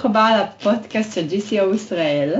ברוך 0.00 0.10
הבא 0.10 0.46
לפודקאסט 0.60 1.14
של 1.14 1.26
GCO 1.28 1.74
ישראל, 1.74 2.34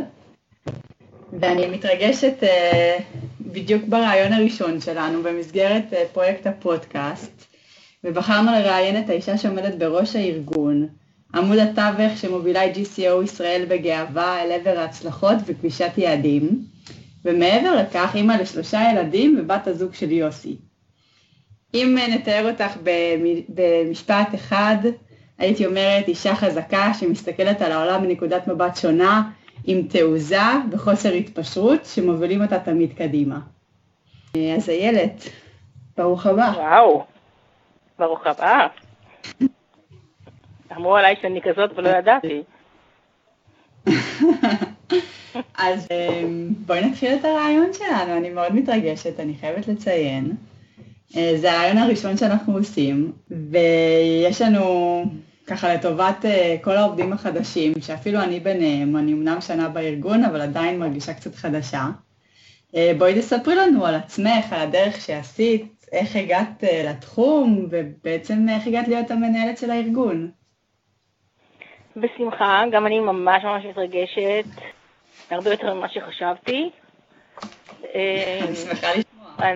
ואני 1.40 1.66
מתרגשת 1.66 2.34
uh, 2.40 3.02
בדיוק 3.40 3.82
ברעיון 3.88 4.32
הראשון 4.32 4.80
שלנו 4.80 5.22
במסגרת 5.22 5.84
uh, 5.92 5.96
פרויקט 6.12 6.46
הפודקאסט, 6.46 7.46
ובחרנו 8.04 8.52
לראיין 8.52 9.04
את 9.04 9.10
האישה 9.10 9.38
שעומדת 9.38 9.74
בראש 9.74 10.16
הארגון, 10.16 10.88
עמוד 11.34 11.58
התווך 11.58 12.18
שמובילה 12.18 12.66
את 12.66 12.76
GCO 12.76 13.24
ישראל 13.24 13.64
בגאווה 13.68 14.42
אל 14.42 14.52
עבר 14.52 14.78
ההצלחות 14.78 15.36
וקבישת 15.46 15.92
יעדים, 15.96 16.64
ומעבר 17.24 17.76
לכך 17.76 18.10
אימא 18.14 18.32
לשלושה 18.32 18.80
ילדים 18.92 19.36
ובת 19.40 19.66
הזוג 19.66 19.94
של 19.94 20.12
יוסי. 20.12 20.56
אם 21.74 21.96
נתאר 22.10 22.50
אותך 22.50 22.76
במשפט 23.48 24.34
אחד, 24.34 24.76
הייתי 25.40 25.66
אומרת 25.66 26.08
אישה 26.08 26.34
חזקה 26.34 26.94
שמסתכלת 26.94 27.62
על 27.62 27.72
העולם 27.72 28.02
מנקודת 28.02 28.48
מבט 28.48 28.76
שונה, 28.76 29.30
עם 29.64 29.82
תעוזה 29.82 30.40
וחוסר 30.70 31.12
התפשרות, 31.12 31.84
שמובילים 31.84 32.42
אותה 32.42 32.58
תמיד 32.58 32.92
קדימה. 32.92 33.40
אז 34.34 34.68
איילת, 34.68 35.24
ברוך 35.96 36.26
הבא. 36.26 36.52
וואו, 36.56 37.04
ברוך 37.98 38.26
הבא. 38.26 38.66
אמרו 40.76 40.96
עליי 40.96 41.14
שאני 41.22 41.40
כזאת 41.42 41.70
ולא 41.76 41.88
ידעתי. 41.88 42.42
אז 45.58 45.88
אמ, 45.90 46.48
בואי 46.66 46.84
נתחיל 46.84 47.14
את 47.14 47.24
הרעיון 47.24 47.72
שלנו, 47.72 48.16
אני 48.16 48.30
מאוד 48.30 48.54
מתרגשת, 48.54 49.20
אני 49.20 49.34
חייבת 49.40 49.68
לציין. 49.68 50.32
אה, 51.16 51.32
זה 51.36 51.52
הרעיון 51.52 51.78
הראשון 51.78 52.16
שאנחנו 52.16 52.56
עושים, 52.56 53.12
ויש 53.50 54.42
לנו 54.42 55.04
ככה 55.50 55.74
לטובת 55.74 56.24
אה, 56.24 56.56
כל 56.62 56.76
העובדים 56.76 57.12
החדשים, 57.12 57.72
שאפילו 57.80 58.20
אני 58.20 58.40
ביניהם, 58.40 58.96
אני 58.96 59.12
אמנם 59.12 59.40
שנה 59.40 59.68
בארגון, 59.68 60.24
אבל 60.24 60.40
עדיין 60.40 60.78
מרגישה 60.78 61.14
קצת 61.14 61.34
חדשה. 61.34 61.84
אה, 62.76 62.92
בואי 62.98 63.18
תספרי 63.18 63.54
לנו 63.54 63.86
על 63.86 63.94
עצמך, 63.94 64.52
על 64.52 64.60
הדרך 64.60 65.00
שעשית, 65.00 65.86
איך 65.92 66.16
הגעת 66.16 66.64
לתחום, 66.84 67.66
ובעצם 67.70 68.46
איך 68.48 68.66
הגעת 68.66 68.88
להיות 68.88 69.10
המנהלת 69.10 69.58
של 69.58 69.70
הארגון. 69.70 70.30
בשמחה, 71.96 72.62
גם 72.72 72.86
אני 72.86 73.00
ממש 73.00 73.44
ממש 73.44 73.64
מתרגשת, 73.64 74.44
הרבה 75.30 75.50
יותר 75.50 75.74
ממה 75.74 75.88
שחשבתי. 75.88 76.70
אני 77.94 78.56
שמחה 78.56 78.86
לשמוע. 78.94 79.50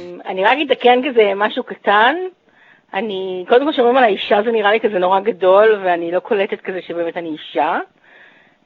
אני 0.30 0.44
רק 0.44 0.58
אתקן 0.66 1.00
כזה 1.08 1.32
משהו 1.36 1.64
קטן. 1.64 2.14
אני, 2.94 3.44
קודם 3.48 3.66
כל 3.66 3.72
שאומרים 3.72 3.96
על 3.96 4.04
האישה 4.04 4.42
זה 4.44 4.52
נראה 4.52 4.72
לי 4.72 4.80
כזה 4.80 4.98
נורא 4.98 5.20
גדול, 5.20 5.80
ואני 5.84 6.12
לא 6.12 6.20
קולטת 6.20 6.60
כזה 6.60 6.82
שבאמת 6.82 7.16
אני 7.16 7.28
אישה. 7.28 7.78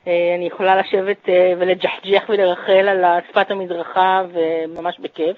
אה, 0.07 0.35
אני 0.37 0.47
יכולה 0.47 0.77
לשבת 0.77 1.29
אה, 1.29 1.53
ולג'חג'ח 1.59 2.23
ולרחל 2.29 2.89
על 2.89 3.05
שפת 3.29 3.51
המדרכה, 3.51 4.23
וממש 4.33 4.99
בכיף. 5.01 5.37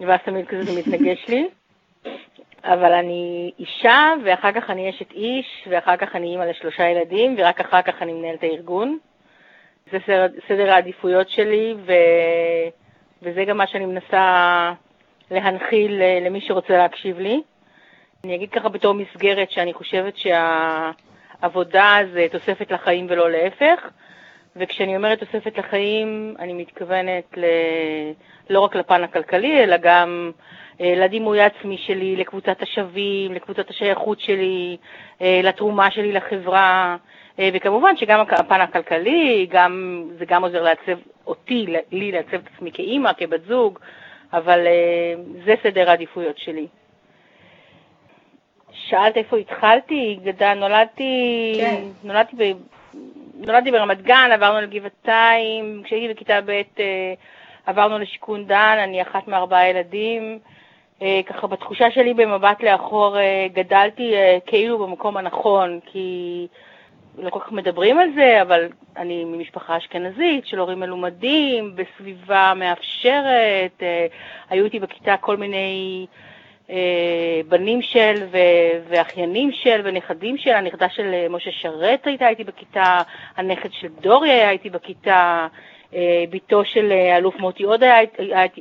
ואז 0.00 0.20
תמיד 0.24 0.46
כזה 0.46 0.62
זה 0.62 0.80
מתנגש 0.80 1.28
לי. 1.28 1.48
אבל 2.64 2.92
אני 2.92 3.50
אישה, 3.58 4.12
ואחר 4.24 4.52
כך 4.52 4.70
אני 4.70 4.90
אשת 4.90 5.12
איש, 5.12 5.68
ואחר 5.70 5.96
כך 5.96 6.16
אני 6.16 6.26
אימא 6.26 6.44
לשלושה 6.44 6.88
ילדים, 6.88 7.34
ורק 7.38 7.60
אחר 7.60 7.82
כך 7.82 8.02
אני 8.02 8.12
מנהלת 8.12 8.42
הארגון. 8.42 8.98
זה 9.92 9.98
סדר, 10.06 10.26
סדר 10.48 10.70
העדיפויות 10.70 11.30
שלי, 11.30 11.74
ו, 11.86 11.92
וזה 13.22 13.44
גם 13.44 13.56
מה 13.56 13.66
שאני 13.66 13.86
מנסה 13.86 14.72
להנחיל 15.30 16.02
למי 16.26 16.40
שרוצה 16.40 16.76
להקשיב 16.76 17.18
לי. 17.18 17.42
אני 18.24 18.34
אגיד 18.34 18.50
ככה 18.50 18.68
בתור 18.68 18.94
מסגרת 18.94 19.50
שאני 19.50 19.72
חושבת 19.74 20.14
שהעבודה 20.16 21.98
זה 22.12 22.26
תוספת 22.32 22.70
לחיים 22.70 23.06
ולא 23.10 23.30
להפך, 23.30 23.88
וכשאני 24.56 24.96
אומרת 24.96 25.18
תוספת 25.18 25.58
לחיים, 25.58 26.34
אני 26.38 26.52
מתכוונת 26.52 27.24
ל... 27.36 27.44
לא 28.50 28.60
רק 28.60 28.76
לפן 28.76 29.04
הכלכלי, 29.04 29.64
אלא 29.64 29.76
גם 29.76 30.30
אה, 30.80 30.94
לדימוי 30.96 31.40
העצמי 31.40 31.78
שלי, 31.78 32.16
לקבוצת 32.16 32.62
השווים, 32.62 33.32
לקבוצת 33.32 33.70
השייכות 33.70 34.20
שלי, 34.20 34.76
אה, 35.22 35.40
לתרומה 35.42 35.90
שלי 35.90 36.12
לחברה, 36.12 36.96
אה, 37.38 37.50
וכמובן 37.54 37.96
שגם 37.96 38.20
הפן 38.20 38.60
הכלכלי, 38.60 39.46
גם, 39.50 40.04
זה 40.18 40.24
גם 40.24 40.44
עוזר 40.44 40.62
לעצב 40.62 40.98
אותי, 41.26 41.66
לי 41.92 42.12
לעצב 42.12 42.34
את 42.34 42.48
עצמי 42.54 42.72
כאימא, 42.72 43.12
כבת 43.12 43.40
זוג, 43.48 43.78
אבל 44.32 44.66
זה 45.44 45.54
סדר 45.62 45.90
העדיפויות 45.90 46.38
שלי. 46.38 46.66
שאלת 48.90 49.16
איפה 49.16 49.36
התחלתי, 49.36 50.18
גדל, 50.24 50.54
נולדתי, 50.54 51.54
כן. 51.60 51.82
נולדתי, 52.04 52.36
ב, 52.36 52.52
נולדתי 53.34 53.70
ברמת 53.70 54.02
גן, 54.02 54.30
עברנו 54.32 54.60
לגבעתיים, 54.60 55.82
כשהייתי 55.84 56.14
בכיתה 56.14 56.40
ב' 56.46 56.62
עברנו 57.66 57.98
לשיכון 57.98 58.46
דן, 58.46 58.76
אני 58.84 59.02
אחת 59.02 59.28
מארבעה 59.28 59.68
ילדים. 59.68 60.38
אה, 61.02 61.20
ככה 61.26 61.46
בתחושה 61.46 61.90
שלי 61.90 62.14
במבט 62.14 62.62
לאחור 62.62 63.18
אה, 63.18 63.46
גדלתי 63.52 64.14
אה, 64.14 64.38
כאילו 64.46 64.78
במקום 64.78 65.16
הנכון, 65.16 65.80
כי 65.86 66.46
לא 67.18 67.30
כל 67.30 67.40
כך 67.40 67.52
מדברים 67.52 67.98
על 67.98 68.08
זה, 68.14 68.42
אבל 68.42 68.68
אני 68.96 69.24
ממשפחה 69.24 69.76
אשכנזית 69.76 70.46
של 70.46 70.58
הורים 70.58 70.80
מלומדים, 70.80 71.76
בסביבה 71.76 72.52
מאפשרת, 72.56 73.82
היו 74.50 74.64
איתי 74.64 74.78
בכיתה 74.78 75.16
כל 75.16 75.36
מיני 75.36 76.06
בנים 77.48 77.82
של 77.82 78.14
ואחיינים 78.88 79.52
של 79.52 79.80
ונכדים 79.84 80.38
של, 80.38 80.50
הנכדה 80.50 80.88
של 80.88 81.28
משה 81.30 81.50
שרת 81.50 82.06
הייתה 82.06 82.28
איתי 82.28 82.44
בכיתה, 82.44 82.98
הנכד 83.36 83.72
של 83.72 83.88
דורי 84.00 84.30
היה 84.30 84.50
איתי 84.50 84.70
בכיתה, 84.70 85.46
בתו 86.30 86.64
של 86.64 86.92
אלוף 87.16 87.36
מוטי 87.40 87.62
עוד 87.62 87.82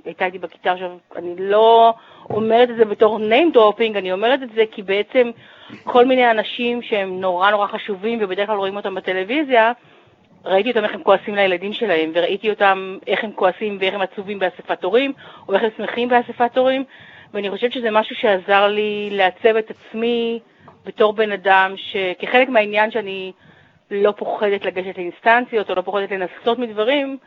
הייתה 0.06 0.25
איתי 0.25 0.40
בכיתה, 0.40 0.72
עכשיו 0.72 0.92
אני 1.16 1.36
לא 1.38 1.94
אומרת 2.30 2.69
את 2.69 2.75
זה 2.75 2.86
בתור 2.86 3.19
name 3.19 3.56
dropping, 3.56 3.98
אני 3.98 4.12
אומרת 4.12 4.44
את 4.44 4.50
זה 4.56 4.64
כי 4.72 4.81
בעצם 4.81 5.31
כל 5.84 6.06
מיני 6.06 6.31
אנשים 6.31 6.81
שהם 6.81 7.22
נורא 7.22 7.52
נורא 7.52 7.68
חשובים 7.68 8.19
ובדרך 8.22 8.48
כלל 8.48 8.58
רואים 8.58 8.75
אותם 8.75 8.96
בטלוויזיה, 8.96 9.72
ראיתי 10.46 10.69
אותם 10.69 10.84
איך 10.84 10.94
הם 10.94 11.03
כועסים 11.03 11.36
לילדים 11.36 11.74
שלהם, 11.74 12.12
וראיתי 12.14 12.50
אותם 12.50 12.98
איך 13.08 13.24
הם 13.24 13.31
כועסים 13.31 13.78
ואיך 13.80 13.94
הם 13.94 14.02
עצובים 14.02 14.40
באספת 14.40 14.84
הורים, 14.84 15.14
או 15.48 15.53
איך 15.53 15.64
הם 15.64 15.69
שמחים 15.78 16.09
באספת 16.09 16.58
הורים, 16.58 16.84
ואני 17.34 17.50
חושבת 17.50 17.74
שזה 17.74 17.92
משהו 17.92 18.16
שעזר 18.16 18.68
לי 18.68 19.10
לעצב 19.12 19.56
את 19.56 19.72
עצמי 19.72 20.40
בתור 20.86 21.14
בן 21.14 21.32
אדם, 21.32 21.74
שכחלק 21.78 22.50
מהעניין 22.50 22.92
שאני 22.92 23.32
לא 23.92 24.14
פוחדת 24.18 24.66
לגשת 24.66 24.98
לאינסטנציות, 24.98 25.70
או 25.70 25.76
לא 25.76 25.82
פוחדת 25.82 26.12
לנסות 26.12 26.60
מדברים, 26.60 27.18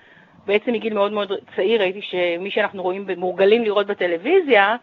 בעצם 0.46 0.72
מגיל 0.72 0.94
מאוד 0.94 1.12
מאוד 1.12 1.32
צעיר 1.56 1.80
ראיתי 1.80 2.02
שמי 2.02 2.50
שאנחנו 2.50 2.82
רואים, 2.82 3.06
מורגלים 3.16 3.64
לראות 3.64 3.86
בטלוויזיה, 3.86 4.76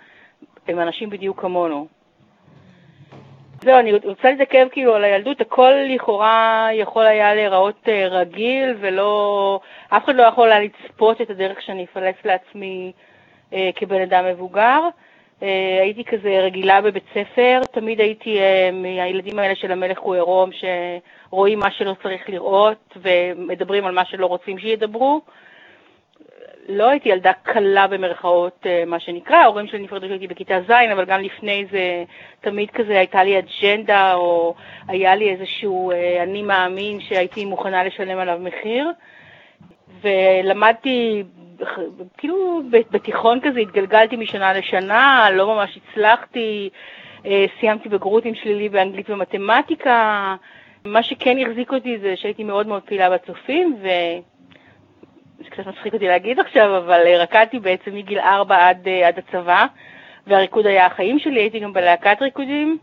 הם 0.67 0.79
אנשים 0.79 1.09
בדיוק 1.09 1.41
כמונו. 1.41 1.87
זהו, 3.63 3.79
אני 3.79 3.93
רוצה 3.93 4.31
להתעכב 4.31 4.67
כאילו 4.71 4.95
על 4.95 5.03
הילדות, 5.03 5.41
הכל 5.41 5.73
לכאורה 5.89 6.67
יכול 6.73 7.05
היה 7.05 7.35
להיראות 7.35 7.79
אה, 7.87 8.07
רגיל 8.07 8.75
ולא, 8.79 9.59
אף 9.89 10.05
אחד 10.05 10.15
לא 10.15 10.23
יכול 10.23 10.51
היה 10.51 10.61
לצפות 10.61 11.21
את 11.21 11.29
הדרך 11.29 11.61
שאני 11.61 11.83
אפלס 11.83 12.15
לעצמי 12.25 12.91
אה, 13.53 13.69
כבן 13.75 14.01
אדם 14.01 14.25
מבוגר. 14.25 14.79
אה, 15.43 15.79
הייתי 15.81 16.03
כזה 16.03 16.39
רגילה 16.39 16.81
בבית 16.81 17.03
ספר, 17.13 17.61
תמיד 17.71 18.01
הייתי 18.01 18.39
אה, 18.39 18.69
מהילדים 18.73 19.39
האלה 19.39 19.55
של 19.55 19.71
המלך 19.71 19.99
הוא 19.99 20.15
עירום, 20.15 20.49
שרואים 20.51 21.59
מה 21.59 21.71
שלא 21.71 21.95
צריך 22.03 22.29
לראות 22.29 22.97
ומדברים 23.01 23.85
על 23.85 23.93
מה 23.93 24.05
שלא 24.05 24.25
רוצים 24.25 24.59
שידברו. 24.59 25.21
לא 26.69 26.89
הייתי 26.89 27.09
ילדה 27.09 27.31
קלה 27.43 27.87
במרכאות, 27.87 28.65
אה, 28.65 28.83
מה 28.87 28.99
שנקרא, 28.99 29.35
ההורים 29.35 29.67
שלי 29.67 29.79
נפרדו 29.79 30.05
כשהייתי 30.05 30.27
בכיתה 30.27 30.61
ז', 30.67 30.71
אבל 30.93 31.05
גם 31.05 31.21
לפני 31.21 31.65
זה 31.71 32.03
תמיד 32.41 32.71
כזה 32.71 32.97
הייתה 32.97 33.23
לי 33.23 33.39
אג'נדה, 33.39 34.13
או 34.13 34.55
היה 34.87 35.15
לי 35.15 35.29
איזשהו 35.29 35.91
אני 36.23 36.41
מאמין 36.43 36.99
שהייתי 36.99 37.45
מוכנה 37.45 37.83
לשלם 37.83 38.19
עליו 38.19 38.39
מחיר. 38.41 38.91
ולמדתי, 40.01 41.23
כאילו 42.17 42.61
בתיכון 42.91 43.39
כזה 43.41 43.59
התגלגלתי 43.59 44.15
משנה 44.15 44.53
לשנה, 44.53 45.29
לא 45.31 45.55
ממש 45.55 45.77
הצלחתי, 45.77 46.69
אה, 47.25 47.45
סיימתי 47.59 47.89
בגרות 47.89 48.25
עם 48.25 48.35
שלילי 48.35 48.69
באנגלית 48.69 49.09
ומתמטיקה. 49.09 50.35
מה 50.85 51.03
שכן 51.03 51.37
החזיק 51.39 51.73
אותי 51.73 51.97
זה 51.97 52.15
שהייתי 52.15 52.43
מאוד 52.43 52.67
מאוד 52.67 52.81
פעילה 52.81 53.09
בצופים, 53.09 53.75
ו... 53.81 53.87
זה 55.43 55.49
קצת 55.49 55.67
מצחיק 55.67 55.93
אותי 55.93 56.07
להגיד 56.07 56.39
עכשיו, 56.39 56.77
אבל 56.77 57.01
אה, 57.05 57.17
רקדתי 57.17 57.59
בעצם 57.59 57.95
מגיל 57.95 58.19
4 58.19 58.67
עד, 58.67 58.87
אה, 58.87 59.07
עד 59.07 59.19
הצבא, 59.19 59.65
והריקוד 60.27 60.65
היה 60.65 60.85
החיים 60.85 61.19
שלי, 61.19 61.39
הייתי 61.39 61.59
גם 61.59 61.73
בלהקת 61.73 62.17
ריקודים, 62.21 62.77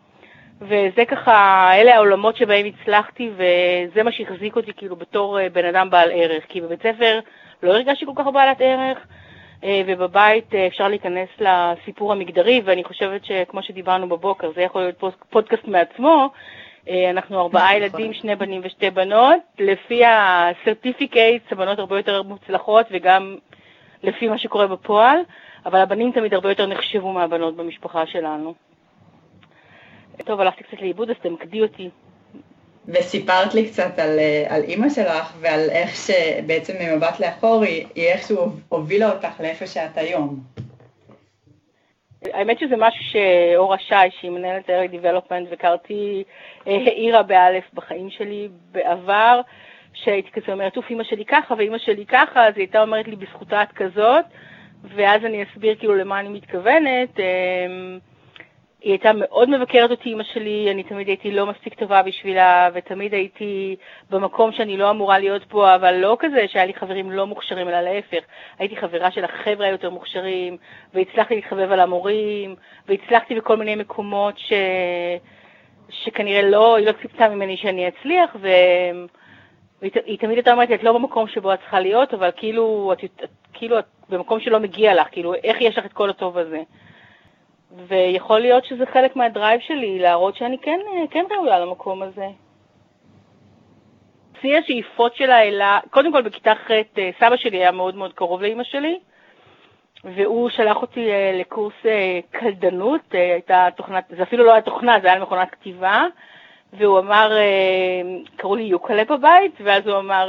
וזה 0.61 1.05
ככה, 1.09 1.71
אלה 1.75 1.95
העולמות 1.95 2.37
שבהם 2.37 2.67
הצלחתי, 2.67 3.31
וזה 3.37 4.03
מה 4.03 4.13
שהחזיק 4.13 4.57
אותי 4.57 4.73
כאילו 4.77 4.97
בתור 4.97 5.41
אה, 5.41 5.49
בן 5.49 5.65
אדם 5.65 5.91
בעל 5.91 6.11
ערך, 6.13 6.45
כי 6.49 6.61
בבית 6.61 6.83
ספר 6.83 7.21
לא 7.63 7.73
הרגשתי 7.73 8.07
כל 8.07 8.13
כך 8.17 8.27
בעלת 8.35 8.57
ערך, 8.61 8.99
ובבית 9.87 10.55
אפשר 10.55 10.89
להיכנס 10.89 11.29
לסיפור 11.39 12.13
המגדרי, 12.13 12.63
ואני 12.65 12.85
חושבת 12.85 13.25
שכמו 13.25 13.63
שדיברנו 13.63 14.09
בבוקר, 14.09 14.51
זה 14.55 14.63
יכול 14.63 14.83
להיות 14.83 15.05
פודקאסט 15.31 15.65
מעצמו, 15.65 16.31
אנחנו 17.11 17.41
ארבעה 17.41 17.65
נכון. 17.65 17.77
ילדים, 17.77 18.13
שני 18.13 18.37
בנים 18.37 18.61
ושתי 18.65 18.91
בנות. 18.91 19.37
לפי 19.59 20.03
ה 20.07 20.17
certificates, 20.17 21.53
הבנות 21.53 21.79
הרבה 21.79 21.97
יותר 21.97 22.23
מוצלחות 22.23 22.87
וגם 22.91 23.37
לפי 24.03 24.29
מה 24.29 24.39
שקורה 24.39 24.67
בפועל, 24.67 25.19
אבל 25.67 25.81
הבנים 25.81 26.13
תמיד 26.13 26.35
הרבה 26.35 26.49
יותר 26.49 26.67
נחשבו 26.67 27.13
מהבנות 27.13 27.57
במשפחה 27.57 28.07
שלנו. 28.07 28.55
טוב, 30.25 30.41
הלכתי 30.41 30.65
קצת 30.65 30.81
לאיבוד, 30.81 31.11
אז 31.11 31.17
תמקדי 31.23 31.63
אותי. 31.63 31.91
וסיפרת 32.89 33.55
לי 33.55 33.69
קצת 33.69 33.99
על, 33.99 34.19
על 34.49 34.63
אימא 34.63 34.89
שלך 34.89 35.37
ועל 35.41 35.71
איך 35.71 35.97
שבעצם 35.97 36.73
ממבט 36.81 37.21
לאחור 37.21 37.63
היא, 37.63 37.87
היא 37.95 38.09
איכשהו 38.09 38.51
הובילה 38.69 39.13
אותך 39.13 39.41
לאיפה 39.41 39.67
שאת 39.67 39.99
היום. 39.99 40.41
האמת 42.33 42.59
שזה 42.59 42.75
משהו 42.79 43.05
שאורה 43.05 43.79
שי, 43.79 43.95
שהיא 44.21 44.31
מנהלת 44.31 44.71
ארי 44.71 44.89
דיבלופמנט, 44.89 45.49
וקרתי 45.51 46.25
העירה 46.67 47.23
באלף 47.23 47.65
בחיים 47.75 48.11
שלי 48.11 48.49
בעבר, 48.73 49.41
שהייתי 49.95 50.31
כזה 50.31 50.53
אומרת, 50.53 50.77
אוף, 50.77 50.91
אימא 50.91 51.05
שלי 51.05 51.25
ככה 51.25 51.55
ואימא 51.59 51.79
שלי 51.79 52.07
ככה, 52.07 52.47
אז 52.47 52.55
היא 52.57 52.63
הייתה 52.63 52.83
אומרת 52.83 53.09
לי, 53.09 53.17
בזכותה 53.17 53.63
את 53.63 53.73
כזאת, 53.73 54.25
ואז 54.85 55.25
אני 55.25 55.45
אסביר 55.45 55.75
כאילו 55.79 55.95
למה 55.95 56.21
אני 56.21 56.29
מתכוונת. 56.29 57.21
היא 58.81 58.93
הייתה 58.93 59.13
מאוד 59.13 59.51
מבקרת 59.51 59.91
אותי, 59.91 60.09
אימא 60.09 60.25
שלי, 60.25 60.71
אני 60.71 60.83
תמיד 60.83 61.09
הייתי 61.09 61.31
לא 61.31 61.47
מספיק 61.47 61.75
טובה 61.75 62.03
בשבילה, 62.03 62.69
ותמיד 62.75 63.15
הייתי 63.15 63.77
במקום 64.11 64.53
שאני 64.53 64.77
לא 64.77 64.91
אמורה 64.91 65.19
להיות 65.19 65.47
בו, 65.47 65.75
אבל 65.75 65.95
לא 65.95 66.17
כזה 66.21 66.49
שהיה 66.49 66.67
לי 66.67 66.75
חברים 66.75 67.13
לא 67.13 67.27
מוכשרים, 67.27 67.69
אלא 67.69 67.81
להפך. 67.81 68.25
הייתי 68.59 68.77
חברה 68.77 69.11
של 69.11 69.25
החבר'ה 69.25 69.67
היותר 69.67 69.91
מוכשרים, 69.91 70.57
והצלחתי 70.95 71.35
להתחבב 71.35 71.73
על 71.73 71.81
המורים, 71.81 72.55
והצלחתי 72.89 73.35
בכל 73.35 73.57
מיני 73.57 73.75
מקומות 73.75 74.39
ש... 74.39 74.53
שכנראה 75.89 76.43
לא, 76.43 76.77
היא 76.77 76.87
לא 76.87 76.93
ציפתה 77.03 77.29
ממני 77.29 77.57
שאני 77.57 77.89
אצליח, 77.89 78.37
ו... 78.41 78.49
והיא 79.83 80.19
תמיד 80.19 80.37
הייתה 80.37 80.53
אומרת 80.53 80.71
את 80.71 80.83
לא 80.83 80.93
במקום 80.93 81.29
שבו 81.29 81.55
את 81.55 81.59
צריכה 81.59 81.81
להיות, 81.81 82.15
אבל 82.15 82.31
כאילו, 82.37 82.93
את, 82.93 83.23
כאילו 83.53 83.79
את 83.79 83.85
במקום 84.09 84.41
שלא 84.41 84.61
מגיע 84.61 84.95
לך, 84.95 85.07
כאילו, 85.13 85.35
איך 85.35 85.57
יש 85.61 85.79
לך 85.79 85.87
את 85.87 85.93
כל 85.93 86.11
הטוב 86.11 86.39
הזה? 86.39 86.63
ויכול 87.89 88.41
להיות 88.41 88.65
שזה 88.65 88.87
חלק 88.87 89.17
מהדרייב 89.17 89.61
שלי, 89.61 89.99
להראות 89.99 90.37
שאני 90.37 90.59
כן, 90.59 90.81
כן 91.11 91.25
ראויה 91.31 91.59
למקום 91.59 92.03
הזה. 92.03 92.27
שיא 94.41 94.59
השאיפות 94.59 95.17
שלה 95.17 95.43
אלה, 95.43 95.79
קודם 95.91 96.13
כל 96.13 96.23
בכיתה 96.23 96.55
ח' 96.55 96.71
אה, 96.71 97.11
סבא 97.21 97.37
שלי 97.37 97.57
היה 97.57 97.71
מאוד 97.71 97.97
מאוד 97.97 98.13
קרוב 98.13 98.43
לאימא 98.43 98.65
שלי, 98.65 98.99
והוא 100.05 100.51
שלח 100.51 100.77
אותי 100.77 101.11
אה, 101.11 101.33
לקורס 101.41 101.75
אה, 101.87 102.21
קלדנות, 102.31 103.01
הייתה 103.13 103.69
תוכנת, 103.77 104.05
זה 104.17 104.23
אפילו 104.23 104.45
לא 104.45 104.53
היה 104.53 104.63
תוכנה, 104.63 104.97
זה 105.03 105.09
היה 105.13 105.23
מכונת 105.23 105.51
כתיבה, 105.51 106.05
והוא 106.73 106.99
אמר, 106.99 107.33
קראו 108.37 108.57
לי 108.57 108.63
יוקלה 108.63 109.05
בבית, 109.05 109.53
ואז 109.65 109.87
הוא 109.87 109.99
אמר, 109.99 110.29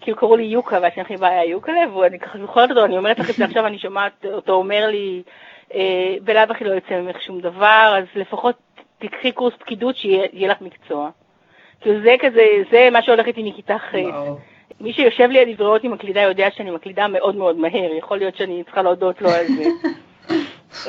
כאילו 0.00 0.16
קראו 0.16 0.36
לי 0.36 0.42
יוקה, 0.42 0.78
והשם 0.82 1.00
הכי 1.00 1.16
בעיה 1.16 1.44
יוקלה, 1.44 1.96
ואני 1.96 2.18
ככה 2.18 2.38
זוכרת 2.38 2.70
אותו, 2.70 2.84
אני 2.84 2.98
אומרת 2.98 3.18
לך 3.18 3.30
את 3.30 3.34
זה 3.34 3.44
עכשיו, 3.44 3.66
אני 3.66 3.78
שומעת 3.78 4.26
אותו 4.32 4.52
אומר 4.52 4.86
לי, 4.86 5.22
אה, 5.26 5.32
בלאו 6.22 6.42
הכי 6.50 6.64
לא 6.64 6.70
יוצא 6.70 7.00
ממך 7.00 7.22
שום 7.22 7.40
דבר, 7.40 7.94
אז 7.98 8.04
לפחות 8.14 8.56
תקחי 8.98 9.32
קורס 9.32 9.54
פקידות 9.58 9.96
שיהיה 9.96 10.48
לך 10.48 10.60
מקצוע. 10.60 11.10
כאילו 11.80 12.00
זה 12.02 12.14
כזה, 12.20 12.46
זה 12.70 12.88
מה 12.92 13.02
שהולך 13.02 13.26
איתי 13.26 13.42
מכיתה 13.42 13.78
ח'. 13.78 13.94
מי 14.80 14.92
שיושב 14.92 15.28
לידי 15.30 15.54
ורואה 15.58 15.76
אותי 15.76 15.88
מקלידה 15.88 16.20
יודע 16.20 16.50
שאני 16.50 16.70
מקלידה 16.70 17.08
מאוד 17.08 17.36
מאוד 17.36 17.56
מהר, 17.56 17.94
יכול 17.98 18.18
להיות 18.18 18.36
שאני 18.36 18.62
צריכה 18.64 18.82
להודות 18.82 19.22
לו 19.22 19.30
על 19.30 19.46
זה. 19.46 19.64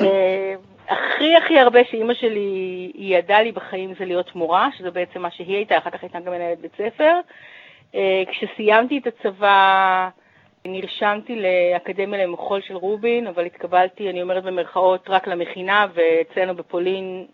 אה, 0.00 0.54
הכי 0.88 1.36
הכי 1.36 1.58
הרבה 1.58 1.84
שאימא 1.84 2.14
שלי 2.14 2.92
ידעה 2.94 3.42
לי 3.42 3.52
בחיים 3.52 3.94
זה 3.98 4.04
להיות 4.04 4.34
מורה, 4.34 4.68
שזה 4.78 4.90
בעצם 4.90 5.22
מה 5.22 5.30
שהיא 5.30 5.56
הייתה, 5.56 5.78
אחר 5.78 5.90
כך 5.90 6.02
הייתה 6.02 6.20
גם 6.20 6.32
מנהלת 6.32 6.60
בית 6.60 6.72
ספר. 6.72 7.12
אה, 7.94 8.22
כשסיימתי 8.30 8.98
את 8.98 9.06
הצבא, 9.06 10.08
נרשמתי 10.64 11.42
לאקדמיה 11.42 12.24
למחול 12.26 12.60
של 12.60 12.76
רובין, 12.76 13.26
אבל 13.26 13.46
התקבלתי, 13.46 14.10
אני 14.10 14.22
אומרת 14.22 14.44
במרכאות, 14.44 15.04
רק 15.08 15.26
למכינה, 15.28 15.86
ואצלנו 15.94 16.54
בפולין 16.54 17.26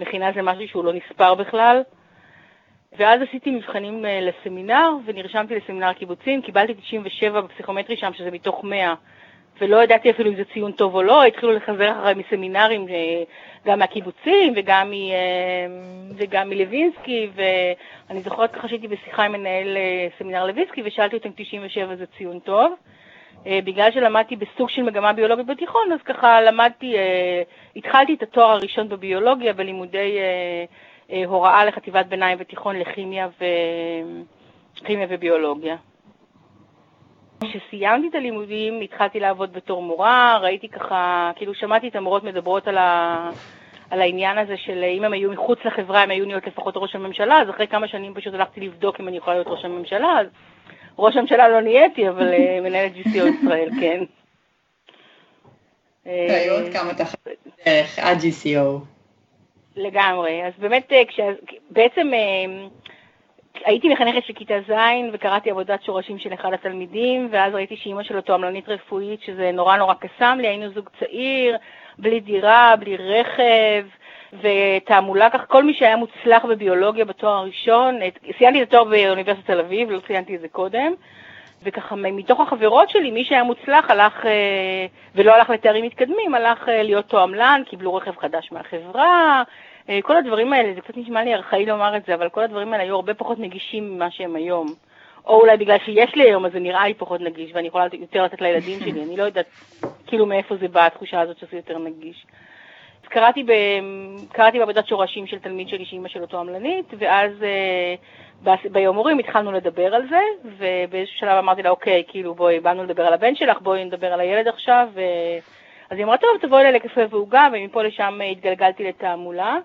מכינה 0.00 0.32
זה 0.34 0.42
משהו 0.42 0.68
שהוא 0.68 0.84
לא 0.84 0.92
נספר 0.92 1.34
בכלל. 1.34 1.82
ואז 2.98 3.20
עשיתי 3.28 3.50
מבחנים 3.50 4.06
אה, 4.06 4.20
לסמינר, 4.20 4.90
ונרשמתי 5.04 5.54
לסמינר 5.54 5.92
קיבוצים, 5.92 6.42
קיבלתי 6.42 6.74
97 6.74 7.40
בפסיכומטרי 7.40 7.96
שם, 7.96 8.12
שזה 8.12 8.30
מתוך 8.30 8.64
100. 8.64 8.94
ולא 9.60 9.82
ידעתי 9.82 10.10
אפילו 10.10 10.30
אם 10.30 10.36
זה 10.36 10.42
ציון 10.52 10.72
טוב 10.72 10.94
או 10.94 11.02
לא, 11.02 11.24
התחילו 11.24 11.52
לחזר 11.52 11.92
אחריי 11.92 12.14
מסמינרים, 12.14 12.88
אה, 12.88 13.22
גם 13.66 13.78
מהקיבוצים 13.78 14.52
וגם, 14.56 14.90
מ, 14.90 14.92
אה, 14.92 15.66
וגם 16.16 16.48
מלווינסקי, 16.48 17.28
ואני 17.34 18.20
זוכרת 18.20 18.52
ככה 18.52 18.68
שהייתי 18.68 18.88
בשיחה 18.88 19.24
עם 19.24 19.32
מנהל 19.32 19.76
אה, 19.76 20.08
סמינר 20.18 20.46
לוינסקי 20.46 20.82
ושאלתי 20.84 21.16
אותו 21.16 21.28
אם 21.28 21.32
97 21.36 21.96
זה 21.96 22.04
ציון 22.18 22.38
טוב. 22.38 22.72
בגלל 23.46 23.90
שלמדתי 23.92 24.36
בסוג 24.36 24.70
של 24.70 24.82
מגמה 24.82 25.12
ביולוגית 25.12 25.46
בתיכון, 25.46 25.92
אז 25.92 26.00
ככה 26.04 26.40
למדתי, 26.40 26.96
התחלתי 27.76 28.14
את 28.14 28.22
התואר 28.22 28.50
הראשון 28.50 28.88
בביולוגיה 28.88 29.52
בלימודי 29.52 30.18
הוראה 31.26 31.64
לחטיבת 31.64 32.06
ביניים 32.06 32.38
ותיכון 32.40 32.76
לכימיה, 32.76 33.28
ו... 33.40 33.44
כימיה 34.74 35.06
וביולוגיה. 35.10 35.76
כשסיימתי 37.48 38.08
את 38.08 38.14
הלימודים 38.14 38.80
התחלתי 38.80 39.20
לעבוד 39.20 39.52
בתור 39.52 39.82
מורה, 39.82 40.38
ראיתי 40.42 40.68
ככה, 40.68 41.30
כאילו 41.36 41.54
שמעתי 41.54 41.88
את 41.88 41.96
המורות 41.96 42.24
מדברות 42.24 42.68
על, 42.68 42.78
ה, 42.78 43.30
על 43.90 44.00
העניין 44.00 44.38
הזה 44.38 44.56
של 44.56 44.84
אם 44.84 45.04
הם 45.04 45.12
היו 45.12 45.30
מחוץ 45.32 45.58
לחברה 45.64 46.02
הם 46.02 46.10
היו 46.10 46.26
נהיות 46.26 46.46
לפחות 46.46 46.74
ראש 46.76 46.94
הממשלה, 46.94 47.40
אז 47.42 47.50
אחרי 47.50 47.66
כמה 47.66 47.88
שנים 47.88 48.14
פשוט 48.14 48.34
הלכתי 48.34 48.60
לבדוק 48.60 49.00
אם 49.00 49.08
אני 49.08 49.16
יכולה 49.16 49.36
להיות 49.36 49.48
ראש 49.48 49.64
הממשלה, 49.64 50.20
אז 50.20 50.26
ראש 50.98 51.16
הממשלה 51.16 51.48
לא 51.48 51.60
נהייתי, 51.60 52.08
אבל 52.08 52.32
אה, 52.32 52.58
מנהלת 52.64 52.92
GCO 52.96 53.26
ישראל, 53.40 53.68
כן. 53.80 54.04
היו 56.04 56.54
עוד 56.54 56.72
כמה 56.72 56.94
תחת 56.94 57.18
דרך 57.66 57.98
עד 57.98 58.18
GCO. 58.18 58.84
לגמרי, 59.76 60.46
אז 60.46 60.52
באמת, 60.58 60.92
אה, 60.92 61.02
בעצם 61.70 62.10
אה, 62.14 62.66
הייתי 63.64 63.88
מחנכת 63.88 64.24
של 64.24 64.32
כיתה 64.32 64.54
ז' 64.68 64.72
וקראתי 65.12 65.50
עבודת 65.50 65.82
שורשים 65.82 66.18
של 66.18 66.34
אחד 66.34 66.52
התלמידים, 66.52 67.28
ואז 67.30 67.54
ראיתי 67.54 67.76
שאימא 67.76 68.02
שלו 68.02 68.20
תועמלנית 68.20 68.68
רפואית, 68.68 69.22
שזה 69.22 69.50
נורא 69.52 69.76
נורא 69.76 69.94
קסם 69.94 70.38
לי, 70.40 70.48
היינו 70.48 70.70
זוג 70.70 70.88
צעיר, 71.00 71.56
בלי 71.98 72.20
דירה, 72.20 72.74
בלי 72.80 72.96
רכב, 72.96 73.86
ותעמולה 74.42 75.30
כך, 75.30 75.44
כל 75.48 75.64
מי 75.64 75.74
שהיה 75.74 75.96
מוצלח 75.96 76.44
בביולוגיה 76.44 77.04
בתואר 77.04 77.36
הראשון, 77.36 77.98
סיימתי 78.38 78.62
את 78.62 78.68
התואר 78.68 78.84
באוניברסיטת 78.84 79.46
תל 79.46 79.60
אביב, 79.60 79.90
לא 79.90 80.00
ציינתי 80.06 80.36
את 80.36 80.40
זה 80.40 80.48
קודם, 80.48 80.92
וככה 81.62 81.96
מתוך 81.96 82.40
החברות 82.40 82.90
שלי, 82.90 83.10
מי 83.10 83.24
שהיה 83.24 83.42
מוצלח 83.42 83.90
הלך, 83.90 84.26
אה, 84.26 84.86
ולא 85.14 85.34
הלך 85.34 85.50
לתארים 85.50 85.84
מתקדמים, 85.84 86.34
הלך 86.34 86.68
אה, 86.68 86.82
להיות 86.82 87.08
תועמלן, 87.08 87.62
קיבלו 87.66 87.94
רכב 87.94 88.16
חדש 88.16 88.52
מהחברה, 88.52 89.42
כל 90.02 90.16
הדברים 90.16 90.52
האלה, 90.52 90.74
זה 90.74 90.80
קצת 90.80 90.96
נשמע 90.96 91.24
לי 91.24 91.34
ארכאי 91.34 91.66
לומר 91.66 91.96
את 91.96 92.04
זה, 92.06 92.14
אבל 92.14 92.28
כל 92.28 92.42
הדברים 92.42 92.72
האלה 92.72 92.82
היו 92.82 92.94
הרבה 92.94 93.14
פחות 93.14 93.38
נגישים 93.38 93.94
ממה 93.94 94.10
שהם 94.10 94.36
היום. 94.36 94.66
או 95.26 95.40
אולי 95.40 95.56
בגלל 95.56 95.76
שיש 95.84 96.14
לי 96.14 96.22
היום, 96.22 96.46
אז 96.46 96.52
זה 96.52 96.58
נראה 96.58 96.86
לי 96.88 96.94
פחות 96.94 97.20
נגיש, 97.20 97.50
ואני 97.54 97.68
יכולה 97.68 97.86
יותר 97.92 98.24
לתת 98.24 98.40
לילדים 98.40 98.80
שלי, 98.80 99.02
אני 99.02 99.16
לא 99.16 99.22
יודעת 99.22 99.46
כאילו 100.06 100.26
מאיפה 100.26 100.56
זה 100.56 100.68
בא, 100.68 100.86
התחושה 100.86 101.20
הזאת 101.20 101.38
שזה 101.38 101.56
יותר 101.56 101.78
נגיש. 101.78 102.26
אז 103.02 103.08
קראתי, 103.08 103.42
ב... 103.42 103.52
קראתי 104.32 104.58
בעבודת 104.58 104.86
שורשים 104.86 105.26
של 105.26 105.38
תלמיד 105.38 105.68
שלי 105.68 105.84
שאימא 105.84 106.08
שלו 106.08 106.26
תועמלנית, 106.26 106.86
ואז 106.98 107.30
אה, 107.42 108.54
ביום 108.72 108.96
הורים 108.96 109.18
התחלנו 109.18 109.52
לדבר 109.52 109.94
על 109.94 110.08
זה, 110.08 110.20
ובאיזשהו 110.44 111.18
שלב 111.18 111.38
אמרתי 111.38 111.62
לה, 111.62 111.70
אוקיי, 111.70 112.02
כאילו 112.08 112.34
בואי, 112.34 112.60
באנו 112.60 112.84
לדבר 112.84 113.06
על 113.06 113.14
הבן 113.14 113.34
שלך, 113.34 113.60
בואי 113.60 113.84
נדבר 113.84 114.12
על 114.12 114.20
הילד 114.20 114.48
עכשיו, 114.48 114.88
ו... 114.94 115.00
אז 115.90 115.98
היא 115.98 116.04
אמרה, 116.04 116.16
טוב, 116.18 116.30
תבואי 116.40 116.60
אליי 116.60 116.72
לקפה 116.72 117.00
ועוגה, 117.10 117.48
ומפה 117.52 117.82
לשם 117.82 118.20
התגלגלתי 118.32 118.84
לתעמולה. 118.84 119.56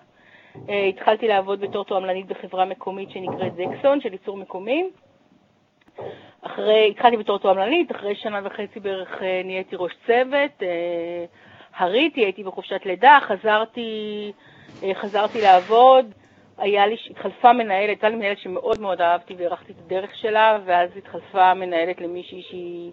אה, 0.68 0.84
התחלתי 0.84 1.28
לעבוד 1.28 1.60
בתור 1.60 1.84
תועמלנית 1.84 2.26
בחברה 2.26 2.64
מקומית 2.64 3.10
שנקראת 3.10 3.52
דקסון, 3.54 4.00
של 4.00 4.12
ייצור 4.12 4.36
מקומי. 4.36 4.90
אחרי, 6.42 6.88
התחלתי 6.90 7.16
בתור 7.16 7.38
תועמלנית, 7.38 7.92
אחרי 7.92 8.14
שנה 8.14 8.40
וחצי 8.44 8.80
בערך 8.80 9.22
אה, 9.22 9.42
נהייתי 9.44 9.76
ראש 9.76 9.92
צוות, 10.06 10.62
אה, 10.62 11.24
הריתי, 11.76 12.20
הייתי 12.20 12.44
בחופשת 12.44 12.80
לידה, 12.84 13.18
חזרתי, 13.22 14.32
חזרתי 14.94 15.40
לעבוד, 15.40 16.06
היה 16.58 16.86
לי, 16.86 16.96
התחלפה 17.10 17.52
מנהלת, 17.52 17.88
הייתה 17.88 18.08
לי 18.08 18.16
מנהלת 18.16 18.38
שמאוד 18.38 18.80
מאוד 18.80 19.00
אהבתי 19.00 19.34
והערכתי 19.38 19.72
את 19.72 19.76
הדרך 19.86 20.10
שלה, 20.14 20.58
ואז 20.64 20.90
התחלפה 20.96 21.54
מנהלת 21.54 22.00
למישהי 22.00 22.42
שהיא 22.42 22.92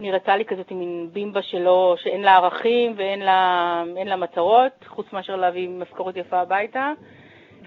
נראתה 0.00 0.36
לי 0.36 0.44
כזאת 0.44 0.72
מין 0.72 1.08
בימבה 1.12 1.42
שלו, 1.42 1.94
שאין 1.98 2.22
לה 2.22 2.36
ערכים 2.36 2.94
ואין 2.96 3.20
לה, 3.20 3.82
לה 4.04 4.16
מטרות, 4.16 4.72
חוץ 4.86 5.06
מאשר 5.12 5.36
להביא 5.36 5.68
משכורת 5.68 6.16
יפה 6.16 6.40
הביתה. 6.40 6.92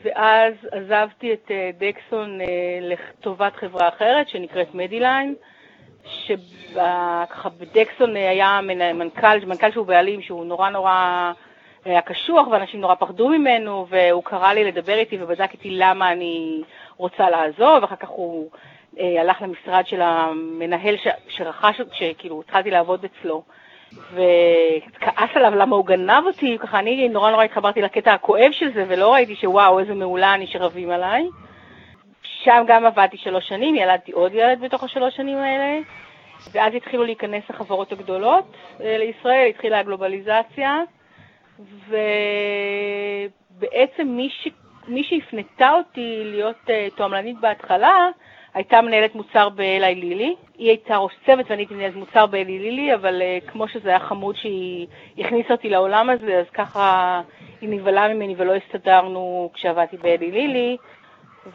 ואז 0.04 0.54
עזבתי 0.72 1.34
את 1.34 1.52
אה, 1.52 1.70
דקסון 1.80 2.42
אה, 2.42 2.46
לטובת 2.82 3.56
חברה 3.56 3.88
אחרת 3.88 4.30
שנקראת 4.30 4.76
מדיליין, 4.76 5.36
שככה 6.06 7.50
בדקסון 7.58 8.16
היה 8.16 8.60
מנכ"ל, 8.94 9.46
מנכ"ל 9.46 9.72
שהוא 9.72 9.86
בעלים, 9.86 10.22
שהוא 10.22 10.46
נורא 10.46 10.70
נורא 10.70 11.32
היה 11.86 12.02
קשוח 12.02 12.48
ואנשים 12.48 12.82
נורא 12.82 12.96
פחדו 12.96 13.30
ממנו, 13.30 13.88
והוא 13.90 14.24
קרא 14.24 14.54
לי 14.54 14.64
לדבר 14.64 14.94
איתי 14.94 15.18
ובדק 15.22 15.54
איתי 15.54 15.70
למה 15.72 16.12
אני 16.12 16.62
רוצה 16.98 17.30
לעזוב, 17.30 17.82
ואחר 17.82 17.96
כך 17.96 18.10
הוא 18.10 18.50
אה, 18.54 18.60
הלך 18.98 19.42
למשרד 19.42 19.88
של 19.88 20.02
המנהל 20.02 20.98
ש, 20.98 21.08
שרכש, 21.28 21.82
שכאילו 21.94 22.42
התחלתי 22.42 22.72
לעבוד 22.72 23.06
אצלו, 23.06 23.44
וכעס 23.94 25.30
עליו 25.36 25.56
למה 25.56 25.76
הוא 25.76 25.86
גנב 25.86 26.24
אותי, 26.26 26.58
ככה 26.60 26.80
אני 26.80 27.10
נורא 27.10 27.32
נורא 27.32 27.44
התחברתי 27.44 27.82
לקטע 27.82 28.14
הכואב 28.14 28.52
של 28.52 28.74
זה, 28.74 28.86
ולא 28.88 29.14
ראיתי 29.14 29.36
שוואו, 29.36 29.80
איזה 29.80 29.94
מעולה 29.94 30.34
אני 30.34 30.48
שרבים 30.48 30.92
עליי. 30.92 31.28
שם 32.44 32.64
גם 32.68 32.86
עבדתי 32.86 33.18
שלוש 33.18 33.48
שנים, 33.48 33.76
ילדתי 33.76 34.12
עוד 34.12 34.34
ילד 34.34 34.60
בתוך 34.62 34.84
השלוש 34.84 35.16
שנים 35.16 35.38
האלה, 35.38 35.80
ואז 36.52 36.74
התחילו 36.76 37.04
להיכנס 37.04 37.44
החברות 37.50 37.92
הגדולות 37.92 38.54
אה, 38.82 38.98
לישראל, 38.98 39.48
התחילה 39.50 39.80
הגלובליזציה, 39.80 40.82
ובעצם 43.60 44.08
מי, 44.08 44.30
ש... 44.30 44.48
מי 44.88 45.04
שהפנתה 45.04 45.72
אותי 45.72 46.22
להיות 46.26 46.56
uh, 46.66 46.72
תועמלנית 46.96 47.40
בהתחלה, 47.40 48.08
הייתה 48.54 48.82
מנהלת 48.82 49.16
מוצר 49.16 49.50
באלי 49.50 49.96
לילי. 49.96 50.36
היא 50.58 50.68
הייתה 50.68 50.98
ראש 50.98 51.14
צוות 51.26 51.46
ואני 51.50 51.62
הייתי 51.62 51.74
מנהלת 51.74 51.96
מוצר 51.96 52.26
באלי 52.26 52.60
לילי, 52.60 52.94
אבל 52.96 53.22
uh, 53.22 53.52
כמו 53.52 53.68
שזה 53.68 53.90
היה 53.90 54.00
חמוד 54.00 54.36
שהיא 54.36 54.88
הכניסה 55.18 55.54
אותי 55.54 55.70
לעולם 55.70 56.10
הזה, 56.10 56.40
אז 56.40 56.46
ככה 56.54 57.22
היא 57.62 57.70
נבהלה 57.70 58.14
ממני 58.14 58.36
ולא 58.38 58.54
הסתדרנו 58.56 59.50
כשעבדתי 59.54 59.98
באלי 59.98 60.32
לילי. 60.32 60.78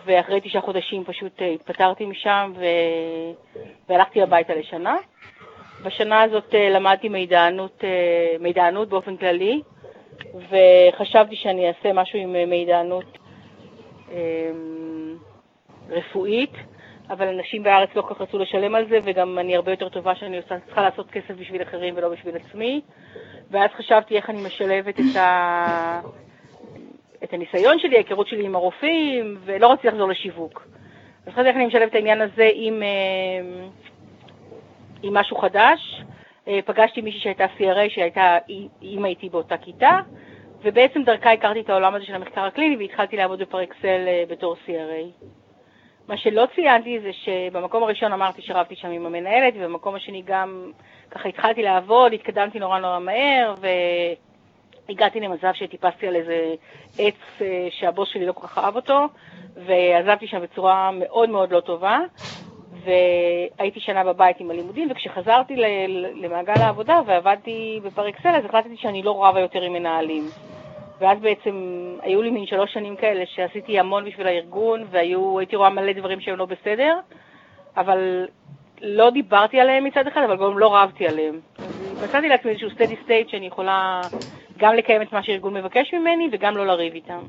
ואחרי 0.07 0.41
תשעה 0.41 0.63
חודשים 0.63 1.05
פשוט 1.05 1.39
uh, 1.39 1.45
התפטרתי 1.45 2.07
משם 2.07 2.53
ו... 2.57 2.65
והלכתי 3.89 4.23
הביתה 4.23 4.55
לשנה. 4.55 4.97
בשנה 5.85 6.23
הזאת 6.23 6.53
uh, 6.53 6.57
למדתי 6.57 7.09
מידענות, 7.09 7.85
מידענות 8.41 8.89
באופן 8.89 9.17
כללי, 9.17 9.61
וחשבתי 10.35 11.37
שאני 11.37 11.69
אעשה 11.69 11.93
משהו 11.93 12.19
עם 12.19 12.51
מידענות 12.51 13.19
רפואית, 15.91 16.51
אבל 17.11 17.29
אנשים 17.29 17.63
בארץ 17.63 17.89
לא 17.97 18.03
כל 18.03 18.15
כך 18.15 18.21
רצו 18.21 18.39
לשלם 18.39 18.75
על 18.75 18.89
זה, 18.89 18.99
וגם 19.05 19.39
אני 19.39 19.57
הרבה 19.57 19.73
יותר 19.73 19.89
טובה 19.89 20.15
שאני 20.15 20.37
עושה, 20.37 20.55
צריכה 20.67 20.83
לעשות 20.83 21.11
כסף 21.11 21.35
בשביל 21.41 21.63
אחרים 21.63 21.95
ולא 21.97 22.09
בשביל 22.09 22.37
עצמי. 22.37 22.81
ואז 23.51 23.71
חשבתי 23.77 24.17
איך 24.17 24.31
אני 24.31 24.43
משלבת 24.43 25.01
את, 25.01 25.17
ה... 25.17 26.01
את 27.25 27.33
הניסיון 27.33 27.79
שלי, 27.79 27.95
ההיכרות 27.97 28.29
שלי 28.29 28.45
עם 28.45 28.55
הרופאים, 28.55 29.37
ולא 29.45 29.73
רציתי 29.73 29.89
לחזור 29.89 30.09
לשיווק. 30.09 30.67
אז 31.27 31.33
חשבתי 31.33 31.49
איך 31.49 31.57
אני 31.57 31.67
משלבת 31.67 31.89
את 31.91 31.95
העניין 31.95 32.21
הזה 32.21 32.51
עם, 32.55 32.83
אה, 32.83 33.67
עם 35.03 35.15
משהו 35.15 35.37
חדש. 35.37 36.03
אה, 36.49 36.59
פגשתי 36.65 37.01
מישהי 37.01 37.21
שהייתה 37.21 37.47
CRA, 37.59 37.89
שהייתה 37.89 38.39
אימא 38.83 39.07
איתי 39.07 39.29
באותה 39.29 39.57
כיתה, 39.57 39.99
ובעצם 40.63 41.03
דרכה 41.03 41.33
הכרתי 41.33 41.61
את 41.61 41.71
העולם 41.71 41.95
הזה 41.95 42.05
של 42.05 42.15
המחקר 42.15 42.41
הקליני 42.41 42.77
והתחלתי 42.77 43.17
לעבוד 43.17 43.39
בפרקסל 43.39 44.05
אה, 44.07 44.25
בתור 44.29 44.57
CRA. 44.67 45.27
מה 46.09 46.17
שלא 46.17 46.47
ציינתי 46.55 47.01
זה 47.01 47.11
שבמקום 47.13 47.83
הראשון 47.83 48.13
אמרתי 48.13 48.43
שרבתי 48.43 48.77
שם 48.77 48.89
עם 48.89 49.07
המנהלת, 49.07 49.55
ובמקום 49.57 49.95
השני 49.95 50.23
גם 50.27 50.71
ככה 51.11 51.29
התחלתי 51.29 51.63
לעבוד, 51.63 52.13
התקדמתי 52.13 52.59
נורא 52.59 52.79
נורא 52.79 52.99
מהר, 52.99 53.55
והגעתי 54.89 55.21
למצב 55.21 55.51
שטיפסתי 55.53 56.09
על 56.09 56.17
איזה 56.17 56.55
עץ 56.99 57.15
אה, 57.41 57.69
שהבוס 57.71 58.09
שלי 58.09 58.27
לא 58.27 58.33
כל 58.33 58.47
כך 58.47 58.59
אהב 58.59 58.77
אותו, 58.77 59.07
ועזבתי 59.55 60.27
שם 60.27 60.41
בצורה 60.43 60.91
מאוד 60.93 61.31
מאוד 61.31 61.53
לא 61.53 61.61
טובה, 61.61 62.01
והייתי 62.85 63.81
שנה 63.81 64.05
בבית 64.05 64.41
עם 64.41 64.51
הלימודים, 64.51 64.91
וכשחזרתי 64.91 65.57
למעגל 66.15 66.63
העבודה 66.63 67.01
ועבדתי 67.07 67.81
בפרקסל, 67.85 68.29
אז 68.29 68.45
החלטתי 68.45 68.77
שאני 68.77 69.03
לא 69.03 69.25
רבה 69.25 69.41
יותר 69.41 69.63
עם 69.63 69.73
מנהלים. 69.73 70.25
ואז 71.01 71.19
בעצם 71.21 71.55
היו 72.03 72.23
לי 72.23 72.31
מין 72.31 72.47
שלוש 72.47 72.73
שנים 72.73 72.97
כאלה 72.97 73.25
שעשיתי 73.27 73.79
המון 73.79 74.05
בשביל 74.05 74.27
הארגון, 74.27 74.85
והייתי 74.91 75.57
רואה 75.57 75.71
מלא 75.71 75.93
דברים 75.93 76.21
שהם 76.21 76.37
לא 76.37 76.47
בסדר, 76.47 76.99
אבל 77.77 78.27
לא 78.83 79.11
דיברתי 79.11 79.61
עליהם 79.61 79.85
מצד 79.85 80.07
אחד, 80.07 80.21
אבל 80.25 80.37
גם 80.37 80.59
לא 80.59 80.77
רבתי 80.77 81.07
עליהם. 81.07 81.41
מצאתי 82.05 82.29
לעצמי 82.29 82.51
איזשהו 82.51 82.71
סטדי 82.71 82.97
סטייט 83.05 83.29
שאני 83.29 83.47
יכולה 83.47 84.01
גם 84.59 84.75
לקיים 84.75 85.03
את 85.03 85.13
מה 85.13 85.23
שהארגון 85.23 85.55
מבקש 85.55 85.95
ממני 85.95 86.29
וגם 86.33 86.57
לא 86.57 86.67
לריב 86.67 86.95
איתם. 86.95 87.21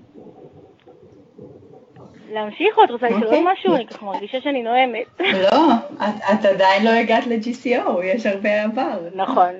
להמשיך 2.31 2.77
עוד? 2.77 2.91
רוצה 2.91 3.05
לשאול 3.05 3.23
עוד 3.23 3.33
אוקיי. 3.33 3.53
משהו? 3.53 3.75
אני 3.75 3.87
ככה 3.87 4.05
מרגישה 4.05 4.41
שאני 4.41 4.63
נואמת. 4.63 5.07
לא, 5.19 5.67
את 6.33 6.45
עדיין 6.45 6.85
לא 6.85 6.89
הגעת 6.89 7.27
ל-GCO, 7.27 8.03
יש 8.03 8.25
הרבה 8.25 8.63
עבר. 8.63 8.99
נכון. 9.15 9.53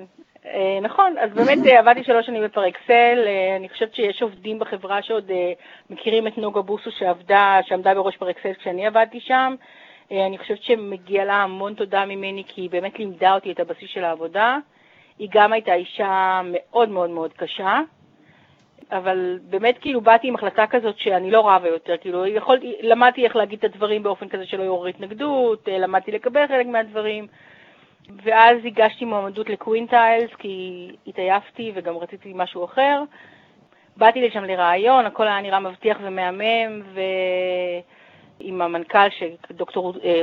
אה, 0.46 0.78
נכון, 0.82 1.14
אז 1.18 1.30
באמת 1.32 1.58
אה, 1.66 1.78
עבדתי 1.78 2.04
שלוש 2.04 2.26
שנים 2.26 2.44
בפרקסל, 2.44 3.24
אה, 3.26 3.56
אני 3.56 3.68
חושבת 3.68 3.94
שיש 3.94 4.22
עובדים 4.22 4.58
בחברה 4.58 5.02
שעוד 5.02 5.30
מכירים 5.90 6.26
את 6.26 6.38
נוגה 6.38 6.62
בוסו 6.62 6.90
שעבדה, 6.90 7.58
שעמדה 7.62 7.94
בראש 7.94 8.16
פרקסל 8.16 8.52
כשאני 8.54 8.86
עבדתי 8.86 9.20
שם. 9.20 9.54
אני 10.10 10.38
חושבת 10.38 10.62
שמגיע 10.62 11.24
לה 11.24 11.42
המון 11.42 11.74
תודה 11.74 12.04
ממני, 12.04 12.44
כי 12.48 12.60
היא 12.60 12.70
באמת 12.70 12.98
לימדה 12.98 13.34
אותי 13.34 13.52
את 13.52 13.60
הבסיס 13.60 13.90
של 13.90 14.04
העבודה. 14.04 14.58
היא 15.18 15.28
גם 15.32 15.52
הייתה 15.52 15.74
אישה 15.74 16.40
מאוד 16.44 16.88
מאוד 16.88 17.10
מאוד 17.10 17.32
קשה, 17.32 17.80
אבל 18.92 19.38
באמת 19.42 19.78
כאילו 19.78 20.00
באתי 20.00 20.28
עם 20.28 20.34
החלטה 20.34 20.66
כזאת 20.66 20.98
שאני 20.98 21.30
לא 21.30 21.48
רבה 21.48 21.68
יותר, 21.68 21.96
כאילו 21.96 22.26
יכולתי, 22.26 22.76
למדתי 22.82 23.24
איך 23.24 23.36
להגיד 23.36 23.58
את 23.58 23.64
הדברים 23.64 24.02
באופן 24.02 24.28
כזה 24.28 24.46
שלא 24.46 24.62
יעורר 24.62 24.86
התנגדות, 24.86 25.68
למדתי 25.72 26.12
לקבל 26.12 26.46
חלק 26.46 26.66
מהדברים. 26.66 27.26
ואז 28.22 28.56
הגשתי 28.64 29.04
מועמדות 29.04 29.48
לקווינטיילס 29.48 30.30
כי 30.38 30.88
התעייפתי 31.06 31.72
וגם 31.74 31.96
רציתי 31.96 32.32
משהו 32.34 32.64
אחר. 32.64 33.02
באתי 33.96 34.20
לשם 34.20 34.44
לראיון, 34.44 35.06
הכל 35.06 35.26
היה 35.26 35.40
נראה 35.40 35.60
מבטיח 35.60 35.98
ומהמם, 36.00 36.82
ועם 38.40 38.62
המנכ"ל, 38.62 39.08
דוקטור 39.50 39.94
אה, 40.04 40.22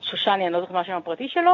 שושני, 0.00 0.44
אני 0.44 0.52
לא 0.52 0.60
זוכרת 0.60 0.74
מה 0.74 0.80
השם 0.80 0.92
הפרטי 0.92 1.28
שלו, 1.28 1.52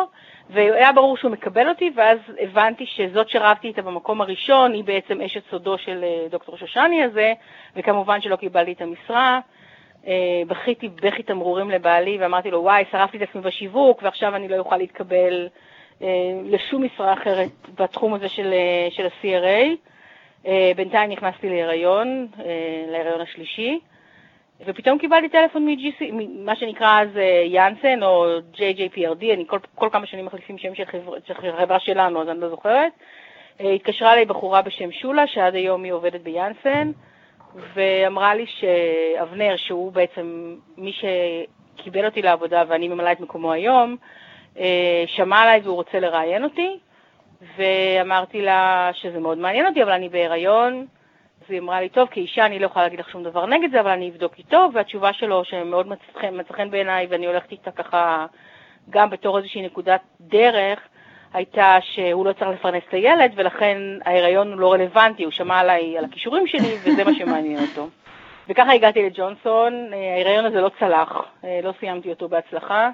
והיה 0.50 0.92
ברור 0.92 1.16
שהוא 1.16 1.30
מקבל 1.30 1.68
אותי, 1.68 1.90
ואז 1.94 2.18
הבנתי 2.40 2.86
שזאת 2.86 3.28
שרבתי 3.28 3.68
איתה 3.68 3.82
במקום 3.82 4.20
הראשון, 4.20 4.72
היא 4.72 4.84
בעצם 4.84 5.20
אשת 5.20 5.42
סודו 5.50 5.78
של 5.78 6.04
אה, 6.04 6.26
דוקטור 6.30 6.56
שושני 6.56 7.02
הזה, 7.02 7.32
וכמובן 7.76 8.20
שלא 8.20 8.36
קיבלתי 8.36 8.72
את 8.72 8.80
המשרה. 8.80 9.40
אה, 10.06 10.42
בכיתי 10.46 10.88
בכי 10.88 11.22
תמרורים 11.22 11.70
לבעלי 11.70 12.18
ואמרתי 12.20 12.50
לו, 12.50 12.62
וואי, 12.62 12.84
שרפתי 12.90 13.16
את 13.16 13.22
עצמי 13.22 13.40
בשיווק 13.40 14.02
ועכשיו 14.02 14.36
אני 14.36 14.48
לא 14.48 14.56
אוכל 14.56 14.76
להתקבל 14.76 15.48
אה, 16.02 16.06
לשום 16.44 16.84
משרה 16.84 17.12
אחרת 17.12 17.50
בתחום 17.74 18.14
הזה 18.14 18.28
של, 18.28 18.52
אה, 18.52 18.88
של 18.90 19.06
ה-CRA. 19.06 19.76
בינתיים 20.76 21.10
נכנסתי 21.10 21.48
להיריון, 21.48 22.26
להיריון 22.88 23.20
השלישי, 23.20 23.78
ופתאום 24.66 24.98
קיבלתי 24.98 25.28
טלפון 25.28 25.66
מ-GC, 25.66 26.04
מה 26.44 26.56
שנקרא 26.56 27.02
אז 27.02 27.08
יאנסן 27.44 28.02
או 28.02 28.38
JJPRD, 28.54 29.32
אני 29.34 29.44
כל, 29.46 29.58
כל 29.74 29.88
כמה 29.92 30.06
שנים 30.06 30.24
מחליפים 30.24 30.58
שם 30.58 30.74
של 30.74 30.84
חברה, 30.84 31.18
חברה 31.58 31.80
שלנו, 31.80 32.22
אז 32.22 32.28
אני 32.28 32.40
לא 32.40 32.48
זוכרת. 32.48 32.92
התקשרה 33.60 34.12
אליי 34.12 34.24
בחורה 34.24 34.62
בשם 34.62 34.92
שולה, 34.92 35.26
שעד 35.26 35.54
היום 35.54 35.84
היא 35.84 35.92
עובדת 35.92 36.20
ביאנסן. 36.20 36.92
ואמרה 37.74 38.34
לי 38.34 38.46
שאבנר, 38.46 39.56
שהוא 39.56 39.92
בעצם 39.92 40.56
מי 40.76 40.92
שקיבל 40.92 42.04
אותי 42.04 42.22
לעבודה 42.22 42.62
ואני 42.68 42.88
ממלאה 42.88 43.12
את 43.12 43.20
מקומו 43.20 43.52
היום, 43.52 43.96
אה, 44.58 45.04
שמע 45.06 45.38
עליי 45.38 45.60
והוא 45.60 45.74
רוצה 45.74 46.00
לראיין 46.00 46.44
אותי, 46.44 46.78
ואמרתי 47.56 48.42
לה 48.42 48.90
שזה 48.92 49.20
מאוד 49.20 49.38
מעניין 49.38 49.66
אותי, 49.66 49.82
אבל 49.82 49.92
אני 49.92 50.08
בהיריון. 50.08 50.86
אז 51.46 51.52
היא 51.52 51.60
אמרה 51.60 51.80
לי, 51.80 51.88
טוב, 51.88 52.08
כאישה 52.08 52.46
אני 52.46 52.58
לא 52.58 52.66
יכולה 52.66 52.84
להגיד 52.84 53.00
לך 53.00 53.10
שום 53.10 53.22
דבר 53.22 53.46
נגד 53.46 53.70
זה, 53.70 53.80
אבל 53.80 53.90
אני 53.90 54.10
אבדוק 54.10 54.38
איתו, 54.38 54.68
והתשובה 54.72 55.12
שלו, 55.12 55.44
שמאוד 55.44 55.88
מצא 55.88 56.52
חן 56.52 56.70
בעיניי, 56.70 57.06
ואני 57.10 57.26
הולכת 57.26 57.52
איתה 57.52 57.70
ככה 57.70 58.26
גם 58.90 59.10
בתור 59.10 59.38
איזושהי 59.38 59.62
נקודת 59.62 60.00
דרך, 60.20 60.80
הייתה 61.32 61.78
שהוא 61.80 62.26
לא 62.26 62.32
צריך 62.32 62.50
לפרנס 62.50 62.82
את 62.88 62.94
הילד, 62.94 63.32
ולכן 63.36 63.78
ההיריון 64.04 64.52
הוא 64.52 64.60
לא 64.60 64.72
רלוונטי, 64.72 65.24
הוא 65.24 65.32
שמע 65.32 65.58
עליי, 65.58 65.98
על 65.98 66.04
הכישורים 66.04 66.46
שלי, 66.46 66.76
וזה 66.82 67.04
מה 67.04 67.14
שמעניין 67.14 67.58
אותו. 67.58 67.88
וככה 68.48 68.72
הגעתי 68.72 69.02
לג'ונסון, 69.02 69.90
ההיריון 69.92 70.44
הזה 70.44 70.60
לא 70.60 70.70
צלח, 70.78 71.22
לא 71.62 71.72
סיימתי 71.80 72.10
אותו 72.10 72.28
בהצלחה. 72.28 72.90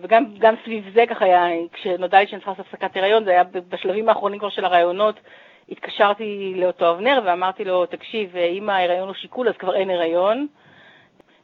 וגם 0.00 0.54
סביב 0.64 0.84
זה 0.94 1.04
ככה 1.08 1.24
היה, 1.24 1.46
כשנודע 1.72 2.20
לי 2.20 2.26
שאני 2.26 2.40
צריכה 2.40 2.50
לעשות 2.50 2.66
הפסקת 2.66 2.96
הריון, 2.96 3.24
זה 3.24 3.30
היה 3.30 3.42
בשלבים 3.68 4.08
האחרונים 4.08 4.38
כבר 4.38 4.48
של 4.48 4.64
הרעיונות, 4.64 5.20
התקשרתי 5.68 6.54
לאותו 6.56 6.90
אבנר 6.90 7.20
ואמרתי 7.24 7.64
לו, 7.64 7.86
תקשיב, 7.86 8.36
אם 8.36 8.70
ההיריון 8.70 9.08
הוא 9.08 9.14
שיקול 9.14 9.48
אז 9.48 9.54
כבר 9.58 9.76
אין 9.76 9.90
הריון. 9.90 10.46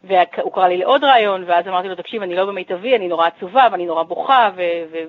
והוא 0.05 0.53
קרא 0.53 0.69
לי 0.69 0.77
לעוד 0.77 1.05
רעיון, 1.05 1.45
ואז 1.47 1.69
אמרתי 1.69 1.89
לו, 1.89 1.95
תקשיב, 1.95 2.23
אני 2.23 2.35
לא 2.35 2.47
במיטבי, 2.47 2.97
אני 2.97 3.09
נורא 3.09 3.27
עצובה 3.27 3.69
ואני 3.73 3.87
נורא 3.87 4.03
בוכה, 4.03 4.51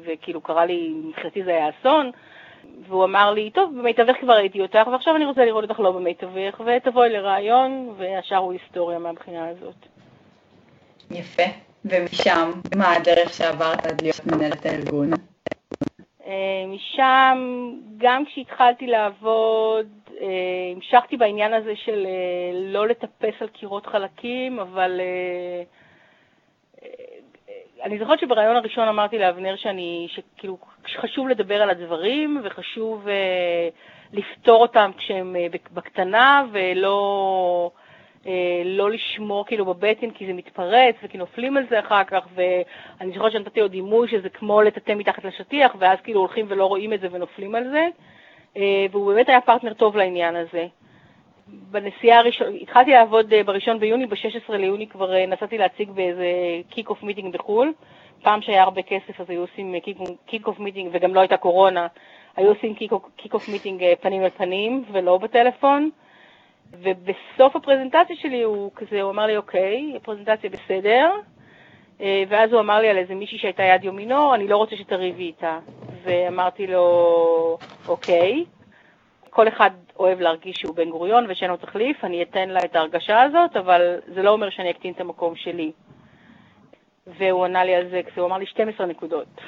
וכאילו 0.05 0.41
קרא 0.41 0.65
לי, 0.65 0.93
מבחינתי 1.05 1.43
זה 1.43 1.51
היה 1.51 1.69
אסון. 1.69 2.11
והוא 2.87 3.05
אמר 3.05 3.31
לי, 3.31 3.49
טוב, 3.49 3.71
במיטבך 3.79 4.15
כבר 4.19 4.33
ראיתי 4.33 4.61
אותך, 4.61 4.87
ועכשיו 4.91 5.15
אני 5.15 5.25
רוצה 5.25 5.45
לראות 5.45 5.69
אותך 5.69 5.79
לא 5.79 5.91
במיטבך, 5.91 6.61
ותבואי 6.65 7.09
לרעיון, 7.09 7.93
והשאר 7.97 8.37
הוא 8.37 8.53
היסטוריה 8.53 8.99
מהבחינה 8.99 9.49
הזאת. 9.49 9.75
יפה. 11.11 11.43
ומשם, 11.85 12.51
מה 12.75 12.93
הדרך 12.93 13.33
שעברת 13.33 13.85
עד 13.85 14.01
להיות 14.01 14.25
מנהלת 14.25 14.65
הארגון? 14.65 15.09
אה, 16.33 16.67
משם, 16.67 17.69
גם 17.97 18.25
כשהתחלתי 18.25 18.87
לעבוד, 18.87 19.87
אה, 20.21 20.27
המשכתי 20.75 21.17
בעניין 21.17 21.53
הזה 21.53 21.75
של 21.75 22.05
אה, 22.05 22.51
לא 22.53 22.87
לטפס 22.87 23.41
על 23.41 23.47
קירות 23.47 23.85
חלקים, 23.85 24.59
אבל 24.59 25.01
אני 27.83 27.99
זוכרת 27.99 28.19
שבריאיון 28.19 28.55
הראשון 28.55 28.87
אמרתי 28.87 29.19
לאבנר 29.19 29.55
שאני, 29.55 30.07
שכאילו, 30.09 30.57
חשוב 30.97 31.27
לדבר 31.27 31.61
על 31.61 31.69
הדברים 31.69 32.41
וחשוב 32.43 33.07
לפתור 34.13 34.61
אותם 34.61 34.91
כשהם 34.97 35.35
בקטנה 35.73 36.45
ולא 36.51 37.71
לא 38.65 38.91
לשמור 38.91 39.45
כאילו 39.45 39.65
בבטן 39.65 40.11
כי 40.11 40.25
זה 40.25 40.33
מתפרץ 40.33 40.95
וכי 41.03 41.17
נופלים 41.17 41.57
על 41.57 41.63
זה 41.69 41.79
אחר 41.79 42.03
כך 42.03 42.27
ואני 42.35 43.13
זוכרת 43.13 43.31
שנתתי 43.31 43.59
לו 43.59 43.67
דימוי 43.67 44.07
שזה 44.07 44.29
כמו 44.29 44.61
לטאטא 44.61 44.91
מתחת 44.91 45.25
לשטיח 45.25 45.75
ואז 45.79 45.97
כאילו 46.03 46.19
הולכים 46.19 46.45
ולא 46.49 46.65
רואים 46.65 46.93
את 46.93 47.01
זה 47.01 47.07
ונופלים 47.11 47.55
על 47.55 47.69
זה. 47.69 47.87
אה, 48.57 48.85
והוא 48.91 49.13
באמת 49.13 49.29
היה 49.29 49.41
פרטנר 49.41 49.73
טוב 49.73 49.97
לעניין 49.97 50.35
הזה. 50.35 50.67
בנסיעה 51.47 52.19
הראשונה, 52.19 52.49
התחלתי 52.49 52.91
לעבוד 52.91 53.33
אה, 53.33 53.43
בראשון 53.43 53.79
ביוני, 53.79 54.05
ב-16 54.05 54.53
ליוני 54.53 54.87
כבר 54.87 55.13
אה, 55.13 55.25
נסעתי 55.25 55.57
להציג 55.57 55.91
באיזה 55.91 56.25
kick-off 56.69 57.03
meeting 57.03 57.33
בחו"ל. 57.33 57.73
פעם 58.21 58.41
שהיה 58.41 58.63
הרבה 58.63 58.81
כסף 58.81 59.21
אז 59.21 59.29
היו 59.29 59.41
עושים 59.41 59.75
kick-off 60.25 60.59
meeting, 60.59 60.89
וגם 60.93 61.15
לא 61.15 61.19
הייתה 61.19 61.37
קורונה, 61.37 61.87
היו 62.35 62.49
עושים 62.49 62.75
kick-off 63.15 63.49
meeting 63.49 63.83
פנים 64.01 64.23
אל 64.23 64.29
פנים 64.29 64.83
ולא 64.91 65.17
בטלפון. 65.17 65.89
ובסוף 66.81 67.55
הפרזנטציה 67.55 68.15
שלי 68.15 68.41
הוא 68.41 68.71
כזה, 68.75 69.01
הוא 69.01 69.11
אמר 69.11 69.25
לי, 69.25 69.37
אוקיי, 69.37 69.93
הפרזנטציה 69.95 70.49
בסדר, 70.49 71.11
ואז 71.99 72.51
הוא 72.51 72.59
אמר 72.59 72.79
לי 72.79 72.89
על 72.89 72.97
איזה 72.97 73.15
מישהי 73.15 73.37
שהייתה 73.37 73.63
יד 73.63 73.83
ימינו, 73.83 74.35
אני 74.35 74.47
לא 74.47 74.57
רוצה 74.57 74.75
שתריבי 74.75 75.23
איתה. 75.23 75.59
ואמרתי 76.03 76.67
לו, 76.67 77.57
אוקיי, 77.87 78.45
כל 79.29 79.47
אחד 79.47 79.69
אוהב 79.99 80.21
להרגיש 80.21 80.55
שהוא 80.57 80.75
בן 80.75 80.89
גוריון 80.89 81.25
ושאין 81.29 81.51
לו 81.51 81.57
תחליף, 81.57 82.03
אני 82.03 82.23
אתן 82.23 82.49
לה 82.49 82.59
את 82.65 82.75
ההרגשה 82.75 83.21
הזאת, 83.21 83.55
אבל 83.57 83.99
זה 84.07 84.23
לא 84.23 84.29
אומר 84.29 84.49
שאני 84.49 84.71
אקטין 84.71 84.93
את 84.93 85.01
המקום 85.01 85.35
שלי. 85.35 85.71
והוא 87.07 87.45
ענה 87.45 87.63
לי 87.63 87.75
על 87.75 87.89
זה, 87.89 88.01
הוא 88.15 88.25
אמר 88.25 88.37
לי 88.37 88.45
12 88.45 88.85
נקודות. 88.85 89.41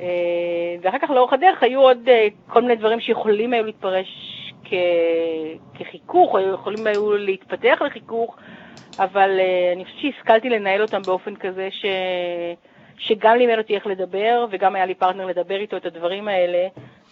אה, 0.00 0.06
ואחר 0.82 0.98
כך 0.98 1.10
לאורך 1.10 1.32
הדרך 1.32 1.62
היו 1.62 1.80
עוד 1.80 2.08
אה, 2.08 2.26
כל 2.48 2.62
מיני 2.62 2.76
דברים 2.76 3.00
שיכולים 3.00 3.52
היו 3.52 3.64
להתפרש 3.64 4.31
כ... 4.72 4.74
כחיכוך, 5.78 6.34
או 6.34 6.40
יכולים 6.54 6.86
היו 6.86 7.12
להתפתח 7.12 7.82
לחיכוך, 7.86 8.36
אבל 8.98 9.40
אה, 9.40 9.72
אני 9.72 9.84
חושבת 9.84 10.00
שהשכלתי 10.00 10.48
לנהל 10.48 10.82
אותם 10.82 11.02
באופן 11.02 11.36
כזה 11.36 11.68
ש... 11.70 11.84
שגם 12.98 13.36
לימד 13.36 13.58
אותי 13.58 13.74
איך 13.74 13.86
לדבר, 13.86 14.46
וגם 14.50 14.74
היה 14.74 14.86
לי 14.86 14.94
פרטנר 14.94 15.26
לדבר 15.26 15.56
איתו 15.56 15.76
את 15.76 15.86
הדברים 15.86 16.28
האלה, 16.28 16.68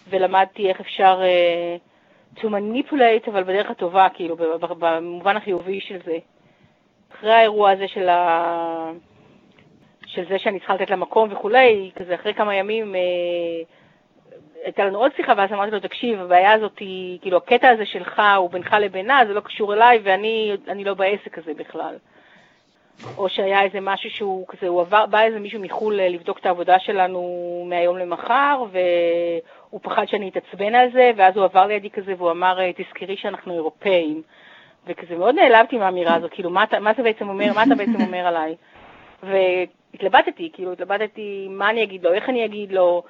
ולמדתי 0.09 0.69
איך 0.69 0.79
אפשר 0.79 1.21
uh, 1.21 2.39
to 2.39 2.43
manipulate, 2.43 3.29
אבל 3.29 3.43
בדרך 3.43 3.69
הטובה, 3.71 4.07
כאילו, 4.13 4.35
במובן 4.79 5.37
החיובי 5.37 5.79
של 5.81 5.97
זה. 6.05 6.17
אחרי 7.13 7.33
האירוע 7.33 7.71
הזה 7.71 7.87
של, 7.87 8.09
ה... 8.09 8.91
של 10.05 10.25
זה 10.29 10.39
שאני 10.39 10.59
צריכה 10.59 10.75
לתת 10.75 10.89
לה 10.89 10.95
מקום 10.95 11.29
וכולי, 11.31 11.91
כזה 11.95 12.15
אחרי 12.15 12.33
כמה 12.33 12.55
ימים, 12.55 12.95
uh, 12.95 13.80
הייתה 14.63 14.85
לנו 14.85 14.99
עוד 14.99 15.11
שיחה, 15.15 15.33
ואז 15.37 15.51
אמרתי 15.53 15.71
לו, 15.71 15.79
תקשיב, 15.79 16.19
הבעיה 16.19 16.53
הזאת 16.53 16.79
היא, 16.79 17.19
כאילו, 17.21 17.37
הקטע 17.37 17.69
הזה 17.69 17.85
שלך 17.85 18.21
הוא 18.37 18.49
בינך 18.49 18.75
לבינה, 18.79 19.21
זה 19.27 19.33
לא 19.33 19.39
קשור 19.39 19.73
אליי, 19.73 19.99
ואני 20.03 20.83
לא 20.85 20.93
בעסק 20.93 21.37
הזה 21.37 21.53
בכלל. 21.53 21.95
או 23.17 23.29
שהיה 23.29 23.63
איזה 23.63 23.79
משהו 23.81 24.09
שהוא 24.09 24.47
כזה, 24.47 24.67
הוא 24.67 24.81
עבר, 24.81 25.05
בא 25.05 25.21
איזה 25.21 25.39
מישהו 25.39 25.61
מחו"ל 25.61 25.99
אה, 25.99 26.09
לבדוק 26.09 26.39
את 26.39 26.45
העבודה 26.45 26.79
שלנו 26.79 27.21
מהיום 27.69 27.97
למחר, 27.97 28.63
והוא 28.71 29.79
פחד 29.83 30.07
שאני 30.07 30.29
אתעצבן 30.29 30.75
על 30.75 30.91
זה, 30.91 31.11
ואז 31.15 31.37
הוא 31.37 31.43
עבר 31.43 31.65
לידי 31.65 31.89
כזה 31.89 32.13
והוא 32.17 32.31
אמר, 32.31 32.59
אה, 32.59 32.71
תזכרי 32.73 33.17
שאנחנו 33.17 33.53
אירופאים. 33.53 34.21
וכזה 34.87 35.15
מאוד 35.15 35.35
נעלבתי 35.35 35.77
מהאמירה 35.77 36.15
הזאת, 36.15 36.31
כאילו, 36.31 36.49
מה, 36.49 36.63
מה 36.81 36.91
אתה 36.91 37.03
בעצם 37.03 37.29
אומר, 37.29 37.53
מה 37.55 37.63
אתה 37.63 37.75
בעצם 37.75 38.01
אומר 38.01 38.27
עליי? 38.27 38.55
והתלבטתי, 39.23 40.49
כאילו, 40.53 40.71
התלבטתי 40.71 41.47
מה 41.49 41.69
אני 41.69 41.83
אגיד 41.83 42.03
לו, 42.03 42.13
איך 42.13 42.29
אני 42.29 42.45
אגיד 42.45 42.71
לו, 42.71 43.03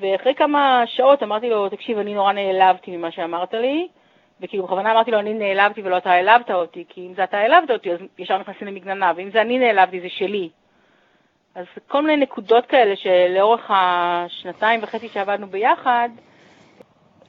ואחרי 0.00 0.34
כמה 0.34 0.82
שעות 0.86 1.22
אמרתי 1.22 1.50
לו, 1.50 1.68
תקשיב, 1.68 1.98
אני 1.98 2.14
נורא 2.14 2.32
נעלבתי 2.32 2.96
ממה 2.96 3.10
שאמרת 3.10 3.54
לי, 3.54 3.88
וכאילו 4.40 4.64
בכוונה 4.64 4.92
אמרתי 4.92 5.10
לו, 5.10 5.18
אני 5.18 5.34
נעלבתי 5.34 5.82
ולא 5.82 5.96
אתה 5.96 6.10
העלבת 6.10 6.50
אותי, 6.50 6.84
כי 6.88 7.06
אם 7.06 7.14
זה 7.14 7.24
אתה 7.24 7.38
העלבת 7.38 7.70
אותי, 7.70 7.92
אז 7.92 7.98
ישר 8.18 8.38
נכנסים 8.38 8.68
למגננה, 8.68 9.12
ואם 9.16 9.30
זה 9.30 9.40
אני 9.40 9.58
נעלבתי, 9.58 10.00
זה 10.00 10.08
שלי. 10.08 10.48
אז 11.54 11.66
כל 11.88 12.02
מיני 12.02 12.16
נקודות 12.16 12.66
כאלה 12.66 12.96
שלאורך 12.96 13.70
השנתיים 13.74 14.80
וחצי 14.82 15.08
שעבדנו 15.08 15.46
ביחד, 15.46 16.08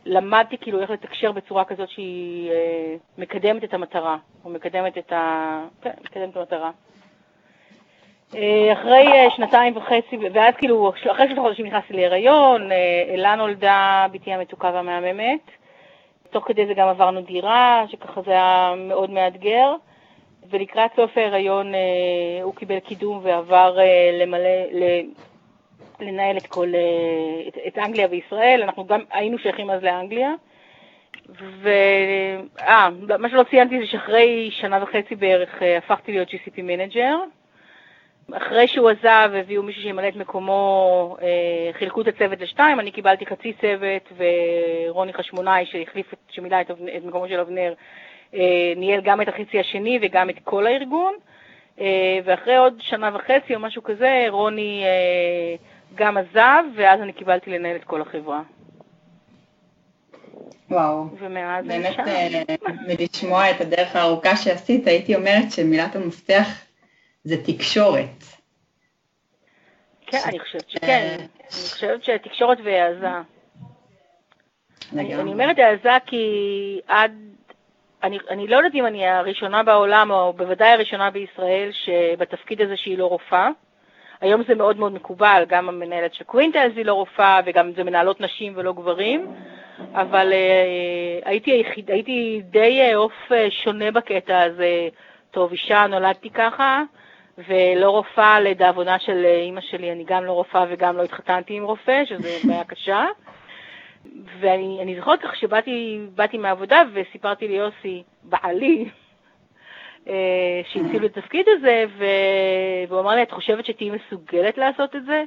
למדתי 0.06 0.58
כאילו 0.58 0.82
איך 0.82 0.90
לתקשר 0.90 1.32
בצורה 1.32 1.66
כזאת 1.66 1.90
שהיא 1.90 2.52
אה, 2.52 2.96
מקדמת 3.18 3.64
את 3.64 3.74
המטרה, 3.74 4.18
או 4.46 4.50
מקדמת 4.50 4.98
את 4.98 5.14
ה... 5.14 5.62
כן, 5.82 5.92
מקדמת 6.04 6.30
את 6.32 6.38
המטרה. 6.38 6.72
אה, 8.36 8.74
אחרי 8.74 9.08
אה, 9.08 9.28
שנתיים 9.36 9.78
וחצי, 9.78 10.18
ואז 10.34 10.54
כאילו, 10.58 10.90
אחרי 11.12 11.28
שלושה 11.28 11.42
חודשים 11.42 11.66
נכנסתי 11.66 11.94
להיריון, 11.94 12.72
אה, 12.72 13.04
אלה 13.14 13.36
נולדה 13.36 14.06
בתי 14.12 14.34
המתוקה 14.34 14.72
והמהממת. 14.74 15.52
תוך 16.30 16.48
כדי 16.48 16.66
זה 16.66 16.74
גם 16.74 16.88
עברנו 16.88 17.22
דירה, 17.22 17.86
שככה 17.90 18.22
זה 18.22 18.32
היה 18.32 18.74
מאוד 18.78 19.10
מאתגר, 19.10 19.76
ולקראת 20.50 20.92
סוף 20.96 21.18
ההיריון 21.18 21.72
הוא 22.44 22.56
קיבל 22.56 22.80
קידום 22.80 23.20
ועבר 23.24 23.78
למלא, 24.22 24.50
לנהל 26.00 26.38
את 26.38 26.48
כל, 26.48 26.68
את, 27.48 27.58
את 27.68 27.78
אנגליה 27.78 28.08
וישראל, 28.12 28.62
אנחנו 28.64 28.86
גם 28.86 29.00
היינו 29.12 29.38
שייכים 29.38 29.70
אז 29.70 29.84
לאנגליה. 29.84 30.34
ו... 31.40 31.70
אה, 32.62 32.90
מה 33.20 33.30
שלא 33.30 33.44
ציינתי 33.50 33.80
זה 33.80 33.88
שאחרי 33.88 34.50
שנה 34.52 34.84
וחצי 34.84 35.16
בערך 35.16 35.62
הפכתי 35.78 36.12
להיות 36.12 36.30
GCP 36.30 36.62
manager. 36.62 37.16
אחרי 38.34 38.68
שהוא 38.68 38.90
עזב, 38.90 39.30
הביאו 39.34 39.64
מישהו 39.64 39.82
שימלא 39.82 40.08
את 40.08 40.16
מקומו, 40.16 41.18
אה, 41.22 41.74
חילקו 41.74 42.02
את 42.02 42.08
הצוות 42.08 42.42
לשתיים, 42.42 42.80
אני 42.80 42.92
קיבלתי 42.92 43.26
חצי 43.26 43.54
צוות, 43.62 44.12
ורוני 44.18 45.14
חשמונאי, 45.14 45.66
שהחליף, 45.66 46.14
שמילא 46.30 46.62
את, 46.62 46.72
את 46.72 47.04
מקומו 47.04 47.28
של 47.28 47.40
אבנר, 47.40 47.74
אה, 48.34 48.74
ניהל 48.76 49.02
גם 49.02 49.22
את 49.22 49.28
החצי 49.28 49.60
השני 49.60 50.00
וגם 50.02 50.30
את 50.30 50.36
כל 50.44 50.68
הארגון. 50.68 51.14
אה, 51.80 52.20
ואחרי 52.26 52.56
עוד 52.58 52.74
שנה 52.80 53.10
וחצי 53.16 53.56
או 53.56 53.60
משהו 53.60 53.84
כזה, 53.84 54.26
רוני 54.30 54.84
גם 55.96 56.18
עזב, 56.18 56.64
ואז 56.76 57.02
אני 57.02 57.14
קיבלתי 57.14 57.50
לנהל 57.50 57.76
את 57.76 57.84
כל 57.84 58.02
החברה. 58.02 58.42
וואו, 60.70 61.06
ומאז 61.20 61.66
באמת 61.68 61.96
מלשמוע 62.88 63.52
את 63.52 63.62
הדרך 63.62 63.96
הארוכה 63.96 64.36
שעשית, 64.36 64.88
הייתי 64.88 65.16
אומרת 65.16 65.52
שמילת 65.52 65.96
המפתח 65.96 66.48
זה 67.26 67.36
תקשורת. 67.46 68.24
כן, 70.08 70.18
אני 70.26 70.40
חושבת 70.40 70.70
שכן. 70.70 71.18
אני 71.20 71.28
חושבת 71.50 72.04
שתקשורת 72.04 72.58
והעזה. 72.64 73.08
אני, 74.94 75.16
אני 75.16 75.32
אומרת 75.32 75.60
העזה 75.60 75.98
כי 76.06 76.26
עד... 76.88 77.12
אני, 78.04 78.18
אני 78.30 78.48
לא 78.48 78.58
יודעת 78.58 78.76
אם 78.76 78.86
אני 78.86 79.08
הראשונה 79.08 79.64
בעולם, 79.64 80.12
או 80.12 80.34
בוודאי 80.34 80.70
הראשונה 80.70 81.12
בישראל, 81.12 81.70
שבתפקיד 81.72 82.62
הזה 82.62 82.78
שהיא 82.78 82.98
לא 82.98 83.06
רופאה. 83.06 83.50
היום 84.22 84.44
זה 84.48 84.56
מאוד 84.56 84.78
מאוד 84.78 84.94
מקובל, 84.94 85.44
גם 85.48 85.70
המנהלת 85.70 86.14
של 86.14 86.24
Quintiles 86.24 86.74
היא 86.76 86.86
לא 86.86 86.94
רופאה, 86.94 87.40
וגם 87.46 87.72
זה 87.76 87.84
מנהלות 87.84 88.22
נשים 88.22 88.54
ולא 88.56 88.74
גברים, 88.74 89.36
אבל 89.94 90.32
אה, 90.32 91.30
הייתי, 91.30 91.52
היחיד, 91.52 91.92
הייתי 91.92 92.42
די 92.44 92.94
עוף 92.94 93.14
אה, 93.30 93.34
שונה 93.50 93.92
בקטע 93.92 94.42
הזה. 94.42 94.90
טוב, 95.32 95.52
אישה, 95.52 95.88
נולדתי 95.88 96.30
ככה, 96.30 96.84
ולא 97.38 97.90
רופאה 97.90 98.40
לדאבונה 98.40 99.00
של 99.00 99.26
אימא 99.26 99.62
שלי, 99.62 99.92
אני 99.92 100.04
גם 100.08 100.26
לא 100.26 100.32
רופאה 100.32 100.66
וגם 100.70 100.98
לא 100.98 101.04
התחתנתי 101.04 101.54
עם 101.54 101.64
רופא, 101.64 102.06
שזו 102.06 102.28
בעיה 102.48 102.64
קשה. 102.64 103.06
ואני 104.40 104.96
זוכרת 105.00 105.22
כך 105.22 105.36
שבאתי 105.36 106.38
מהעבודה 106.38 106.82
וסיפרתי 106.94 107.48
ליוסי, 107.48 108.04
בעלי, 108.24 108.90
אה, 110.08 110.62
שהציעו 110.72 111.06
את 111.06 111.18
התפקיד 111.18 111.46
הזה, 111.50 111.86
והוא 112.88 113.00
אמר 113.00 113.16
לי, 113.16 113.24
את 113.24 113.32
חושבת 113.32 113.66
שתהיי 113.66 113.92
מסוגלת 113.92 114.58
לעשות 114.58 114.96
את 114.96 115.06
זה? 115.06 115.24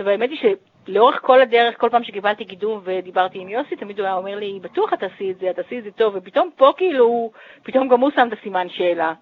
והאמת 0.00 0.30
היא 0.30 0.56
שלאורך 0.86 1.18
כל 1.22 1.40
הדרך, 1.40 1.80
כל 1.80 1.88
פעם 1.88 2.04
שקיבלתי 2.04 2.44
קידום 2.44 2.80
ודיברתי 2.84 3.38
עם 3.38 3.48
יוסי, 3.48 3.76
תמיד 3.76 3.98
הוא 3.98 4.06
היה 4.06 4.16
אומר 4.16 4.38
לי, 4.38 4.58
בטוח 4.62 4.92
את 4.92 4.98
תעשי 4.98 5.30
את 5.30 5.38
זה, 5.38 5.50
את 5.50 5.56
תעשי 5.56 5.78
את 5.78 5.84
זה 5.84 5.90
טוב, 5.90 6.14
ופתאום 6.16 6.50
פה 6.56 6.72
כאילו, 6.76 7.30
פתאום 7.62 7.88
גם 7.88 8.00
הוא 8.00 8.10
שם 8.16 8.28
את 8.28 8.38
הסימן 8.38 8.68
שאלה. 8.68 9.12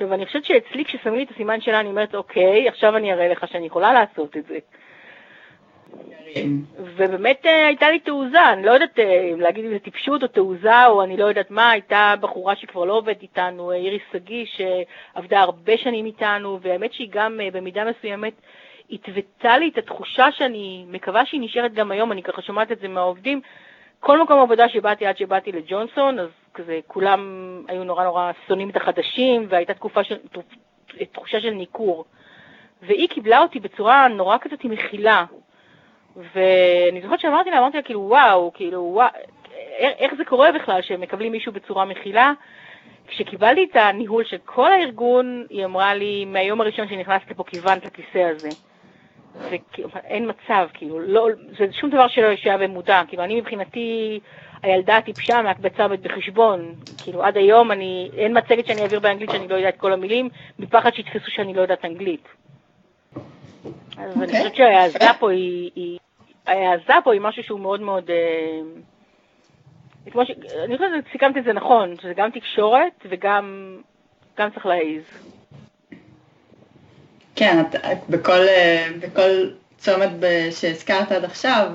עכשיו, 0.00 0.14
אני 0.14 0.26
חושבת 0.26 0.44
שאצלי 0.44 0.84
כששמים 0.84 1.14
לי 1.14 1.22
את 1.22 1.30
הסימן 1.30 1.60
שלה, 1.60 1.80
אני 1.80 1.88
אומרת, 1.88 2.14
אוקיי, 2.14 2.68
עכשיו 2.68 2.96
אני 2.96 3.12
אראה 3.12 3.28
לך 3.28 3.48
שאני 3.48 3.66
יכולה 3.66 3.92
לעשות 3.92 4.36
את 4.36 4.44
זה. 4.46 4.58
ובאמת 6.78 7.46
אה, 7.46 7.66
הייתה 7.66 7.90
לי 7.90 7.98
תעוזה, 7.98 8.52
אני 8.52 8.66
לא 8.66 8.70
יודעת 8.70 8.98
אה, 8.98 9.30
אם 9.32 9.40
להגיד 9.40 9.64
אם 9.64 9.70
זה 9.70 9.78
טיפשות 9.78 10.22
או 10.22 10.28
תעוזה 10.28 10.86
או 10.86 11.02
אני 11.02 11.16
לא 11.16 11.24
יודעת 11.24 11.50
מה, 11.50 11.70
הייתה 11.70 12.14
בחורה 12.20 12.56
שכבר 12.56 12.84
לא 12.84 12.92
עובדת 12.92 13.22
איתנו, 13.22 13.70
אה, 13.70 13.76
איריס 13.76 14.02
שגיא, 14.12 14.44
שעבדה 14.46 15.40
הרבה 15.40 15.76
שנים 15.76 16.06
איתנו, 16.06 16.58
והאמת 16.62 16.92
שהיא 16.92 17.08
גם 17.10 17.40
במידה 17.52 17.84
מסוימת 17.84 18.32
התוותה 18.90 19.58
לי 19.58 19.68
את 19.68 19.78
התחושה 19.78 20.32
שאני 20.32 20.84
מקווה 20.88 21.26
שהיא 21.26 21.40
נשארת 21.40 21.74
גם 21.74 21.90
היום, 21.90 22.12
אני 22.12 22.22
ככה 22.22 22.42
שומעת 22.42 22.72
את 22.72 22.78
זה 22.78 22.88
מהעובדים, 22.88 23.40
כל 24.00 24.22
מקום 24.22 24.40
עבודה 24.40 24.68
שבאתי 24.68 25.06
עד 25.06 25.16
שבאתי 25.16 25.52
לג'ונסון, 25.52 26.18
אז 26.18 26.28
כזה 26.54 26.80
כולם 26.86 27.20
היו 27.68 27.84
נורא 27.84 28.04
נורא 28.04 28.32
שונאים 28.48 28.70
את 28.70 28.76
החדשים, 28.76 29.46
והייתה 29.48 29.74
תקופה 29.74 30.04
של, 30.04 30.16
תחושה 31.12 31.40
של 31.40 31.50
ניכור. 31.50 32.04
והיא 32.82 33.08
קיבלה 33.08 33.38
אותי 33.42 33.60
בצורה 33.60 34.08
נורא 34.08 34.36
כזאת 34.40 34.64
מכילה. 34.64 35.24
ואני 36.16 37.02
זוכרת 37.02 37.20
שאמרתי 37.20 37.50
לה, 37.50 37.58
אמרתי 37.58 37.76
לה, 37.76 37.82
כאילו, 37.82 38.00
וואו, 38.00 38.52
כאילו, 38.54 38.80
וואו, 38.80 39.08
איך 39.78 40.14
זה 40.14 40.24
קורה 40.24 40.52
בכלל 40.52 40.82
שהם 40.82 41.00
מקבלים 41.00 41.32
מישהו 41.32 41.52
בצורה 41.52 41.84
מכילה? 41.84 42.32
כשקיבלתי 43.06 43.66
את 43.70 43.76
הניהול 43.76 44.24
של 44.24 44.36
כל 44.44 44.72
הארגון, 44.72 45.46
היא 45.50 45.64
אמרה 45.64 45.94
לי, 45.94 46.24
מהיום 46.24 46.60
הראשון 46.60 46.88
שנכנסת 46.88 47.30
לפה 47.30 47.44
כיוונת 47.44 47.84
לכיסא 47.86 48.18
הזה. 48.18 48.48
ואין 49.94 50.30
מצב, 50.30 50.68
כאילו, 50.74 51.00
לא, 51.00 51.28
זה 51.58 51.72
שום 51.72 51.90
דבר 51.90 52.08
שלא 52.08 52.26
היה 52.44 52.58
במודע, 52.58 53.02
כאילו, 53.08 53.24
אני 53.24 53.40
מבחינתי, 53.40 54.20
הילדה 54.62 54.96
הטיפשה 54.96 55.42
מהקבצה 55.42 55.88
בחשבון, 55.88 56.74
כאילו, 57.04 57.24
עד 57.24 57.36
היום 57.36 57.72
אני, 57.72 58.10
אין 58.16 58.38
מצגת 58.38 58.66
שאני 58.66 58.82
אעביר 58.82 59.00
באנגלית 59.00 59.30
שאני 59.30 59.48
לא 59.48 59.54
יודעת 59.54 59.76
כל 59.76 59.92
המילים, 59.92 60.28
מפחד 60.58 60.94
שיתפסו 60.94 61.30
שאני 61.30 61.54
לא 61.54 61.62
יודעת 61.62 61.84
אנגלית. 61.84 62.28
אז 63.98 64.16
okay. 64.16 64.16
אני 64.16 64.24
אוקיי. 64.24 64.38
חושבת 64.38 64.56
שההעזה 64.56 64.98
פה 65.18 65.30
היא, 65.30 65.70
היא, 65.74 65.98
ההעזה 66.46 66.92
פה 67.04 67.12
היא 67.12 67.20
משהו 67.20 67.42
שהוא 67.42 67.60
מאוד 67.60 67.80
מאוד, 67.80 68.10
אה, 68.10 68.60
כמו 70.10 70.26
ש... 70.26 70.30
אני 70.64 70.76
חושבת 70.76 70.90
שסיכמת 71.08 71.36
את 71.36 71.44
זה 71.44 71.52
נכון, 71.52 71.96
שזה 71.96 72.14
גם 72.14 72.30
תקשורת 72.30 73.06
וגם 73.10 73.76
גם 74.38 74.50
צריך 74.50 74.66
להעיז. 74.66 75.04
כן, 77.34 77.60
את, 77.60 77.74
בכל, 78.08 78.48
אה, 78.48 78.88
בכל 79.00 79.50
צומת 79.78 80.10
שהזכרת 80.50 81.12
עד 81.12 81.24
עכשיו, 81.24 81.70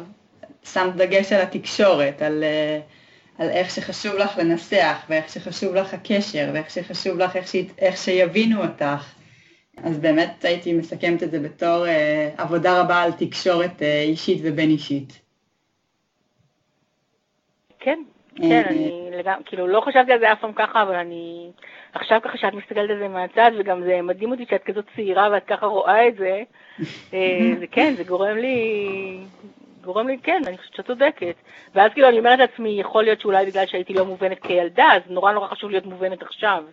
שמת 0.64 0.96
דגש 0.96 1.34
על 1.34 1.42
התקשורת, 1.42 2.22
על, 2.22 2.44
אה, 2.44 2.80
על 3.40 3.50
איך 3.50 3.70
שחשוב 3.72 4.16
לך 4.16 4.38
לנסח, 4.38 5.06
ואיך 5.10 5.30
שחשוב 5.30 5.76
לך 5.76 5.94
הקשר, 5.94 6.50
ואיך 6.54 6.70
שחשוב 6.70 7.18
לך 7.18 7.36
איך, 7.36 7.48
ש, 7.48 7.56
איך 7.80 7.98
שיבינו 7.98 8.64
אותך. 8.64 9.14
אז 9.84 10.00
באמת 10.00 10.46
הייתי 10.46 10.74
מסכמת 10.74 11.24
את 11.24 11.32
זה 11.32 11.40
בתור 11.40 11.88
אה, 11.88 12.30
עבודה 12.38 12.82
רבה 12.82 13.02
על 13.02 13.12
תקשורת 13.12 13.82
אה, 13.82 14.02
אישית 14.02 14.42
ובין 14.44 14.70
אישית. 14.70 15.22
כן, 17.80 18.00
כן, 18.36 18.52
אה, 18.52 18.70
אני 18.70 19.10
לגמרי, 19.12 19.44
כאילו 19.46 19.68
לא 19.68 19.82
חשבתי 19.82 20.12
על 20.12 20.20
זה 20.20 20.32
אף 20.32 20.40
פעם 20.42 20.54
ככה, 20.54 20.82
אבל 20.82 20.96
אני 20.96 21.52
עכשיו 21.96 22.20
ככה 22.24 22.38
שאת 22.38 22.54
מסתכלת 22.54 22.90
על 22.90 23.00
זה 23.00 23.08
מהצד, 23.08 23.52
וגם 23.60 23.84
זה 23.84 24.02
מדהים 24.02 24.32
אותי 24.32 24.46
שאת 24.50 24.64
כזאת 24.64 24.86
צעירה 24.96 25.30
ואת 25.32 25.44
ככה 25.48 25.66
רואה 25.66 26.08
את 26.08 26.16
זה, 26.18 26.44
אה, 27.14 27.52
זה 27.60 27.68
כן, 27.72 27.94
זה 27.98 28.04
גורם 28.04 28.38
לי, 28.38 29.18
גורם 29.84 30.08
לי, 30.08 30.18
כן, 30.24 30.42
אני 30.48 30.58
חושבת 30.58 30.76
שאת 30.76 30.88
צודקת. 30.88 31.36
ואז 31.76 31.92
כאילו 31.94 32.10
אני 32.10 32.20
אומרת 32.20 32.40
לעצמי, 32.40 32.80
יכול 32.80 33.04
להיות 33.04 33.22
שאולי 33.22 33.46
בגלל 33.46 33.66
שהייתי 33.66 33.94
לא 33.94 34.06
מובנת 34.06 34.40
כילדה, 34.44 34.86
אז 34.94 35.02
נורא 35.10 35.34
נורא 35.34 35.48
חשוב 35.48 35.70
להיות 35.70 35.86
מובנת 35.86 36.22
עכשיו. 36.22 36.64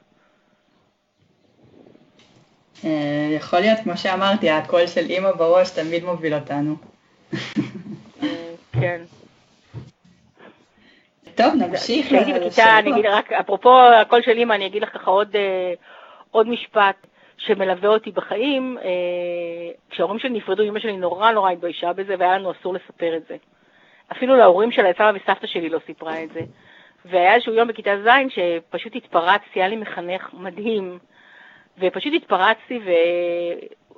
אה, 2.84 3.28
יכול 3.36 3.58
להיות, 3.58 3.78
כמו 3.84 3.96
שאמרתי, 3.96 4.50
הקול 4.50 4.86
של 4.86 5.10
אימא 5.10 5.32
בראש 5.32 5.70
תמיד 5.70 6.04
מוביל 6.04 6.34
אותנו. 6.34 6.76
כן. 8.80 9.02
טוב, 11.34 11.54
נמשיך. 11.54 12.06
כשהייתי 12.06 12.32
בכיתה, 12.32 12.78
אני 12.78 12.92
אגיד 12.92 13.06
רק, 13.06 13.32
אפרופו 13.32 13.80
הקול 13.80 14.22
של 14.22 14.30
אימא, 14.30 14.54
אני 14.54 14.66
אגיד 14.66 14.82
לך 14.82 14.88
ככה 14.92 15.10
עוד, 15.10 15.36
אה, 15.36 15.72
עוד 16.30 16.48
משפט 16.48 17.06
שמלווה 17.36 17.88
אותי 17.88 18.10
בחיים. 18.10 18.78
אה, 18.84 18.90
כשההורים 19.90 20.18
שלי 20.18 20.30
נפרדו, 20.30 20.62
אמא 20.62 20.80
שלי 20.80 20.96
נורא 20.96 21.32
נורא 21.32 21.50
התביישה 21.50 21.92
בזה, 21.92 22.14
והיה 22.18 22.38
לנו 22.38 22.52
אסור 22.52 22.74
לספר 22.74 23.16
את 23.16 23.26
זה. 23.28 23.36
אפילו 24.12 24.36
להורים 24.36 24.72
שלה, 24.72 24.90
סבא 24.94 25.12
וסבתא 25.14 25.46
שלי 25.46 25.68
לא 25.68 25.78
סיפרה 25.86 26.22
את 26.22 26.32
זה. 26.32 26.40
והיה 27.04 27.34
איזשהו 27.34 27.54
יום 27.54 27.68
בכיתה 27.68 27.90
ז' 28.04 28.08
שפשוט 28.28 28.96
התפרצתי, 28.96 29.60
היה 29.60 29.68
לי 29.68 29.76
מחנך 29.76 30.30
מדהים, 30.32 30.98
ופשוט 31.78 32.12
התפרצתי 32.16 32.80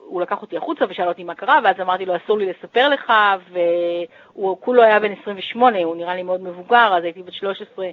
והוא 0.09 0.21
לקח 0.21 0.43
אותי 0.43 0.57
החוצה 0.57 0.85
ושאל 0.89 1.09
אותי 1.09 1.25
מה 1.25 1.35
קרה, 1.35 1.59
ואז 1.65 1.81
אמרתי 1.81 2.07
לו, 2.07 2.17
אסור 2.17 2.39
לי 2.39 2.47
לספר 2.47 2.89
לך, 2.89 3.13
והוא 4.35 4.57
כולו 4.61 4.83
היה 4.83 5.01
בן 5.01 5.13
28, 5.23 5.79
הוא 5.79 5.97
נראה 5.97 6.15
לי 6.15 6.23
מאוד 6.23 6.43
מבוגר, 6.43 6.95
אז 6.97 7.05
הייתי 7.05 7.23
בת 7.23 7.33
13, 7.33 7.87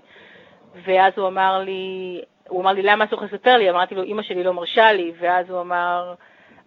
ואז 0.85 1.13
הוא 1.17 1.27
אמר 1.27 1.59
לי, 1.59 2.21
הוא 2.47 2.61
אמר 2.61 2.71
לי, 2.71 2.81
למה 2.81 3.05
אסור 3.05 3.21
לך 3.21 3.33
לספר 3.33 3.57
לי? 3.57 3.69
אמרתי 3.69 3.95
לו, 3.95 4.03
אמא 4.03 4.23
שלי 4.23 4.43
לא 4.43 4.53
מרשה 4.53 4.91
לי, 4.91 5.11
ואז 5.19 5.49
הוא 5.49 5.61
אמר, 5.61 6.13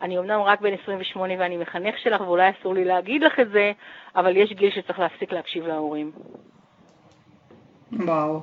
אני 0.02 0.18
אמנם 0.18 0.40
רק 0.40 0.61
בן 0.61 0.72
28 0.83 1.35
ואני 1.38 1.57
מחנך 1.57 1.98
שלך, 1.98 2.20
ואולי 2.20 2.50
אסור 2.50 2.74
לי 2.74 2.85
להגיד 2.85 3.22
לך 3.22 3.40
את 3.40 3.50
זה, 3.50 3.72
אבל 4.16 4.37
יש 4.37 4.52
גיל 4.52 4.70
שצריך 4.70 4.98
להפסיק 4.98 5.33
להקשיב 5.33 5.66
להורים. 5.66 6.12
וואו. 7.92 8.40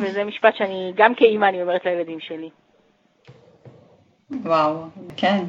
וזה 0.00 0.24
משפט 0.24 0.56
שאני, 0.56 0.92
גם 0.96 1.14
כאימא 1.14 1.46
אני 1.46 1.62
אומרת 1.62 1.84
לילדים 1.84 2.20
שלי. 2.20 2.50
וואו, 4.30 4.76
כן, 5.16 5.44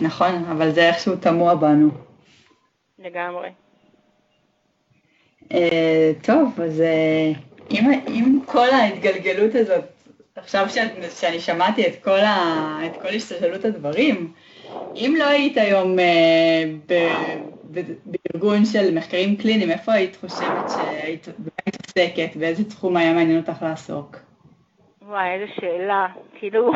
נכון, 0.00 0.44
אבל 0.50 0.70
זה 0.70 0.88
איכשהו 0.88 1.16
תמוה 1.16 1.54
בנו. 1.54 1.88
לגמרי. 2.98 3.48
Uh, 5.44 5.54
טוב, 6.22 6.60
אז 6.60 6.80
uh, 6.80 7.38
עם, 7.70 7.90
עם 8.06 8.40
כל 8.46 8.70
ההתגלגלות 8.70 9.54
הזאת, 9.54 9.84
עכשיו 10.36 10.68
שאני, 10.68 11.10
שאני 11.10 11.40
שמעתי 11.40 11.86
את 11.86 12.04
כל, 12.04 12.20
ה, 12.20 12.78
את 12.86 13.02
כל 13.02 13.08
השתלשלות 13.08 13.64
הדברים, 13.64 14.32
אם 14.94 15.14
לא 15.18 15.24
היית 15.24 15.56
היום 15.56 15.98
uh, 15.98 16.02
ב, 16.86 16.94
ב, 17.72 17.80
בארגון 18.06 18.64
של 18.64 18.94
מחקרים 18.94 19.36
קליניים, 19.36 19.70
איפה 19.70 19.92
היית 19.92 20.16
חושבת 20.16 20.70
שהיית 20.70 21.28
עוסקת? 21.86 22.36
באיזה 22.36 22.70
תחום 22.70 22.96
היה 22.96 23.12
מעניין 23.12 23.38
אותך 23.38 23.62
לעסוק? 23.62 24.16
וואי, 25.02 25.34
איזה 25.34 25.52
שאלה. 25.60 26.06
כאילו, 26.38 26.72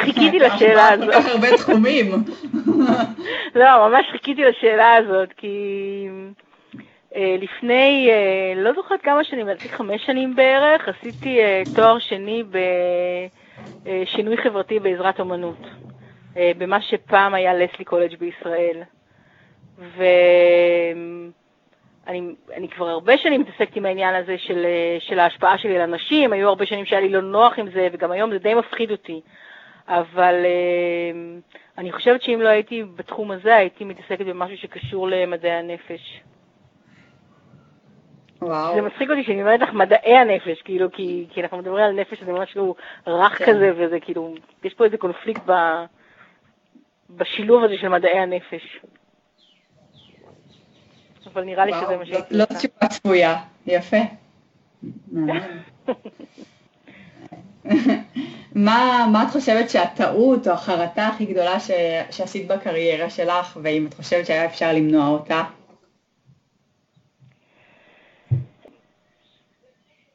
חיכיתי 0.00 0.38
לשאלה 0.38 0.88
הזאת. 0.92 1.06
כל 1.06 1.12
כך 1.20 1.26
הרבה 1.26 1.56
תחומים. 1.56 2.12
לא, 3.60 3.88
ממש 3.88 4.06
חיכיתי 4.12 4.44
לשאלה 4.44 4.94
הזאת, 4.94 5.32
כי 5.36 5.66
אה, 7.16 7.36
לפני, 7.40 8.10
אה, 8.10 8.52
לא 8.62 8.72
זוכרת 8.72 9.02
כמה 9.02 9.24
שנים, 9.24 9.48
לדעתי 9.48 9.68
חמש 9.68 10.06
שנים 10.06 10.36
בערך, 10.36 10.88
עשיתי 10.88 11.40
אה, 11.40 11.62
תואר 11.74 11.98
שני 11.98 12.44
בשינוי 13.82 14.36
חברתי 14.36 14.80
בעזרת 14.80 15.20
אומנות, 15.20 15.66
במה 16.58 16.82
שפעם 16.82 17.34
היה 17.34 17.54
לסלי 17.54 17.84
קולג' 17.84 18.16
בישראל. 18.18 18.82
ואני 19.78 20.10
אני 22.56 22.68
כבר 22.68 22.88
הרבה 22.88 23.18
שנים 23.18 23.40
מתעסקת 23.40 23.76
עם 23.76 23.86
העניין 23.86 24.14
הזה 24.14 24.38
של, 24.38 24.66
של 24.98 25.18
ההשפעה 25.18 25.58
שלי 25.58 25.76
על 25.76 25.80
אנשים, 25.80 26.32
היו 26.32 26.48
הרבה 26.48 26.66
שנים 26.66 26.86
שהיה 26.86 27.00
לי 27.00 27.08
לא 27.08 27.20
נוח 27.20 27.58
עם 27.58 27.70
זה, 27.70 27.88
וגם 27.92 28.10
היום 28.10 28.30
זה 28.30 28.38
די 28.38 28.54
מפחיד 28.54 28.90
אותי. 28.90 29.20
אבל 29.88 30.34
אמ, 30.46 31.40
אני 31.78 31.92
חושבת 31.92 32.22
שאם 32.22 32.40
לא 32.40 32.48
הייתי 32.48 32.84
בתחום 32.84 33.30
הזה, 33.30 33.56
הייתי 33.56 33.84
מתעסקת 33.84 34.26
במשהו 34.26 34.58
שקשור 34.58 35.08
למדעי 35.08 35.52
הנפש. 35.52 36.22
וואו. 38.42 38.74
זה 38.74 38.82
מצחיק 38.82 39.10
אותי 39.10 39.24
שאני 39.24 39.42
אומרת 39.42 39.60
לך 39.60 39.72
מדעי 39.72 40.16
הנפש, 40.16 40.62
כאילו, 40.62 40.92
כי, 40.92 41.26
כי 41.30 41.42
אנחנו 41.42 41.58
מדברים 41.58 41.84
על 41.84 41.92
נפש, 41.92 42.22
זה 42.22 42.32
משהו 42.32 42.74
רך 43.06 43.38
כן. 43.38 43.44
כזה, 43.46 43.72
וזה 43.76 44.00
כאילו, 44.00 44.34
יש 44.64 44.74
פה 44.74 44.84
איזה 44.84 44.96
קונפליקט 44.96 45.42
ב, 45.46 45.52
בשילוב 47.10 47.64
הזה 47.64 47.74
של 47.78 47.88
מדעי 47.88 48.18
הנפש. 48.18 48.80
אבל 51.32 51.44
נראה 51.44 51.66
לי 51.66 51.72
שזה 51.72 51.96
מה 51.96 52.06
שהייתי 52.06 52.34
לא 52.34 52.44
תשובה 52.44 52.88
צפויה, 52.88 53.36
יפה. 53.66 53.96
מה, 58.56 59.06
מה 59.12 59.22
את 59.22 59.28
חושבת 59.28 59.70
שהטעות 59.70 60.48
או 60.48 60.52
החרטה 60.52 61.06
הכי 61.06 61.26
גדולה 61.26 61.60
ש, 61.60 61.70
שעשית 62.10 62.48
בקריירה 62.48 63.10
שלך, 63.10 63.58
ואם 63.62 63.86
את 63.88 63.94
חושבת 63.94 64.26
שהיה 64.26 64.44
אפשר 64.44 64.72
למנוע 64.72 65.08
אותה? 65.08 65.42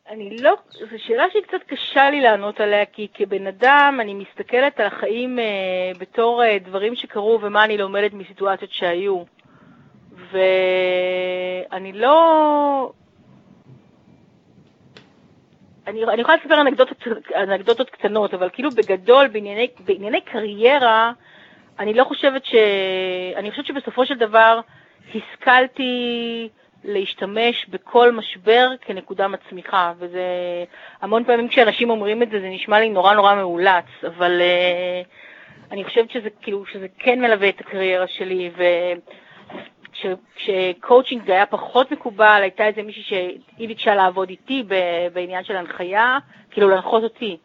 אני 0.09 0.37
לא, 0.37 0.55
זו 0.71 0.97
שאלה 1.07 1.23
שהיא 1.31 1.43
קצת 1.43 1.63
קשה 1.67 2.09
לי 2.09 2.21
לענות 2.21 2.59
עליה, 2.59 2.85
כי 2.85 3.07
כבן 3.13 3.47
אדם 3.47 3.97
אני 4.01 4.13
מסתכלת 4.13 4.79
על 4.79 4.85
החיים 4.87 5.39
אה, 5.39 5.91
בתור 5.97 6.43
אה, 6.43 6.57
דברים 6.59 6.95
שקרו 6.95 7.39
ומה 7.41 7.63
אני 7.63 7.77
לומדת 7.77 8.13
מסיטואציות 8.13 8.71
שהיו. 8.71 9.23
ואני 10.31 11.93
לא, 11.93 12.93
אני, 15.91 16.03
אני 16.03 16.21
יכולה 16.21 16.37
לספר 16.37 16.61
אנקדוטות, 16.61 17.07
אנקדוטות 17.35 17.89
קטנות, 17.89 18.33
אבל 18.33 18.49
כאילו 18.53 18.69
בגדול, 18.71 19.27
בענייני, 19.27 19.67
בענייני 19.85 20.21
קריירה, 20.21 21.11
אני 21.79 21.93
לא 21.93 22.03
חושבת 22.03 22.45
ש... 22.45 22.55
אני 23.35 23.51
חושבת 23.51 23.65
שבסופו 23.65 24.05
של 24.05 24.17
דבר 24.17 24.59
השכלתי 25.15 26.49
להשתמש 26.83 27.65
בכל 27.69 28.11
משבר 28.11 28.69
כנקודה 28.81 29.27
מצמיחה, 29.27 29.93
וזה 29.99 30.25
המון 31.01 31.23
פעמים 31.23 31.47
כשאנשים 31.47 31.89
אומרים 31.89 32.23
את 32.23 32.29
זה, 32.29 32.39
זה 32.39 32.49
נשמע 32.49 32.79
לי 32.79 32.89
נורא 32.89 33.13
נורא 33.13 33.35
מאולץ, 33.35 33.85
אבל 34.07 34.41
uh, 34.41 35.71
אני 35.71 35.83
חושבת 35.83 36.11
שזה 36.11 36.29
כאילו, 36.41 36.65
שזה 36.65 36.87
כן 36.99 37.21
מלווה 37.21 37.49
את 37.49 37.59
הקריירה 37.59 38.07
שלי, 38.07 38.51
ו... 38.57 38.63
כשקואוצ'ינג 40.35 41.31
היה 41.31 41.45
פחות 41.45 41.91
מקובל, 41.91 42.39
הייתה 42.41 42.67
איזה 42.67 42.83
מישהי 42.83 43.03
שהיא 43.03 43.67
ביקשה 43.67 43.95
לעבוד 43.95 44.29
איתי 44.29 44.63
בעניין 45.13 45.43
של 45.43 45.55
הנחיה, 45.55 46.17
כאילו 46.51 46.69
להנחות 46.69 47.03
אותי. 47.03 47.37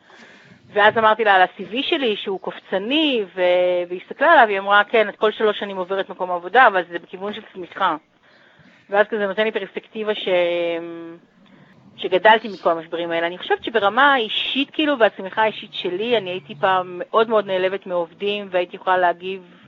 ואז 0.72 0.98
אמרתי 0.98 1.24
לה 1.24 1.34
על 1.34 1.42
ה-CV 1.42 1.82
שלי, 1.82 2.16
שהוא 2.16 2.40
קופצני, 2.40 3.24
והיא 3.34 4.00
הסתכלה 4.02 4.32
עליו, 4.32 4.48
היא 4.48 4.58
אמרה, 4.58 4.84
כן, 4.84 5.08
את 5.08 5.16
כל 5.16 5.32
שלוש 5.32 5.58
שנים 5.58 5.76
עוברת 5.76 6.08
מקום 6.08 6.30
עבודה, 6.30 6.66
אבל 6.66 6.82
זה 6.90 6.98
בכיוון 6.98 7.34
של 7.34 7.42
צמיחה. 7.52 7.96
ואז 8.90 9.06
כזה 9.06 9.26
נותן 9.26 9.44
לי 9.44 9.52
פרספקטיבה 9.52 10.14
ש... 10.14 10.28
שגדלתי 11.96 12.48
מכל 12.48 12.70
המשברים 12.70 13.10
האלה. 13.10 13.26
אני 13.26 13.38
חושבת 13.38 13.64
שברמה 13.64 14.12
האישית, 14.12 14.70
כאילו, 14.70 14.98
והצמיחה 14.98 15.42
האישית 15.42 15.74
שלי, 15.74 16.16
אני 16.16 16.30
הייתי 16.30 16.54
פעם 16.54 16.96
מאוד 16.98 17.28
מאוד 17.28 17.46
נעלבת 17.46 17.86
מעובדים, 17.86 18.48
והייתי 18.50 18.76
יכולה 18.76 18.98
להגיב 18.98 19.65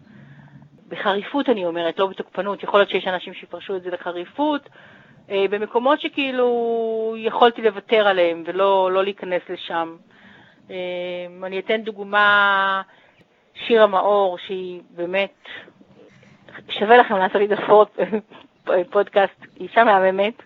בחריפות, 0.89 1.49
אני 1.49 1.67
אומרת, 1.67 1.99
לא 1.99 2.07
בתוקפנות. 2.07 2.63
יכול 2.63 2.81
להיות 2.81 2.91
שיש 2.91 3.09
אנשים 3.09 3.35
שיפרשו 3.35 3.77
את 3.77 3.83
זה 3.83 3.91
לחריפות, 3.91 4.69
אה, 5.31 5.45
במקומות 5.51 6.01
שכאילו 6.01 7.15
יכולתי 7.19 7.63
לוותר 7.63 8.09
עליהם 8.09 8.43
ולא 8.47 8.93
לא 8.93 9.05
להיכנס 9.05 9.43
לשם. 9.49 9.97
אה, 10.71 10.77
אני 11.43 11.59
אתן 11.59 11.83
דוגמה, 11.83 12.83
שירה 13.55 13.87
מאור, 13.87 14.39
שהיא 14.39 14.81
באמת, 14.91 15.45
שווה 16.69 16.97
לכם 16.97 17.17
לעשות 17.17 17.37
לי 17.37 17.47
דפות 17.47 17.99
פודקאסט, 18.93 19.47
אישה 19.61 19.85
מהממת. 19.85 20.43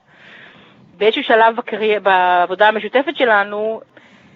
באיזשהו 0.96 1.24
שלב 1.24 1.56
בקרי... 1.56 2.00
בעבודה 2.00 2.68
המשותפת 2.68 3.16
שלנו, 3.16 3.80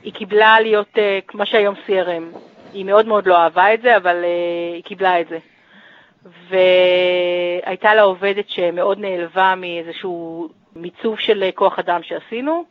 היא 0.02 0.12
קיבלה 0.12 0.60
להיות 0.60 0.98
מה 1.34 1.46
שהיום 1.46 1.74
CRM. 1.86 2.38
היא 2.72 2.84
מאוד 2.84 3.06
מאוד 3.06 3.26
לא 3.26 3.36
אהבה 3.36 3.74
את 3.74 3.82
זה, 3.82 3.96
אבל 3.96 4.24
היא 4.74 4.82
קיבלה 4.82 5.20
את 5.20 5.28
זה. 5.28 5.38
והייתה 6.48 7.94
לה 7.94 8.02
עובדת 8.02 8.48
שמאוד 8.48 8.98
נעלבה 8.98 9.54
מאיזשהו 9.56 10.48
מיצוב 10.76 11.18
של 11.18 11.44
כוח 11.54 11.78
אדם 11.78 12.02
שעשינו, 12.02 12.64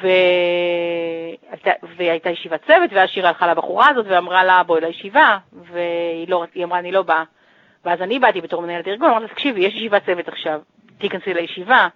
והייתה, 0.00 1.70
והייתה 1.96 2.30
ישיבת 2.30 2.66
צוות, 2.66 2.90
ואז 2.92 3.08
שירה 3.08 3.28
הלכה 3.28 3.46
לבחורה 3.46 3.88
הזאת 3.88 4.06
ואמרה 4.08 4.44
לה, 4.44 4.62
בואי 4.62 4.80
לישיבה, 4.80 5.38
והיא 5.52 6.28
לא, 6.28 6.44
אמרה, 6.64 6.78
אני 6.78 6.92
לא 6.92 7.02
באה. 7.02 7.22
ואז 7.84 8.02
אני 8.02 8.18
באתי 8.18 8.40
בתור 8.40 8.62
מנהלת 8.62 8.88
ארגון, 8.88 9.10
אמרתי 9.10 9.22
לה, 9.22 9.28
תקשיבי, 9.28 9.60
יש 9.60 9.74
ישיבת 9.74 10.06
צוות 10.06 10.28
עכשיו, 10.28 10.60
תיכנסי 10.98 11.34
לישיבה. 11.34 11.88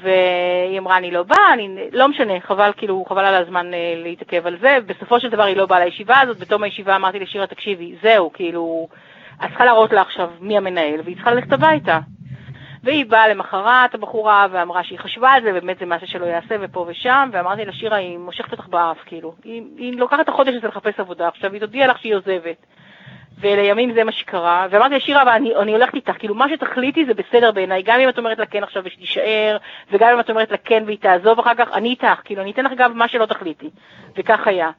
והיא 0.00 0.78
אמרה, 0.78 0.96
אני 0.96 1.10
לא 1.10 1.22
באה, 1.22 1.52
אני, 1.52 1.78
לא 1.92 2.08
משנה, 2.08 2.40
חבל, 2.40 2.70
כאילו, 2.76 3.04
חבל 3.08 3.24
על 3.24 3.34
הזמן 3.34 3.74
אה, 3.74 3.94
להתעכב 3.96 4.46
על 4.46 4.58
זה. 4.60 4.78
בסופו 4.86 5.20
של 5.20 5.28
דבר 5.28 5.42
היא 5.42 5.56
לא 5.56 5.66
באה 5.66 5.84
לישיבה 5.84 6.20
הזאת, 6.20 6.38
בתום 6.38 6.62
הישיבה 6.62 6.96
אמרתי 6.96 7.18
לשירה, 7.18 7.46
תקשיבי, 7.46 7.94
זהו, 8.02 8.32
כאילו, 8.32 8.88
את 9.44 9.48
צריכה 9.48 9.64
להראות 9.64 9.92
לה 9.92 10.00
עכשיו 10.00 10.30
מי 10.40 10.56
המנהל, 10.56 11.00
והיא 11.04 11.16
צריכה 11.16 11.30
ללכת 11.34 11.52
הביתה. 11.52 11.98
והיא 12.82 13.06
באה 13.06 13.28
למחרת, 13.28 13.94
הבחורה, 13.94 14.46
ואמרה 14.50 14.84
שהיא 14.84 14.98
חשבה 14.98 15.30
על 15.30 15.42
זה, 15.42 15.50
ובאמת 15.50 15.78
זה 15.78 15.86
מעשה 15.86 16.06
שלא 16.06 16.26
יעשה, 16.26 16.56
ופה 16.60 16.86
ושם, 16.88 17.28
ואמרתי 17.32 17.64
לה, 17.64 17.72
שירה, 17.72 17.96
היא 17.96 18.18
מושכת 18.18 18.52
אותך 18.52 18.66
באף, 18.66 18.96
כאילו. 19.06 19.34
היא, 19.44 19.62
היא 19.76 19.98
לוקחת 19.98 20.20
את 20.20 20.28
החודש 20.28 20.54
הזה 20.54 20.68
לחפש 20.68 21.00
עבודה, 21.00 21.28
עכשיו 21.28 21.52
היא 21.52 21.60
תודיע 21.60 21.86
לך 21.86 21.98
שהיא 21.98 22.14
עוזבת. 22.14 22.66
ולימים 23.40 23.94
זה 23.94 24.04
מה 24.04 24.12
שקרה, 24.12 24.66
ואמרתי 24.70 24.94
לה, 24.94 25.00
שירה, 25.00 25.22
אבל 25.22 25.30
אני, 25.30 25.56
אני 25.56 25.72
הולכת 25.72 25.94
איתך, 25.94 26.12
כאילו 26.18 26.34
מה 26.34 26.48
שתחליטי 26.48 27.04
זה 27.04 27.14
בסדר 27.14 27.52
בעיניי, 27.52 27.82
גם 27.82 28.00
אם 28.00 28.08
את 28.08 28.18
אומרת 28.18 28.38
לה 28.38 28.46
כן 28.46 28.62
עכשיו 28.62 28.82
ושתישאר, 28.86 29.56
וגם 29.90 30.12
אם 30.12 30.20
את 30.20 30.30
אומרת 30.30 30.50
לה 30.50 30.56
כן 30.56 30.82
והיא 30.86 30.98
תעזוב 30.98 31.38
אחר 31.38 31.54
כך, 31.54 31.68
אני 31.72 31.88
איתך, 31.88 32.20
כאילו 32.24 32.42
אני 32.42 32.50
אתן 32.50 32.64
לך 32.64 32.72
גם 32.76 32.98
מה 32.98 33.08
שלא 33.08 33.26
תחליטי, 33.26 33.70
וכך 34.16 34.46
היה. 34.46 34.70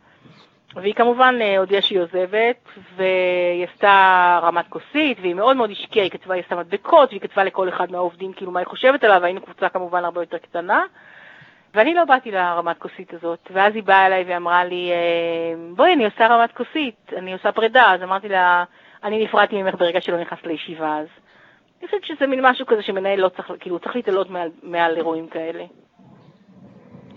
והיא 0.81 0.93
כמובן 0.93 1.35
אה, 1.41 1.57
הודיעה 1.57 1.81
שהיא 1.81 1.99
עוזבת, 1.99 2.69
והיא 2.95 3.67
עשתה 3.73 4.39
רמת 4.43 4.65
כוסית, 4.69 5.17
והיא 5.21 5.33
מאוד 5.33 5.57
מאוד 5.57 5.71
השקיעה, 5.71 6.03
היא 6.03 6.11
כתבה, 6.11 6.33
היא 6.33 6.43
עשתה 6.43 6.55
מדבקות, 6.55 7.09
והיא 7.09 7.21
כתבה 7.21 7.43
לכל 7.43 7.69
אחד 7.69 7.91
מהעובדים 7.91 8.33
כאילו 8.33 8.51
מה 8.51 8.59
היא 8.59 8.67
חושבת 8.67 9.03
עליו, 9.03 9.19
והיינו 9.21 9.41
קבוצה 9.41 9.69
כמובן 9.69 10.05
הרבה 10.05 10.21
יותר 10.21 10.37
קטנה. 10.37 10.83
ואני 11.73 11.93
לא 11.93 12.05
באתי 12.05 12.31
לרמת 12.31 12.77
כוסית 12.77 13.13
הזאת, 13.13 13.39
ואז 13.53 13.75
היא 13.75 13.83
באה 13.83 14.05
אליי 14.05 14.23
ואמרה 14.27 14.65
לי, 14.65 14.91
אה, 14.91 15.53
בואי, 15.75 15.93
אני 15.93 16.05
עושה 16.05 16.27
רמת 16.27 16.51
כוסית, 16.51 17.13
אני 17.17 17.33
עושה 17.33 17.51
פרידה, 17.51 17.93
אז 17.93 18.03
אמרתי 18.03 18.29
לה, 18.29 18.63
אני 19.03 19.23
נפרדתי 19.23 19.63
ממך 19.63 19.75
ברגע 19.75 20.01
שלא 20.01 20.21
נכנסת 20.21 20.45
לישיבה 20.45 20.97
אז. 20.97 21.07
אני 21.79 21.87
חושבת 21.87 22.05
שזה 22.05 22.27
מין 22.27 22.45
משהו 22.45 22.65
כזה 22.65 22.81
שמנהל 22.81 23.19
לא 23.19 23.29
צריך, 23.29 23.51
כאילו, 23.59 23.79
צריך 23.79 23.95
להתעלות 23.95 24.29
מעל, 24.29 24.49
מעל 24.63 24.97
אירועים 24.97 25.27
כאלה. 25.27 25.63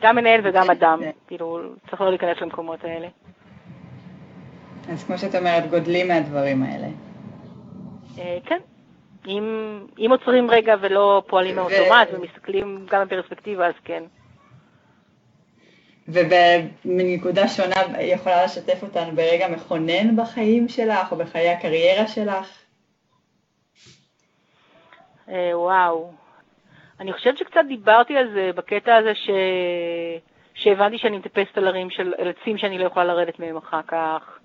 גם 0.00 0.16
מנהל 0.16 0.40
וגם 0.44 0.70
אדם, 0.70 0.98
כן. 1.00 1.10
כאילו, 1.26 1.60
צריך 1.90 2.00
לא 2.00 2.08
להיכנס 2.08 2.40
למקומות 2.40 2.84
האלה. 2.84 3.08
אז 4.90 5.04
כמו 5.04 5.18
שאת 5.18 5.34
אומרת, 5.34 5.70
גודלים 5.70 6.08
מהדברים 6.08 6.62
האלה. 6.62 6.86
אה, 8.18 8.38
כן. 8.44 8.58
אם, 9.26 9.44
אם 9.98 10.08
עוצרים 10.10 10.50
רגע 10.50 10.74
ולא 10.80 11.22
פועלים 11.26 11.56
מאוטומט 11.56 12.08
ומסתכלים 12.12 12.86
גם 12.90 13.06
בפרספקטיבה, 13.06 13.66
אז 13.66 13.74
כן. 13.84 14.02
ובנקודה 16.08 17.48
שונה 17.48 18.00
יכולה 18.00 18.44
לשתף 18.44 18.82
אותנו 18.82 19.12
ברגע 19.12 19.48
מכונן 19.48 20.16
בחיים 20.16 20.68
שלך 20.68 21.12
או 21.12 21.16
בחיי 21.16 21.48
הקריירה 21.50 22.06
שלך? 22.06 22.62
אה, 25.28 25.58
וואו. 25.58 26.12
אני 27.00 27.12
חושבת 27.12 27.38
שקצת 27.38 27.60
דיברתי 27.68 28.16
על 28.16 28.32
זה 28.32 28.50
בקטע 28.54 28.96
הזה 28.96 29.14
ש... 29.14 29.30
שהבנתי 30.54 30.98
שאני 30.98 31.18
מטפסת 31.18 31.58
על 31.58 31.66
הרים 31.66 31.90
של 31.90 32.14
על 32.18 32.28
עצים 32.28 32.58
שאני 32.58 32.78
לא 32.78 32.84
יכולה 32.84 33.04
לרדת 33.04 33.38
מהם 33.38 33.56
אחר 33.56 33.82
כך. 33.88 34.40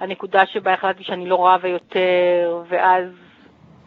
הנקודה 0.00 0.46
שבה 0.46 0.72
החלטתי 0.74 1.04
שאני 1.04 1.28
לא 1.28 1.48
רבה 1.48 1.68
יותר, 1.68 2.62
ואז 2.68 3.04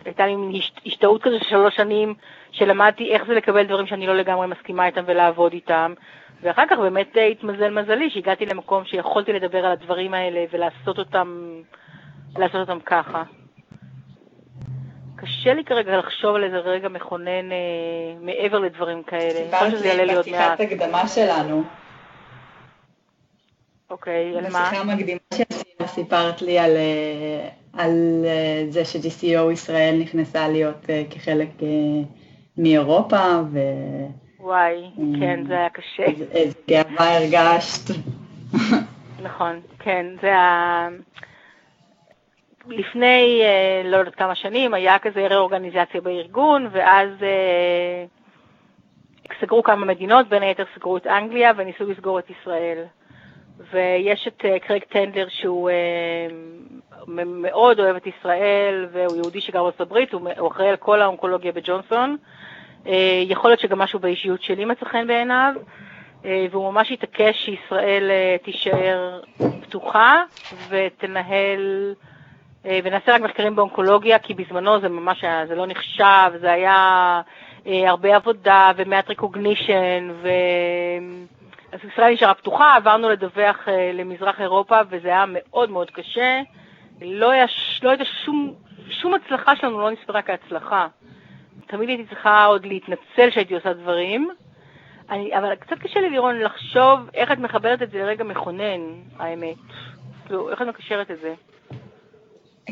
הייתה 0.06 0.26
לי 0.26 0.36
מין 0.36 0.62
השתאות 0.86 1.22
כזה 1.22 1.40
של 1.40 1.46
שלוש 1.50 1.76
שנים, 1.76 2.14
שלמדתי 2.52 3.12
איך 3.12 3.24
זה 3.28 3.34
לקבל 3.34 3.64
דברים 3.64 3.88
שאני 3.88 4.08
לא 4.08 4.18
לגמרי 4.18 4.48
מסכימה 4.48 4.86
איתם 4.86 5.04
ולעבוד 5.06 5.54
איתם. 5.54 5.94
ואחר 6.42 6.64
כך 6.70 6.78
באמת 6.78 7.18
התמזל 7.32 7.70
מזלי 7.70 8.10
שהגעתי 8.10 8.46
למקום 8.46 8.86
שיכולתי 8.86 9.34
לדבר 9.34 9.66
על 9.66 9.72
הדברים 9.72 10.14
האלה 10.14 10.46
ולעשות 10.52 11.00
אותם, 11.00 11.62
לעשות 12.38 12.70
אותם 12.70 12.80
ככה. 12.86 13.24
קשה 15.16 15.54
לי 15.54 15.64
כרגע 15.64 15.98
לחשוב 15.98 16.36
על 16.36 16.44
איזה 16.44 16.58
רגע 16.58 16.90
מכונן 16.90 17.52
אה, 17.52 17.58
מעבר 18.22 18.60
לדברים 18.60 19.04
כאלה. 19.04 19.46
סיפרת 19.46 19.82
לי 19.82 20.16
בשיחת 20.16 20.60
הקדמה 20.60 21.08
שלנו. 21.08 21.64
אוקיי, 23.90 24.38
על 24.38 24.44
מה? 24.44 24.48
בשיחה 24.50 24.82
המקדימה 24.82 25.20
שעשינו 25.34 25.88
סיפרת 25.88 26.42
לי 26.42 26.60
על, 26.60 26.72
אה, 26.76 27.50
על 27.74 28.26
אה, 28.26 28.66
זה 28.70 28.86
ש-GCO 28.86 29.52
ישראל 29.52 29.98
נכנסה 30.02 30.48
להיות 30.48 30.90
אה, 30.90 31.04
כחלק 31.10 31.50
מאירופה, 32.58 33.40
ו... 33.52 33.60
וואי, 34.40 34.90
כן, 35.20 35.44
זה 35.48 35.54
היה 35.54 35.70
קשה. 35.70 36.04
איזה 36.32 36.60
גאווה 36.70 37.18
הרגשת. 37.18 37.96
נכון, 39.24 39.60
כן, 39.80 40.06
זה 40.22 40.36
ה... 40.36 40.88
לפני 42.68 43.42
לא 43.86 43.98
יודעת 43.98 44.16
כמה 44.16 44.36
שנים 44.36 44.74
היה 44.74 45.00
כזה 45.00 45.28
ריאורגניזציה 45.28 46.02
בארגון, 46.02 46.70
ואז 46.72 47.10
סגרו 49.42 49.64
כמה 49.64 49.86
מדינות, 49.86 50.30
בין 50.30 50.44
היתר 50.44 50.64
סגרו 50.76 50.98
את 50.98 51.08
אנגליה 51.08 51.52
וניסו 51.58 51.84
לסגור 51.86 52.20
את 52.20 52.30
ישראל. 52.30 52.86
ויש 53.72 54.28
את 54.28 54.46
אה, 54.46 54.60
קרייג 54.60 54.84
טנדלר 54.84 55.28
שהוא 55.30 55.70
מאוד 57.08 57.80
אוהב 57.80 57.96
את 57.96 58.08
ישראל, 58.08 58.88
והוא 58.92 59.16
יהודי 59.16 59.42
שגר 59.42 59.64
בארצות 59.64 59.82
הברית, 59.82 60.14
הוא 60.14 60.48
אחראי 60.48 60.70
על 60.70 60.76
כל 60.76 61.02
האונקולוגיה 61.02 61.52
בג'ונסון. 61.52 62.18
אה, 62.88 63.24
יכול 63.28 63.50
להיות 63.50 63.60
שגם 63.60 63.80
משהו 63.80 64.00
באישיות 64.00 64.42
שלי 64.42 64.66
מצא 64.66 64.86
חן 64.86 65.08
בעיניו, 65.08 65.54
אה, 66.26 66.46
והוא 66.52 66.72
ממש 66.72 66.92
התעקש 66.92 67.46
שישראל 67.46 68.12
אה, 68.12 68.36
תישאר 68.44 69.22
פתוחה 69.62 70.24
ותנהל, 70.70 71.94
ונעשה 72.66 73.16
רק 73.16 73.22
מחקרים 73.22 73.56
באונקולוגיה, 73.56 74.20
כי 74.20 74.34
בזמנו 74.34 74.80
זה 74.80 74.90
ממש 74.90 75.24
היה, 75.24 75.46
זה 75.48 75.56
לא 75.56 75.66
נחשב, 75.68 76.32
זה 76.40 76.52
היה 76.52 77.22
הרבה 77.66 78.16
עבודה 78.16 78.72
ומעט 78.76 79.10
ריקוגנישן, 79.10 80.10
ו... 80.22 80.30
אז 81.72 81.80
ישראל 81.94 82.14
נשארה 82.14 82.34
פתוחה, 82.34 82.76
עברנו 82.76 83.10
לדווח 83.10 83.68
למזרח 83.94 84.42
אירופה, 84.42 84.80
וזה 84.90 85.08
היה 85.08 85.26
מאוד 85.28 85.70
מאוד 85.70 85.92
קשה. 85.92 86.42
לא, 87.02 87.32
היה, 87.32 87.46
לא 87.84 87.90
הייתה 87.90 88.04
שום, 88.26 88.54
שום 88.90 89.14
הצלחה 89.14 89.56
שלנו, 89.56 89.80
לא 89.80 89.92
נספרה 89.92 90.22
כהצלחה. 90.22 90.88
תמיד 91.68 91.90
הייתי 91.90 92.06
צריכה 92.06 92.46
עוד 92.46 92.66
להתנצל 92.66 93.30
שהייתי 93.32 93.54
עושה 93.54 93.74
דברים, 93.74 94.30
אני, 95.10 95.38
אבל 95.38 95.56
קצת 95.56 95.78
קשה 95.80 96.00
לי, 96.00 96.10
לירון, 96.10 96.40
לחשוב 96.40 97.00
איך 97.14 97.32
את 97.32 97.38
מחברת 97.38 97.82
את 97.82 97.92
זה 97.92 97.98
לרגע 97.98 98.24
מכונן, 98.24 98.82
האמת. 99.20 99.58
כאילו, 100.26 100.50
איך 100.52 100.62
את 100.62 100.68
מקשרת 100.68 101.12
את 101.12 101.20
זה? 101.22 101.34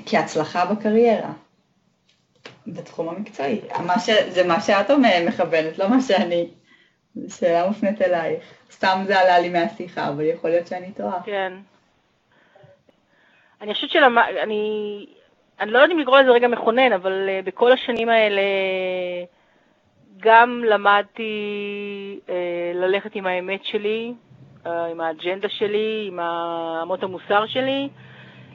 כהצלחה 0.06 0.66
בקריירה, 0.66 1.30
בתחום 2.68 3.10
המקצועי. 3.10 3.62
מה 3.86 4.00
ש... 4.00 4.10
זה 4.10 4.48
מה 4.48 4.62
שאת 4.62 4.92
מכוונת, 5.28 5.78
לא 5.78 5.90
מה 5.90 6.02
שאני. 6.02 6.50
זו 7.26 7.38
שאלה 7.38 7.68
מופנית 7.68 8.02
אלייך. 8.02 8.44
סתם 8.72 9.04
זה 9.08 9.20
עלה 9.20 9.40
לי 9.40 9.50
מהשיחה, 9.50 10.10
אבל 10.10 10.24
יכול 10.24 10.50
להיות 10.50 10.68
שאני 10.68 10.92
טועה. 10.92 11.24
כן. 11.26 11.54
אני 13.62 13.74
חושבת 13.74 13.90
שלמ... 13.90 14.18
אני... 14.18 15.06
אני 15.60 15.72
לא 15.72 15.78
יודעת 15.78 15.92
אם 15.92 16.00
לקרוא 16.00 16.20
לזה 16.20 16.32
רגע 16.32 16.48
מכונן, 16.48 16.94
אבל 16.94 17.30
uh, 17.30 17.46
בכל 17.46 17.72
השנים 17.72 18.10
האלה 18.10 18.42
גם 20.18 20.64
למדתי 20.66 21.32
uh, 22.28 22.32
ללכת 22.76 23.16
עם 23.16 23.28
האמת 23.28 23.66
שלי, 23.66 24.14
uh, 24.66 24.70
עם 24.70 25.02
האג'נדה 25.02 25.50
שלי, 25.50 26.06
עם 26.08 26.20
אמות 26.82 27.04
המוסר 27.04 27.46
שלי, 27.46 27.90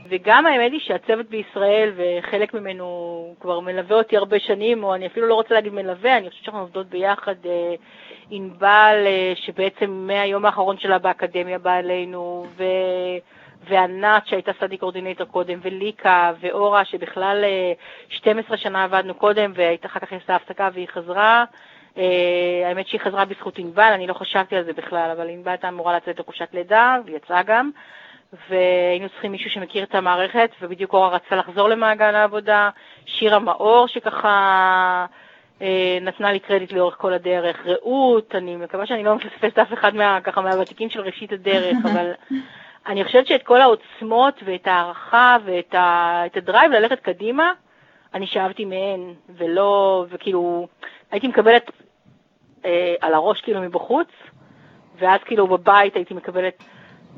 וגם 0.09 0.46
האמת 0.46 0.72
היא 0.72 0.81
שהצוות 0.81 1.27
בישראל, 1.27 1.92
וחלק 1.96 2.55
ממנו 2.55 3.35
כבר 3.40 3.61
מלווה 3.61 3.96
אותי 3.96 4.16
הרבה 4.16 4.38
שנים, 4.40 4.85
או 4.85 4.94
אני 4.94 5.07
אפילו 5.07 5.27
לא 5.27 5.35
רוצה 5.35 5.55
להגיד 5.55 5.72
מלווה, 5.72 6.16
אני 6.16 6.31
חושבת 6.31 6.44
שאנחנו 6.44 6.61
עובדות 6.61 6.87
ביחד, 6.87 7.35
uh, 7.44 7.48
ענבל, 8.31 8.97
uh, 9.05 9.39
שבעצם 9.39 9.91
מהיום 9.91 10.45
האחרון 10.45 10.79
שלה 10.79 10.99
באקדמיה 10.99 11.59
באה 11.59 11.79
אלינו, 11.79 12.47
ו... 12.57 12.65
וענת 13.69 14.27
שהייתה 14.27 14.53
סטאדי 14.53 14.77
קורדינטור 14.77 15.27
קודם, 15.27 15.59
וליקה, 15.63 16.33
ואורה 16.41 16.85
שבכלל 16.85 17.45
12 18.09 18.53
אה, 18.53 18.57
שנה 18.63 18.85
עבדנו 18.85 19.15
קודם, 19.15 19.53
ואחר 19.55 20.01
כך 20.01 20.13
עשתה 20.13 20.37
הפסקה 20.37 20.69
והיא 20.75 20.89
חזרה. 20.89 21.45
Uh, 21.95 21.99
האמת 22.67 22.89
שהיא 22.89 23.01
חזרה 23.01 23.25
בזכות 23.25 23.59
ענבל, 23.59 23.91
אני 23.95 24.07
לא 24.07 24.15
חשבתי 24.15 24.57
על 24.57 24.65
זה 24.65 24.73
בכלל, 24.73 25.11
אבל 25.17 25.29
ענבל 25.29 25.51
הייתה 25.51 25.69
אמורה 25.69 25.97
לצאת 25.97 26.21
לחופשת 26.21 26.49
לידה, 26.53 26.97
והיא 27.05 27.17
יצאה 27.17 27.43
גם, 27.43 27.71
והיינו 28.49 29.09
צריכים 29.09 29.33
מישהו 29.33 29.51
שמכיר 29.51 29.85
את 29.85 29.95
המערכת, 29.95 30.51
ובדיוק 30.61 30.93
אורה 30.93 31.09
רצתה 31.09 31.37
לחזור 31.37 31.69
למעגל 31.69 32.15
העבודה, 32.15 32.71
שירה 33.07 33.39
מאור 33.39 33.89
שככה 33.89 35.07
נתנה 36.01 36.33
לי 36.33 36.38
קרדיט 36.38 36.73
לאורך 36.73 36.97
כל 36.99 37.12
הדרך, 37.12 37.67
רעות, 37.67 38.35
אני 38.35 38.57
מקווה 38.57 38.87
שאני 38.87 39.05
לא 39.05 39.15
מפספסת 39.15 39.59
אף 39.59 39.73
אחד 39.73 39.95
מה, 39.95 40.21
ככה, 40.21 40.41
מהוותיקים 40.41 40.91
של 40.91 41.01
ראשית 41.01 41.33
הדרך, 41.33 41.77
אבל 41.93 42.12
אני 42.87 43.05
חושבת 43.05 43.27
שאת 43.27 43.43
כל 43.43 43.61
העוצמות 43.61 44.43
ואת 44.45 44.67
הערכה 44.67 45.37
ואת 45.45 45.75
ה, 45.75 46.23
הדרייב 46.37 46.73
ללכת 46.73 47.01
קדימה, 47.01 47.53
אני 48.15 48.27
שאבתי 48.27 48.65
מהן, 48.65 49.15
ולא, 49.37 50.05
וכאילו, 50.11 50.69
הייתי 51.11 51.29
מקבלת 51.29 51.71
אה, 52.65 52.95
על 53.01 53.15
הראש 53.15 53.41
כאילו 53.41 53.61
מבחוץ, 53.61 54.09
ואז 54.99 55.21
כאילו 55.25 55.47
בבית 55.47 55.97
הייתי 55.97 56.15
מקבלת 56.15 56.65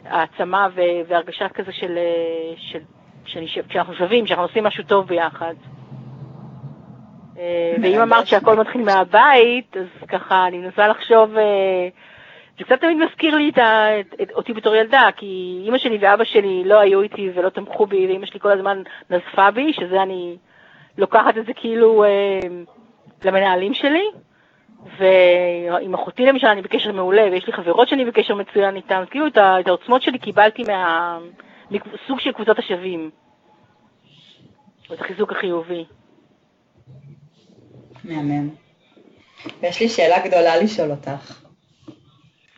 העצמה 0.05 0.69
והרגשה 1.07 1.49
כזה 1.49 1.73
של, 1.73 1.99
אה, 1.99 2.55
של, 2.57 2.81
של, 3.25 3.47
של, 3.47 3.63
שאנחנו 3.69 3.95
שווים, 3.95 4.27
שאנחנו 4.27 4.45
עושים 4.45 4.65
משהו 4.65 4.85
טוב 4.85 5.07
ביחד. 5.07 5.55
אה, 7.39 7.75
ואם 7.83 8.01
אמרת 8.01 8.27
שהכל 8.27 8.57
מתחיל 8.57 8.83
מהבית, 8.83 9.77
אז 9.77 10.09
ככה 10.09 10.47
אני 10.47 10.59
מנסה 10.59 10.89
לחשוב 10.89 11.37
אה, 11.37 11.89
זה 12.59 12.65
קצת 12.65 12.81
תמיד 12.81 12.97
מזכיר 12.97 13.35
לי 13.37 13.51
את 13.51 13.59
ה, 13.59 14.01
את, 14.23 14.31
אותי 14.33 14.53
בתור 14.53 14.75
ילדה, 14.75 15.09
כי 15.17 15.61
אימא 15.65 15.79
שלי 15.79 15.99
ואבא 16.01 16.25
שלי 16.25 16.63
לא 16.65 16.81
היו 16.81 17.03
איתי 17.03 17.31
ולא 17.35 17.49
תמכו 17.49 17.87
בי, 17.87 18.07
ואימא 18.07 18.27
שלי 18.27 18.41
כל 18.41 18.51
הזמן 18.51 18.83
נזפה 19.11 19.51
בי, 19.51 19.73
שזה 19.73 20.03
אני 20.03 20.37
לוקחת 20.99 21.39
את 21.39 21.47
זה 21.47 21.53
כאילו 21.53 22.05
אה, 22.05 22.39
למנהלים 23.25 23.75
שלי. 23.75 24.05
ועם 24.99 25.95
אחותי 25.95 26.27
למשל 26.27 26.47
אני 26.47 26.63
בקשר 26.63 26.93
מעולה, 26.93 27.23
ויש 27.33 27.47
לי 27.47 27.53
חברות 27.53 27.89
שאני 27.89 28.05
בקשר 28.05 28.35
מצוין 28.35 28.77
איתן, 28.77 29.05
כאילו 29.11 29.27
את, 29.27 29.37
ה, 29.37 29.61
את 29.61 29.69
העוצמות 29.69 30.03
שלי 30.03 30.19
קיבלתי 30.19 30.63
מה... 30.63 31.19
מסוג 31.71 32.21
של 32.21 32.33
קבוצת 32.33 32.59
השווים. 32.59 33.11
את 34.93 35.01
החיזוק 35.01 35.33
החיובי. 35.33 35.85
מהמם. 38.05 38.49
ויש 39.61 39.81
לי 39.81 39.89
שאלה 39.89 40.27
גדולה 40.29 40.57
לשאול 40.57 40.91
אותך. 40.91 41.45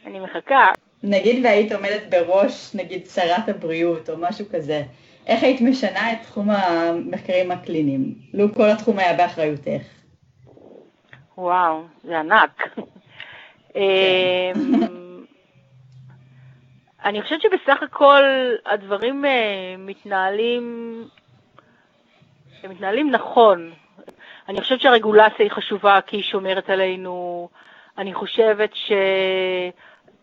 אני 0.07 0.21
מחכה. 0.21 0.67
נגיד 1.03 1.45
והיית 1.45 1.73
עומדת 1.73 2.03
בראש, 2.11 2.75
נגיד, 2.75 3.07
שרת 3.07 3.49
הבריאות 3.49 4.11
או 4.11 4.15
משהו 4.19 4.47
כזה, 4.53 4.83
איך 5.27 5.43
היית 5.43 5.61
משנה 5.61 6.13
את 6.13 6.19
תחום 6.23 6.51
המחקרים 6.51 7.51
הקליניים? 7.51 8.15
לו 8.35 8.55
כל 8.55 8.71
התחום 8.71 8.99
היה 8.99 9.17
באחריותך. 9.17 9.83
וואו, 11.39 11.83
זה 12.05 12.19
ענק. 12.19 12.77
אמ, 13.77 14.85
אני 17.05 17.23
חושבת 17.23 17.41
שבסך 17.41 17.83
הכל 17.83 18.23
הדברים 18.67 19.25
אה, 19.25 19.75
מתנהלים, 19.79 20.65
הם 22.63 22.71
מתנהלים 22.71 23.11
נכון. 23.11 23.73
אני 24.49 24.61
חושבת 24.61 24.81
שהרגולציה 24.81 25.37
היא 25.39 25.51
חשובה 25.51 26.01
כי 26.07 26.17
היא 26.17 26.25
שומרת 26.25 26.71
עלינו. 26.71 27.49
אני 27.99 28.15
חושבת 28.15 28.71
ש... 28.75 28.93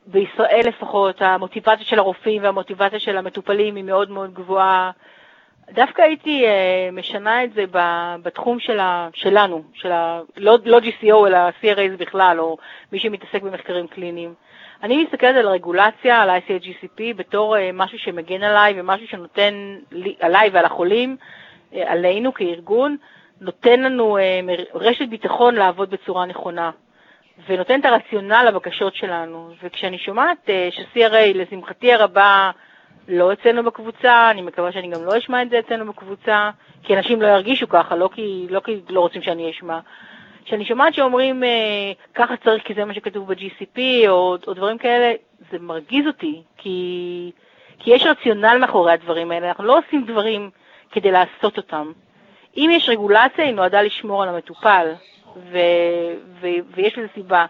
בישראל 0.06 0.62
לפחות, 0.66 1.22
המוטיבציה 1.22 1.86
של 1.86 2.00
הרופאים 2.00 2.44
והמוטיבציה 2.44 3.00
של 3.00 3.18
המטופלים 3.18 3.76
היא 3.76 3.84
מאוד 3.84 4.12
מאוד 4.12 4.34
גבוהה. 4.34 4.92
דווקא 5.72 6.02
הייתי 6.02 6.46
uh, 6.46 6.96
משנה 6.96 7.44
את 7.44 7.54
זה 7.54 7.66
בתחום 8.24 8.60
של 8.60 8.80
ה, 8.80 9.10
שלנו, 9.14 9.64
של 9.74 9.92
ה, 9.92 10.22
לא, 10.38 10.58
לא 10.66 10.80
GCO 10.80 11.28
אלא 11.28 11.38
CRAs 11.50 11.98
בכלל, 11.98 12.40
או 12.40 12.58
מי 12.92 13.00
שמתעסק 13.00 13.42
במחקרים 13.42 13.88
קליניים. 13.88 14.34
אני 14.84 15.04
מסתכלת 15.04 15.36
על 15.36 15.48
הרגולציה, 15.48 16.22
על 16.22 16.30
ה-ICA-GCP, 16.30 17.02
בתור 17.16 17.56
uh, 17.56 17.60
משהו 17.74 18.00
שמגן 18.00 18.44
עליי 18.44 18.74
ומשהו 18.82 19.08
שנותן 19.08 19.78
לי, 19.92 20.16
עליי 20.20 20.50
ועל 20.50 20.66
החולים, 20.66 21.18
uh, 21.72 21.76
עלינו 21.86 22.34
כארגון, 22.34 22.98
נותן 23.44 23.80
לנו 23.80 24.18
uh, 24.18 24.22
רשת 24.74 25.08
ביטחון 25.10 25.56
לעבוד 25.56 25.90
בצורה 25.90 26.26
נכונה. 26.26 26.72
ונותן 27.48 27.80
את 27.80 27.86
הרציונל 27.86 28.46
לבקשות 28.48 28.96
שלנו. 28.96 29.50
וכשאני 29.64 29.98
שומעת 29.98 30.38
uh, 30.46 30.76
ש-CRA, 30.76 31.38
לשמחתי 31.38 31.94
הרבה, 31.94 32.52
לא 33.08 33.34
אצלנו 33.34 33.64
בקבוצה, 33.64 34.32
אני 34.32 34.42
מקווה 34.42 34.72
שאני 34.72 34.88
גם 34.88 35.06
לא 35.06 35.18
אשמע 35.18 35.42
את 35.42 35.50
זה 35.50 35.60
אצלנו 35.60 35.86
בקבוצה, 35.94 36.50
כי 36.84 36.98
אנשים 36.98 37.22
לא 37.22 37.28
ירגישו 37.28 37.70
ככה, 37.70 37.96
לא 37.96 38.10
כי 38.14 38.48
לא, 38.50 38.60
כי 38.60 38.82
לא 38.90 39.00
רוצים 39.00 39.22
שאני 39.22 39.52
אשמע. 39.52 39.80
כשאני 40.46 40.66
שומעת 40.66 40.94
שאומרים 40.94 41.44
uh, 41.44 41.46
ככה 42.16 42.38
צריך 42.38 42.64
כי 42.64 42.74
זה 42.74 42.86
מה 42.86 42.94
שכתוב 42.94 43.34
ב-GCP 43.34 43.80
או, 44.08 44.38
או 44.48 44.54
דברים 44.54 44.78
כאלה, 44.78 45.14
זה 45.52 45.60
מרגיז 45.60 46.08
אותי, 46.08 46.42
כי, 46.58 47.32
כי 47.80 47.92
יש 47.92 48.06
רציונל 48.06 48.58
מאחורי 48.62 48.92
הדברים 48.94 49.32
האלה, 49.32 49.48
אנחנו 49.48 49.64
לא 49.64 49.78
עושים 49.78 50.06
דברים 50.06 50.50
כדי 50.92 51.12
לעשות 51.12 51.58
אותם. 51.58 51.92
אם 52.58 52.70
יש 52.74 52.90
רגולציה, 52.90 53.46
היא 53.46 53.54
נועדה 53.54 53.82
לשמור 53.82 54.24
על 54.24 54.30
המטופל, 54.30 54.94
ו, 55.52 55.58
ו, 56.42 56.48
ויש 56.76 56.98
לזה 56.98 57.08
סיבה. 57.14 57.46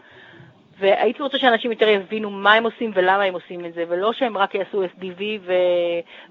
והייתי 0.80 1.24
רוצה 1.24 1.38
שאנשים 1.38 1.72
יותר 1.72 1.88
יבינו 1.88 2.30
מה 2.30 2.54
הם 2.54 2.64
עושים 2.64 2.92
ולמה 2.96 3.24
הם 3.24 3.34
עושים 3.34 3.66
את 3.66 3.74
זה, 3.74 3.84
ולא 3.90 4.14
שהם 4.14 4.38
רק 4.38 4.56
יעשו 4.56 4.84
SDV 4.84 5.22
ו... 5.46 5.54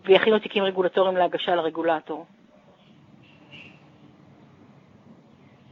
ויכינו 0.04 0.38
תיקים 0.38 0.64
רגולטוריים 0.64 1.16
להגשה 1.16 1.54
לרגולטור. 1.54 2.26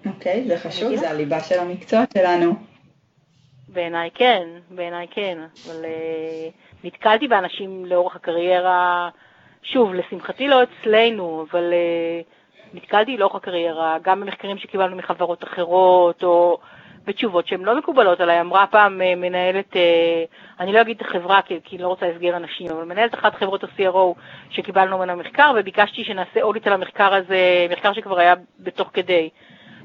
אוקיי, 0.06 0.44
okay, 0.44 0.48
זה 0.48 0.58
חשוב, 0.58 0.96
זה 0.96 1.10
הליבה 1.10 1.40
של 1.40 1.58
המקצוע 1.58 2.00
שלנו. 2.14 2.54
בעיניי 3.68 4.10
כן, 4.14 4.48
בעיניי 4.70 5.06
כן, 5.10 5.38
אבל 5.66 5.84
uh, 5.84 6.84
נתקלתי 6.84 7.28
באנשים 7.28 7.84
לאורך 7.86 8.16
הקריירה, 8.16 9.09
שוב, 9.62 9.94
לשמחתי 9.94 10.48
לא 10.48 10.62
אצלנו, 10.62 11.46
אבל 11.51 11.72
uh, 11.72 12.39
נתקלתי 12.74 13.16
לאורך 13.16 13.34
הקריירה, 13.34 13.96
גם 14.02 14.20
במחקרים 14.20 14.58
שקיבלנו 14.58 14.96
מחברות 14.96 15.44
אחרות, 15.44 16.24
או 16.24 16.58
בתשובות 17.04 17.46
שהן 17.46 17.62
לא 17.62 17.78
מקובלות 17.78 18.20
עליי. 18.20 18.40
אמרה 18.40 18.66
פעם 18.66 19.02
אה, 19.02 19.14
מנהלת, 19.16 19.76
אה, 19.76 20.24
אני 20.60 20.72
לא 20.72 20.80
אגיד 20.80 20.96
את 20.96 21.06
החברה 21.06 21.42
כי, 21.42 21.58
כי 21.64 21.78
לא 21.78 21.88
רוצה 21.88 22.06
להסגר 22.08 22.36
אנשים, 22.36 22.70
אבל 22.70 22.84
מנהלת 22.84 23.14
אחת 23.14 23.34
חברות 23.34 23.64
ה-CRO 23.64 24.14
שקיבלנו 24.50 24.98
ממנה 24.98 25.14
מחקר, 25.14 25.52
וביקשתי 25.56 26.04
שנעשה 26.04 26.42
אודיט 26.42 26.66
על 26.66 26.72
המחקר 26.72 27.14
הזה, 27.14 27.66
מחקר 27.70 27.92
שכבר 27.92 28.18
היה 28.18 28.34
בתוך 28.60 28.90
כדי. 28.92 29.28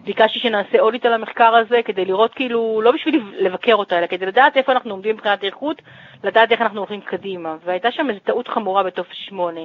ביקשתי 0.06 0.40
שנעשה 0.40 0.80
אודיט 0.80 1.06
על 1.06 1.14
המחקר 1.14 1.56
הזה 1.56 1.82
כדי 1.86 2.06
לראות 2.06 2.34
כאילו, 2.34 2.82
לא 2.84 2.92
בשביל 2.92 3.24
לבקר 3.40 3.76
אותה, 3.76 4.00
אלא 4.00 4.08
כדי 4.08 4.26
לדעת 4.26 4.58
איפה 4.58 4.72
אנחנו 4.72 4.92
עומדים 4.92 5.16
מבחינת 5.16 5.44
איכות, 5.44 5.82
לדעת 6.24 6.52
איך 6.52 6.62
אנחנו 6.62 6.80
הולכים 6.80 7.02
קדימה. 7.02 7.56
והייתה 7.66 7.92
שם 7.92 8.10
איזו 8.10 8.20
טעות 8.20 8.48
חמורה 8.48 8.84
בטופס 8.84 9.16
8. 9.16 9.62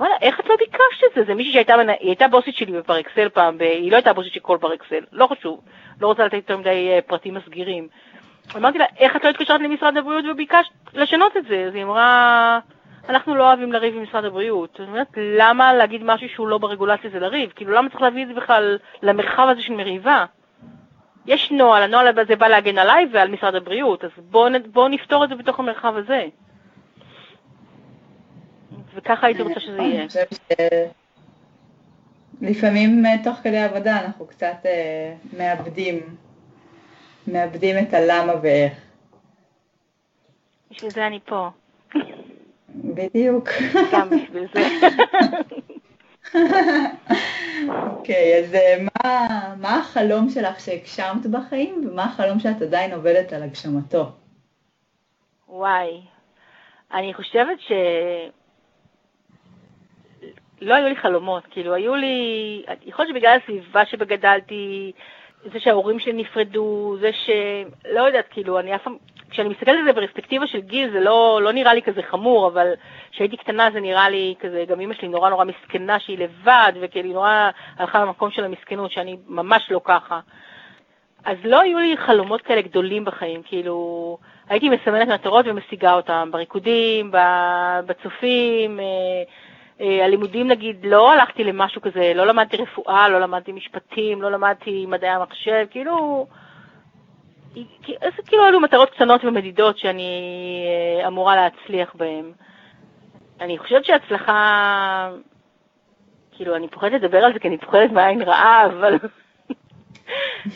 וואלה, 0.00 0.14
איך 0.20 0.40
את 0.40 0.46
לא 0.46 0.56
ביקשת 0.56 1.04
את 1.06 1.14
זה? 1.14 1.24
זה 1.24 1.34
מישהי 1.34 1.52
שהייתה 1.52 1.74
היא 1.74 1.96
הייתה 2.00 2.28
בוסית 2.28 2.56
שלי 2.56 2.72
בפר 2.72 3.00
אקסל 3.00 3.28
פעם, 3.28 3.56
היא 3.60 3.90
לא 3.90 3.96
הייתה 3.96 4.12
בוסית 4.12 4.32
של 4.32 4.40
כל 4.40 4.58
פר 4.60 4.74
אקסל, 4.74 5.04
לא 5.12 5.26
חשוב, 5.26 5.60
לא 6.00 6.06
רוצה 6.06 6.24
לתת 6.24 6.34
יותר 6.34 6.56
מדי 6.56 6.90
אה, 6.92 6.98
פרטים 7.06 7.34
מסגירים. 7.34 7.88
אמרתי 8.56 8.78
לה, 8.78 8.84
איך 8.98 9.16
את 9.16 9.24
לא 9.24 9.28
התקשרת 9.28 9.60
למשרד 9.60 9.96
הבריאות 9.96 10.24
וביקשת 10.30 10.72
לשנות 10.94 11.36
את 11.36 11.44
זה? 11.48 11.64
אז 11.68 11.74
היא 11.74 11.84
אמרה, 11.84 12.58
אנחנו 13.08 13.34
לא 13.34 13.48
אוהבים 13.48 13.72
לריב 13.72 13.96
עם 13.96 14.02
משרד 14.02 14.24
הבריאות. 14.24 14.80
אני 14.80 14.88
אומרת, 14.88 15.08
למה 15.16 15.74
להגיד 15.74 16.04
משהו 16.04 16.28
שהוא 16.28 16.48
לא 16.48 16.58
ברגולציה 16.58 17.10
זה 17.10 17.18
לריב? 17.18 17.52
כאילו, 17.56 17.72
למה 17.72 17.88
צריך 17.88 18.02
להביא 18.02 18.22
את 18.22 18.28
זה 18.28 18.34
בכלל 18.34 18.78
למרחב 19.02 19.48
הזה 19.48 19.62
של 19.62 19.72
מריבה? 19.72 20.24
יש 21.26 21.52
נוהל, 21.52 21.82
הנוהל 21.82 22.18
הזה 22.18 22.36
בא 22.36 22.48
להגן 22.48 22.78
עליי 22.78 23.06
ועל 23.12 23.28
משרד 23.28 23.54
הבריאות, 23.54 24.04
אז 24.04 24.10
בואו 24.16 24.52
בוא 24.72 24.88
נפתור 24.88 25.24
את 25.24 25.28
זה 25.28 25.34
בתוך 25.34 25.58
המרחב 25.58 25.96
הזה. 25.96 26.26
וככה 28.94 29.26
הייתי 29.26 29.42
רוצה 29.42 29.60
שזה 29.60 29.78
יהיה. 29.78 30.06
לפעמים 32.40 33.06
אה, 33.06 33.24
תוך 33.24 33.36
כדי 33.36 33.58
עבודה 33.58 34.00
אנחנו 34.00 34.26
קצת 34.26 34.56
אה, 34.66 35.14
מאבדים, 35.36 36.16
מאבדים 37.26 37.76
את 37.78 37.94
הלמה 37.94 38.32
ואיך. 38.42 38.72
בשביל 40.70 40.90
זה 40.90 41.06
אני 41.06 41.20
פה. 41.24 41.48
בדיוק. 42.74 43.48
גם 43.92 44.10
בשביל 44.10 44.46
זה. 44.54 44.60
אוקיי, 47.68 48.38
אז 48.38 48.54
אה, 48.54 48.76
מה, 48.80 49.28
מה 49.60 49.78
החלום 49.78 50.28
שלך 50.28 50.60
שהגשמת 50.60 51.26
בחיים, 51.26 51.88
ומה 51.88 52.04
החלום 52.04 52.38
שאת 52.38 52.62
עדיין 52.62 52.92
עובדת 52.92 53.32
על 53.32 53.42
הגשמתו? 53.42 54.06
וואי, 55.48 56.00
אני 56.92 57.14
חושבת 57.14 57.60
ש... 57.60 57.72
לא 60.64 60.74
היו 60.74 60.88
לי 60.88 60.96
חלומות, 60.96 61.42
כאילו 61.50 61.74
היו 61.74 61.94
לי, 61.94 62.62
יכול 62.86 63.04
להיות 63.04 63.16
שבגלל 63.16 63.38
הסביבה 63.42 63.86
שבגדלתי, 63.86 64.92
זה 65.52 65.60
שההורים 65.60 65.98
שלי 65.98 66.12
נפרדו, 66.12 66.96
זה 67.00 67.10
ש... 67.12 67.30
לא 67.90 68.02
יודעת, 68.02 68.24
כאילו, 68.30 68.60
אני 68.60 68.74
אף 68.74 68.82
פעם, 68.82 68.96
כשאני 69.30 69.48
מסתכלת 69.48 69.76
על 69.78 69.84
זה 69.84 69.92
בפרספקטיבה 69.92 70.46
של 70.46 70.60
גיל, 70.60 70.90
זה 70.92 71.00
לא, 71.00 71.40
לא 71.42 71.52
נראה 71.52 71.74
לי 71.74 71.82
כזה 71.82 72.02
חמור, 72.02 72.48
אבל 72.48 72.72
כשהייתי 73.10 73.36
קטנה 73.36 73.68
זה 73.72 73.80
נראה 73.80 74.08
לי 74.08 74.34
כזה, 74.40 74.64
גם 74.68 74.80
אמא 74.80 74.94
שלי 74.94 75.08
נורא 75.08 75.30
נורא 75.30 75.44
מסכנה 75.44 75.98
שהיא 76.00 76.18
לבד, 76.18 76.72
וכאילו 76.80 77.08
היא 77.08 77.14
נורא 77.14 77.50
הלכה 77.78 78.00
למקום 78.00 78.30
של 78.30 78.44
המסכנות, 78.44 78.90
שאני 78.90 79.16
ממש 79.28 79.70
לא 79.70 79.80
ככה. 79.84 80.20
אז 81.24 81.36
לא 81.44 81.60
היו 81.60 81.78
לי 81.78 81.96
חלומות 81.96 82.42
כאלה 82.42 82.62
גדולים 82.62 83.04
בחיים, 83.04 83.42
כאילו, 83.42 84.18
הייתי 84.48 84.68
מסמנת 84.68 85.08
מטרות 85.08 85.46
ומשיגה 85.48 85.94
אותם, 85.94 86.28
בריקודים, 86.32 87.10
בצופים, 87.86 88.80
אה, 88.80 89.22
הלימודים 89.80 90.48
נגיד, 90.48 90.86
לא 90.86 91.12
הלכתי 91.12 91.44
למשהו 91.44 91.82
כזה, 91.82 92.12
לא 92.14 92.26
למדתי 92.26 92.56
רפואה, 92.56 93.08
לא 93.08 93.20
למדתי 93.20 93.52
משפטים, 93.52 94.22
לא 94.22 94.30
למדתי 94.30 94.86
מדעי 94.88 95.10
המחשב, 95.10 95.66
כאילו, 95.70 96.26
זה 97.86 98.22
כאילו 98.26 98.46
אלו 98.48 98.60
מטרות 98.60 98.90
קטנות 98.90 99.24
ומדידות 99.24 99.78
שאני 99.78 100.22
אה, 101.00 101.06
אמורה 101.06 101.36
להצליח 101.36 101.94
בהן. 101.94 102.32
אני 103.40 103.58
חושבת 103.58 103.84
שהצלחה, 103.84 105.10
כאילו, 106.32 106.56
אני 106.56 106.68
פוחדת 106.68 106.92
לדבר 107.02 107.18
על 107.18 107.32
זה 107.32 107.38
כי 107.38 107.48
אני 107.48 107.58
פוחדת 107.58 107.90
מעין 107.90 108.22
רעה, 108.22 108.66
אבל 108.66 108.98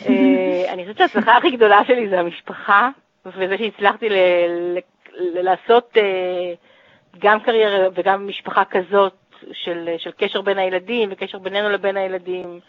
אה, 0.09 0.73
אני 0.73 0.83
חושבת 0.83 0.97
שההצלחה 0.97 1.37
הכי 1.37 1.51
גדולה 1.51 1.85
שלי 1.87 2.09
זה 2.09 2.19
המשפחה, 2.19 2.89
וזה 3.25 3.57
שהצלחתי 3.57 4.09
ל- 4.09 4.77
ל- 5.15 5.41
לעשות 5.41 5.97
גם 7.19 7.39
קריירה 7.39 7.87
וגם 7.95 8.27
משפחה 8.27 8.65
כזאת 8.65 9.13
של, 9.51 9.89
של 9.97 10.11
קשר 10.11 10.41
בין 10.41 10.57
הילדים 10.57 11.09
וקשר 11.11 11.39
בינינו 11.39 11.69
לבין 11.69 11.97
הילדים, 11.97 12.59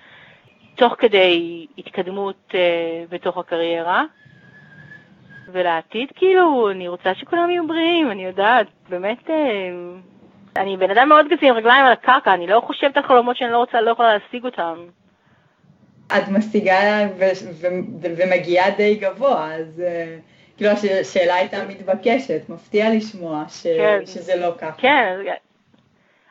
תוך 0.74 0.94
כדי 0.98 1.66
התקדמות 1.78 2.54
אה, 2.54 3.04
בתוך 3.10 3.38
הקריירה. 3.38 4.04
ולעתיד, 5.52 6.08
כאילו, 6.14 6.70
אני 6.70 6.88
רוצה 6.88 7.14
שכולם 7.14 7.50
יהיו 7.50 7.66
בריאים, 7.66 8.10
אני 8.10 8.24
יודעת, 8.24 8.66
באמת, 8.88 9.30
אה, 9.30 9.36
אני 10.56 10.76
בן 10.76 10.90
אדם 10.90 11.08
מאוד 11.08 11.26
גזי 11.28 11.48
עם 11.48 11.54
רגליים 11.56 11.84
על 11.84 11.92
הקרקע, 11.92 12.34
אני 12.34 12.46
לא 12.46 12.62
חושבת 12.66 12.96
על 12.96 13.02
חלומות 13.02 13.36
שאני 13.36 13.52
לא 13.52 13.56
רוצה, 13.56 13.80
לא 13.80 13.90
יכולה 13.90 14.18
להשיג 14.18 14.44
אותם. 14.44 14.76
את 16.06 16.28
משיגה 16.28 17.08
ומגיעה 18.18 18.70
די 18.70 18.94
גבוה, 18.94 19.54
אז... 19.54 19.82
Uh... 19.86 20.39
כאילו 20.60 20.72
השאלה 21.00 21.34
הייתה 21.34 21.56
מתבקשת, 21.68 22.48
מפתיע 22.48 22.90
לשמוע 22.94 23.44
ש... 23.48 23.66
כן. 23.66 24.00
שזה 24.06 24.36
לא 24.36 24.50
ככה. 24.58 24.72
כן, 24.78 25.16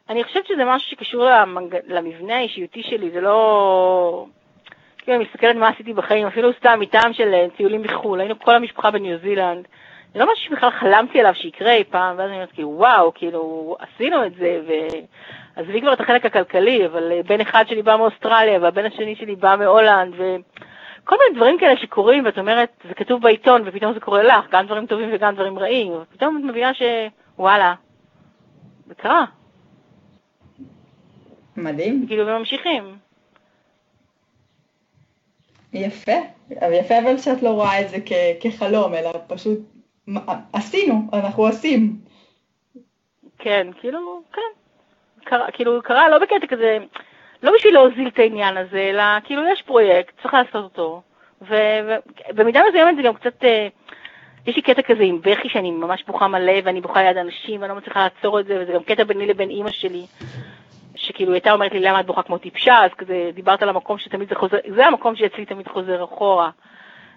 אני 0.10 0.24
חושבת 0.24 0.48
שזה 0.48 0.66
משהו 0.66 0.90
שקשור 0.92 1.26
למנג... 1.26 1.76
למבנה 1.88 2.36
האישיותי 2.36 2.84
שלי, 2.84 3.12
זה 3.12 3.22
לא... 3.22 4.26
כאילו, 4.98 5.18
אני 5.18 5.26
מסתכלת 5.26 5.56
מה 5.56 5.70
עשיתי 5.70 5.94
בחיים, 5.94 6.28
אפילו 6.28 6.54
סתם 6.54 6.80
מטעם 6.80 7.14
של 7.14 7.34
אה, 7.34 7.46
טיולים 7.58 7.82
מחו"ל, 7.82 8.20
היינו 8.20 8.40
כל 8.40 8.56
המשפחה 8.56 8.92
בניו 8.92 9.18
זילנד. 9.18 9.68
זה 10.14 10.20
לא 10.20 10.34
משהו 10.34 10.46
שבכלל 10.46 10.72
חלמתי 10.72 11.20
עליו 11.20 11.36
שיקרה 11.36 11.74
אי 11.74 11.84
פעם, 11.84 12.18
ואז 12.18 12.28
אני 12.28 12.36
אומרת, 12.36 12.52
כאילו, 12.52 12.70
וואו, 12.70 13.14
כאילו, 13.14 13.76
עשינו 13.80 14.26
את 14.26 14.36
זה, 14.36 14.60
ו... 14.68 14.72
עזבי 15.56 15.82
כבר 15.82 15.94
את 15.94 16.00
החלק 16.00 16.26
הכלכלי, 16.26 16.86
אבל 16.86 17.12
אה, 17.12 17.24
בן 17.24 17.42
אחד 17.42 17.66
שלי 17.68 17.82
בא 17.82 17.96
מאוסטרליה, 17.96 18.60
והבן 18.62 18.86
השני 18.86 19.16
שלי 19.16 19.36
בא 19.36 19.56
מהולנד, 19.60 20.14
ו... 20.18 20.36
כל 21.10 21.16
מיני 21.24 21.36
דברים 21.40 21.58
כאלה 21.60 21.78
שקורים, 21.78 22.26
ואת 22.26 22.38
אומרת, 22.38 22.70
זה 22.88 22.94
כתוב 22.94 23.22
בעיתון, 23.22 23.62
ופתאום 23.66 23.94
זה 23.94 24.00
קורה 24.00 24.24
לך, 24.24 24.46
גם 24.52 24.66
דברים 24.66 24.86
טובים 24.86 25.10
וגם 25.14 25.36
דברים 25.36 25.60
רעים, 25.60 25.92
ופתאום 26.02 26.38
את 26.38 26.44
מבינה 26.44 26.72
שוואלה, 26.74 27.74
זה 28.88 28.96
קרה. 28.96 29.26
מדהים. 31.58 32.08
כאילו, 32.08 32.28
וממשיכים. 32.28 32.98
יפה, 35.74 36.12
יפה 36.52 37.00
אבל 37.00 37.18
שאת 37.18 37.44
לא 37.44 37.50
רואה 37.50 37.82
את 37.82 37.90
זה 37.90 37.98
כ- 38.06 38.42
כחלום, 38.42 38.94
אלא 38.94 39.12
פשוט 39.28 39.60
עשינו, 40.54 40.96
אנחנו 41.14 41.48
עושים. 41.48 42.00
כן, 43.40 43.68
כאילו, 43.82 44.22
כן. 44.34 44.42
קרה, 45.24 45.52
כאילו, 45.52 45.82
קרה 45.84 46.10
לא 46.10 46.20
בקטע 46.20 46.48
כזה, 46.48 46.78
לא 47.44 47.52
בשביל 47.56 47.74
להוזיל 47.74 48.08
את 48.08 48.20
העניין 48.20 48.58
הזה, 48.58 48.80
אלא 48.80 49.04
כאילו 49.24 49.42
יש 49.54 49.62
פרויקט, 49.62 50.22
צריך 50.22 50.34
לעשות 50.34 50.64
אותו. 50.64 51.02
ובמידה 51.42 52.62
מסוימת 52.70 52.96
זה 52.96 53.02
גם 53.02 53.14
קצת, 53.14 53.44
אה, 53.44 53.68
יש 54.46 54.56
לי 54.56 54.62
קטע 54.62 54.82
כזה 54.82 55.04
עם 55.04 55.22
בכי 55.22 55.50
שאני 55.50 55.72
ממש 55.72 56.04
בוכה 56.08 56.28
מלא 56.28 56.54
ואני 56.64 56.82
בוכה 56.82 57.04
ליד 57.04 57.18
אנשים 57.18 57.62
ואני 57.62 57.70
לא 57.70 57.78
מצליחה 57.78 58.04
לעצור 58.04 58.40
את 58.40 58.46
זה, 58.46 58.60
וזה 58.62 58.74
גם 58.74 58.84
קטע 58.84 59.04
ביני 59.04 59.28
לבין 59.28 59.50
אימא 59.50 59.72
שלי, 59.72 60.06
שכאילו 60.96 61.34
הייתה 61.34 61.52
אומרת 61.52 61.72
לי 61.72 61.80
למה 61.80 62.00
את 62.00 62.06
בוכה 62.06 62.24
כמו 62.24 62.38
טיפשה, 62.38 62.86
אז 62.86 62.92
כזה 62.98 63.32
דיברת 63.34 63.64
על 63.64 63.70
המקום 63.70 63.98
שתמיד 63.98 64.30
זה 64.30 64.36
חוזר, 64.36 64.58
זה 64.76 64.86
המקום 64.86 65.16
שאצלי 65.16 65.46
תמיד 65.46 65.68
חוזר 65.68 66.04
אחורה. 66.04 66.50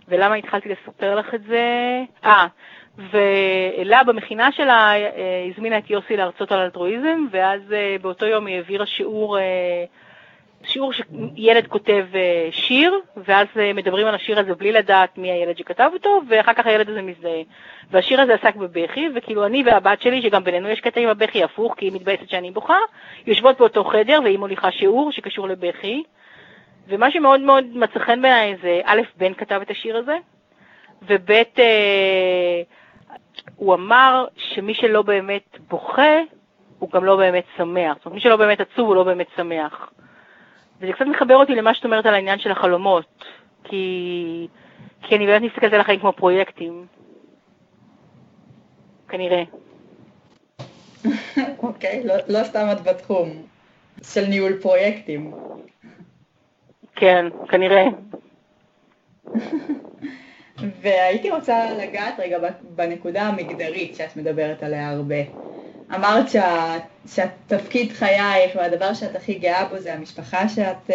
ולמה 0.09 0.35
התחלתי 0.35 0.69
לספר 0.69 1.15
לך 1.15 1.35
את 1.35 1.43
זה? 1.43 2.03
אה, 2.25 2.47
ואלה 2.99 4.05
במכינה 4.05 4.53
שלה 4.53 4.93
אה, 4.95 5.47
הזמינה 5.51 5.79
את 5.79 5.91
יוסי 5.91 6.17
להרצות 6.17 6.53
על 6.53 6.59
אלטרואיזם, 6.59 7.27
ואז 7.31 7.61
אה, 7.73 7.97
באותו 8.03 8.27
יום 8.27 8.47
היא 8.47 8.57
העבירה 8.57 8.87
שיעור 8.87 9.39
שיעור 10.65 10.93
שילד 10.93 11.67
כותב 11.67 12.07
אה, 12.15 12.49
שיר, 12.51 13.01
ואז 13.17 13.47
אה, 13.57 13.73
מדברים 13.73 14.07
על 14.07 14.15
השיר 14.15 14.39
הזה 14.39 14.55
בלי 14.55 14.73
לדעת 14.73 15.19
מי 15.19 15.31
הילד 15.31 15.57
שכתב 15.57 15.91
אותו, 15.93 16.21
ואחר 16.29 16.55
כך 16.55 16.67
הילד 16.67 16.91
הזה 16.91 17.03
מזדהה. 17.03 17.43
והשיר 17.91 18.21
הזה 18.21 18.35
עסק 18.35 18.57
בבכי, 18.57 19.09
וכאילו 19.15 19.47
אני 19.47 19.63
והבת 19.67 20.03
שלי, 20.03 20.23
שגם 20.23 20.45
בינינו 20.45 20.69
יש 20.69 20.81
קטע 20.81 21.01
עם 21.01 21.09
הבכי 21.09 21.45
הפוך, 21.45 21.75
כי 21.77 21.87
היא 21.87 21.93
מתבאסת 21.93 22.29
שאני 22.29 22.51
בוכה, 22.51 22.79
יושבות 23.27 23.59
באותו 23.59 23.85
חדר, 23.85 24.21
והיא 24.25 24.39
מוליכה 24.39 24.71
שיעור 24.71 25.13
שקשור 25.13 25.49
לבכי. 25.49 26.03
ומה 26.89 27.11
שמאוד 27.11 27.41
מאוד 27.41 27.65
מצא 27.75 27.99
חן 27.99 28.23
בעיניי 28.23 28.57
זה, 28.63 28.81
א', 28.85 29.01
בן 29.17 29.35
כתב 29.35 29.61
את 29.63 29.71
השיר 29.71 29.97
הזה, 29.97 30.17
וב', 31.03 31.31
אה, 31.59 32.63
הוא 33.57 33.75
אמר 33.75 34.27
שמי 34.37 34.75
שלא 34.75 35.03
באמת 35.03 35.59
בוכה, 35.69 36.19
הוא 36.79 36.91
גם 36.91 37.05
לא 37.05 37.17
באמת 37.17 37.45
שמח. 37.57 37.97
זאת 37.97 38.07
אומרת, 38.07 38.15
מי 38.15 38.21
שלא 38.21 38.37
באמת 38.37 38.61
עצוב, 38.61 38.89
הוא 38.89 38.95
לא 38.95 39.05
באמת 39.05 39.27
שמח. 39.37 39.93
וזה 40.83 40.93
קצת 40.93 41.05
מחבר 41.05 41.37
אותי 41.37 41.55
למה 41.55 41.75
שאת 41.75 41.85
אומרת 41.85 42.07
על 42.07 42.15
העניין 42.15 42.39
של 42.39 42.51
החלומות, 42.51 43.25
כי, 43.65 44.49
כי 45.03 45.17
אני 45.17 45.27
באמת 45.27 45.43
מסתכלת 45.43 45.73
על 45.73 45.81
החיים 45.81 46.01
כמו 46.01 46.13
פרויקטים. 46.13 46.87
כנראה. 49.09 49.43
אוקיי, 51.63 52.05
לא, 52.05 52.15
לא 52.29 52.45
סתם 52.45 52.67
את 52.73 52.83
בתחום 52.83 53.29
של 54.03 54.27
ניהול 54.27 54.61
פרויקטים. 54.63 55.33
כן, 56.97 57.27
כנראה. 57.49 57.85
והייתי 60.83 61.31
רוצה 61.31 61.71
לגעת 61.71 62.15
רגע 62.19 62.39
בנקודה 62.63 63.23
המגדרית 63.23 63.97
שאת 63.97 64.17
מדברת 64.17 64.63
עליה 64.63 64.91
הרבה. 64.91 65.17
אמרת 65.95 66.31
שה, 66.31 66.79
שהתפקיד 67.07 67.93
חייך 67.93 68.57
והדבר 68.57 68.95
שאת 68.95 69.17
הכי 69.17 69.35
גאה 69.35 69.65
בו 69.69 69.79
זה 69.79 69.95
המשפחה 69.95 70.49
שאת 70.49 70.91
uh, 70.91 70.93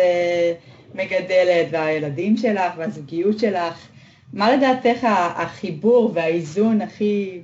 מגדלת 0.95 1.67
והילדים 1.71 2.37
שלך 2.37 2.73
והזוגיות 2.77 3.39
שלך. 3.39 3.87
מה 4.33 4.55
לדעתך 4.55 5.07
החיבור 5.35 6.11
והאיזון 6.13 6.81
הכי 6.81 7.41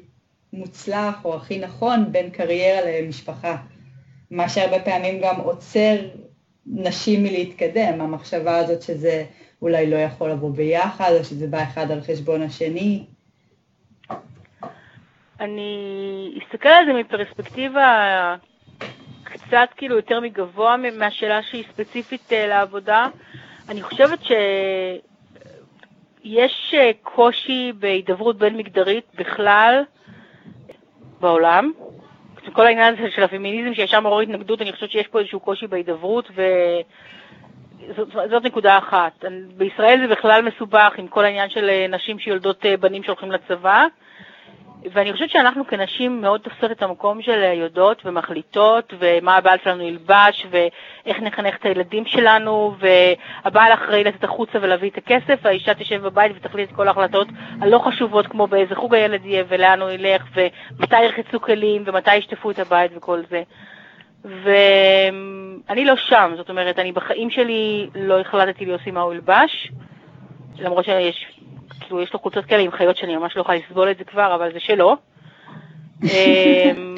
מוצלח 0.53 1.25
או 1.25 1.35
הכי 1.35 1.59
נכון 1.59 2.11
בין 2.11 2.29
קריירה 2.29 3.01
למשפחה? 3.01 3.55
מה 4.31 4.49
שהרבה 4.49 4.79
פעמים 4.79 5.21
גם 5.21 5.39
עוצר 5.39 5.95
נשים 6.65 7.23
מלהתקדם, 7.23 8.01
המחשבה 8.01 8.57
הזאת 8.57 8.81
שזה 8.81 9.25
אולי 9.61 9.89
לא 9.89 9.95
יכול 9.95 10.29
לבוא 10.29 10.51
ביחד, 10.51 11.11
או 11.19 11.23
שזה 11.23 11.47
בא 11.47 11.63
אחד 11.63 11.91
על 11.91 12.01
חשבון 12.01 12.41
השני. 12.41 13.03
אני 15.39 16.39
אסתכל 16.43 16.69
על 16.69 16.85
זה 16.85 16.93
מפרספקטיבה 16.93 18.35
קצת 19.23 19.69
כאילו 19.77 19.95
יותר 19.95 20.19
מגבוה 20.19 20.75
מהשאלה 20.77 21.43
שהיא 21.43 21.63
ספציפית 21.73 22.33
אה, 22.33 22.47
לעבודה. 22.47 23.07
אני 23.69 23.81
חושבת 23.81 24.19
שיש 24.23 24.43
אה, 26.73 26.91
קושי 27.03 27.71
בהידברות 27.79 28.37
בין 28.37 28.57
מגדרית 28.57 29.05
בכלל 29.15 29.83
בעולם. 31.19 31.71
כל 32.53 32.65
העניין 32.65 32.93
הזה 32.93 33.11
של 33.15 33.23
הפמיניזם 33.23 33.73
שישר 33.73 33.99
מעורר 33.99 34.19
התנגדות, 34.19 34.61
אני 34.61 34.71
חושבת 34.71 34.91
שיש 34.91 35.07
פה 35.07 35.19
איזשהו 35.19 35.39
קושי 35.39 35.67
בהידברות, 35.67 36.31
וזאת 37.89 38.43
נקודה 38.43 38.77
אחת. 38.77 39.25
בישראל 39.57 39.99
זה 40.01 40.07
בכלל 40.15 40.41
מסובך 40.41 40.93
עם 40.97 41.07
כל 41.07 41.25
העניין 41.25 41.49
של 41.49 41.69
אה, 41.69 41.87
נשים 41.89 42.19
שיולדות 42.19 42.65
בנים 42.79 43.03
שהולכים 43.03 43.31
לצבא. 43.31 43.85
ואני 44.91 45.13
חושבת 45.13 45.29
שאנחנו 45.29 45.67
כנשים 45.67 46.21
מאוד 46.21 46.41
תופסות 46.41 46.71
את 46.71 46.83
המקום 46.83 47.21
של 47.21 47.53
יודעות 47.53 48.01
ומחליטות, 48.05 48.93
ומה 48.99 49.37
הבעל 49.37 49.57
שלנו 49.63 49.83
ילבש, 49.83 50.47
ואיך 50.49 51.19
נחנך 51.19 51.55
את 51.55 51.65
הילדים 51.65 52.05
שלנו, 52.05 52.75
והבעל 52.79 53.73
אחראי 53.73 54.03
לצאת 54.03 54.23
החוצה 54.23 54.59
ולהביא 54.61 54.89
את 54.89 54.97
הכסף, 54.97 55.39
והאישה 55.41 55.73
תשב 55.73 56.01
בבית 56.01 56.31
ותחליט 56.35 56.69
את 56.69 56.75
כל 56.75 56.87
ההחלטות 56.87 57.27
הלא 57.61 57.79
חשובות, 57.79 58.27
כמו 58.27 58.47
באיזה 58.47 58.75
חוג 58.75 58.95
הילד 58.95 59.25
יהיה, 59.25 59.43
ולאן 59.47 59.81
הוא 59.81 59.89
ילך, 59.89 60.23
ומתי 60.35 61.03
ירחצו 61.03 61.41
כלים, 61.41 61.83
ומתי 61.85 62.15
ישטפו 62.15 62.51
את 62.51 62.59
הבית 62.59 62.91
וכל 62.95 63.21
זה. 63.29 63.43
ואני 64.23 65.85
לא 65.85 65.95
שם, 65.95 66.33
זאת 66.37 66.49
אומרת, 66.49 66.79
אני 66.79 66.91
בחיים 66.91 67.29
שלי 67.29 67.89
לא 67.95 68.19
החלטתי 68.19 68.65
לי 68.65 68.73
עושים 68.73 68.93
מה 68.93 69.01
הוא 69.01 69.13
ילבש, 69.13 69.71
למרות 70.59 70.85
שיש 70.85 71.39
כאילו 71.83 72.01
יש 72.01 72.13
לו 72.13 72.19
חולצות 72.19 72.45
כאלה 72.45 72.61
עם 72.61 72.71
חיות 72.71 72.97
שאני 72.97 73.15
ממש 73.15 73.35
לא 73.35 73.41
יכולה 73.41 73.57
לסבול 73.57 73.91
את 73.91 73.97
זה 73.97 74.03
כבר, 74.03 74.35
אבל 74.35 74.53
זה 74.53 74.59
שלו. 74.59 74.97
אמ, 76.03 76.95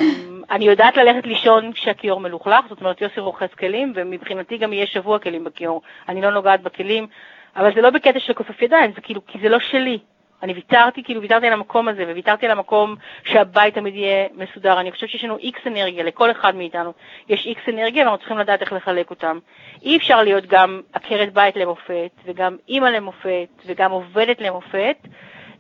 אני 0.51 0.65
יודעת 0.65 0.97
ללכת 0.97 1.27
לישון 1.27 1.73
כשהכיור 1.73 2.19
מלוכלך, 2.19 2.65
זאת 2.69 2.81
אומרת 2.81 3.01
יוסי 3.01 3.19
רוחץ 3.19 3.53
כלים, 3.53 3.93
ומבחינתי 3.95 4.57
גם 4.57 4.73
יהיה 4.73 4.85
שבוע 4.85 5.19
כלים 5.19 5.43
בכיור. 5.43 5.81
אני 6.09 6.21
לא 6.21 6.31
נוגעת 6.31 6.61
בכלים, 6.61 7.07
אבל 7.55 7.75
זה 7.75 7.81
לא 7.81 7.89
בקטע 7.89 8.19
של 8.19 8.33
כופף 8.33 8.61
ידיים, 8.61 8.91
זה 8.95 9.01
כאילו, 9.01 9.25
כי 9.27 9.39
זה 9.41 9.49
לא 9.49 9.59
שלי. 9.59 9.99
אני 10.43 10.53
ויתרתי, 10.53 11.03
כאילו 11.03 11.21
ויתרתי 11.21 11.47
על 11.47 11.53
המקום 11.53 11.87
הזה, 11.87 12.03
וויתרתי 12.03 12.45
על 12.45 12.51
המקום 12.51 12.95
שהבית 13.23 13.73
תמיד 13.73 13.95
יהיה 13.95 14.27
מסודר. 14.33 14.79
אני 14.79 14.91
חושבת 14.91 15.09
שיש 15.09 15.23
לנו 15.23 15.37
איקס 15.37 15.67
אנרגיה, 15.67 16.03
לכל 16.03 16.31
אחד 16.31 16.55
מאיתנו 16.55 16.93
יש 17.29 17.45
איקס 17.45 17.61
אנרגיה, 17.69 18.01
ואנחנו 18.01 18.17
צריכים 18.17 18.37
לדעת 18.37 18.61
איך 18.61 18.73
לחלק 18.73 19.09
אותם. 19.09 19.39
אי 19.83 19.97
אפשר 19.97 20.23
להיות 20.23 20.45
גם 20.45 20.81
עקרת 20.93 21.33
בית 21.33 21.55
למופת, 21.55 22.11
וגם 22.25 22.57
אימא 22.69 22.87
למופת, 22.87 23.47
וגם 23.65 23.91
עובדת 23.91 24.41
למופת. 24.41 24.97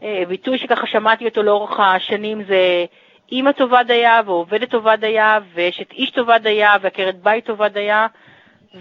אה, 0.03 0.23
ביטוי 0.27 0.57
שככה 0.57 0.87
שמעתי 0.87 1.25
אותו 1.25 1.43
לאורך 1.43 1.79
השנים 1.79 2.43
זה 2.43 2.85
אימא 3.31 3.51
טובה 3.51 3.83
דייה, 3.83 4.21
ועובדת 4.25 4.69
טובה 4.69 4.95
דייה, 4.95 5.39
ואשת 5.53 5.91
איש 5.91 6.11
טובה 6.11 6.37
דייה, 6.37 6.75
ועקרת 6.81 7.19
בית 7.19 7.45
טובה 7.45 7.69
דייה, 7.69 8.07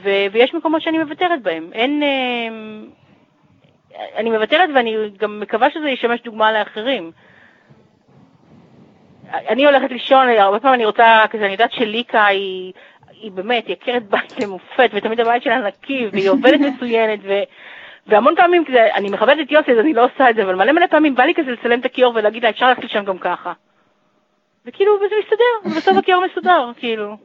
ו- 0.03 0.26
ויש 0.32 0.55
מקומות 0.55 0.82
שאני 0.82 0.99
מוותרת 0.99 1.42
בהם. 1.42 1.70
אין... 1.72 2.03
אה, 3.97 4.07
אני 4.16 4.30
מוותרת 4.30 4.70
ואני 4.74 4.97
גם 5.18 5.40
מקווה 5.40 5.70
שזה 5.70 5.88
ישמש 5.88 6.20
דוגמה 6.24 6.53
לאחרים. 6.53 7.12
אני 9.49 9.66
הולכת 9.66 9.90
לישון, 9.90 10.28
הרבה 10.28 10.61
פעמים 10.61 10.74
אני 10.74 10.84
רוצה, 10.84 11.24
כזה, 11.30 11.45
אני 11.45 11.53
יודעת 11.53 11.72
שליקה 11.72 12.26
היא, 12.26 12.72
היא 13.11 13.32
באמת, 13.32 13.66
היא 13.66 13.76
עקרת 13.80 14.09
בית 14.09 14.40
למופת, 14.40 14.90
ותמיד 14.95 15.20
הבית 15.20 15.42
שלה 15.42 15.59
נקי, 15.59 16.09
והיא 16.12 16.30
עובדת 16.30 16.61
מצוינת, 16.74 17.18
ו, 17.22 17.32
והמון 18.07 18.34
פעמים 18.36 18.64
כזה, 18.64 18.95
אני 18.95 19.11
מכבדת 19.11 19.47
את 19.47 19.53
יוסי, 19.53 19.72
אז 19.72 19.78
אני 19.78 19.92
לא 19.92 20.05
עושה 20.05 20.30
את 20.30 20.36
זה, 20.36 20.42
אבל 20.42 20.55
מלא 20.55 20.72
מלא 20.72 20.86
פעמים 20.86 21.14
בא 21.14 21.24
לי 21.24 21.34
כזה 21.34 21.51
לצלם 21.51 21.80
את 21.80 21.84
הכיור 21.84 22.12
ולהגיד 22.14 22.42
לה, 22.42 22.51
אפשר 22.51 22.68
ללכת 22.68 22.82
לישון 22.82 23.05
גם 23.05 23.18
ככה. 23.18 23.53
וכאילו, 24.66 24.92
וזה 24.97 25.14
מסתדר, 25.22 25.70
ובסוף 25.76 25.97
הכיור 25.97 26.24
מסודר, 26.30 26.70
כאילו. 26.76 27.16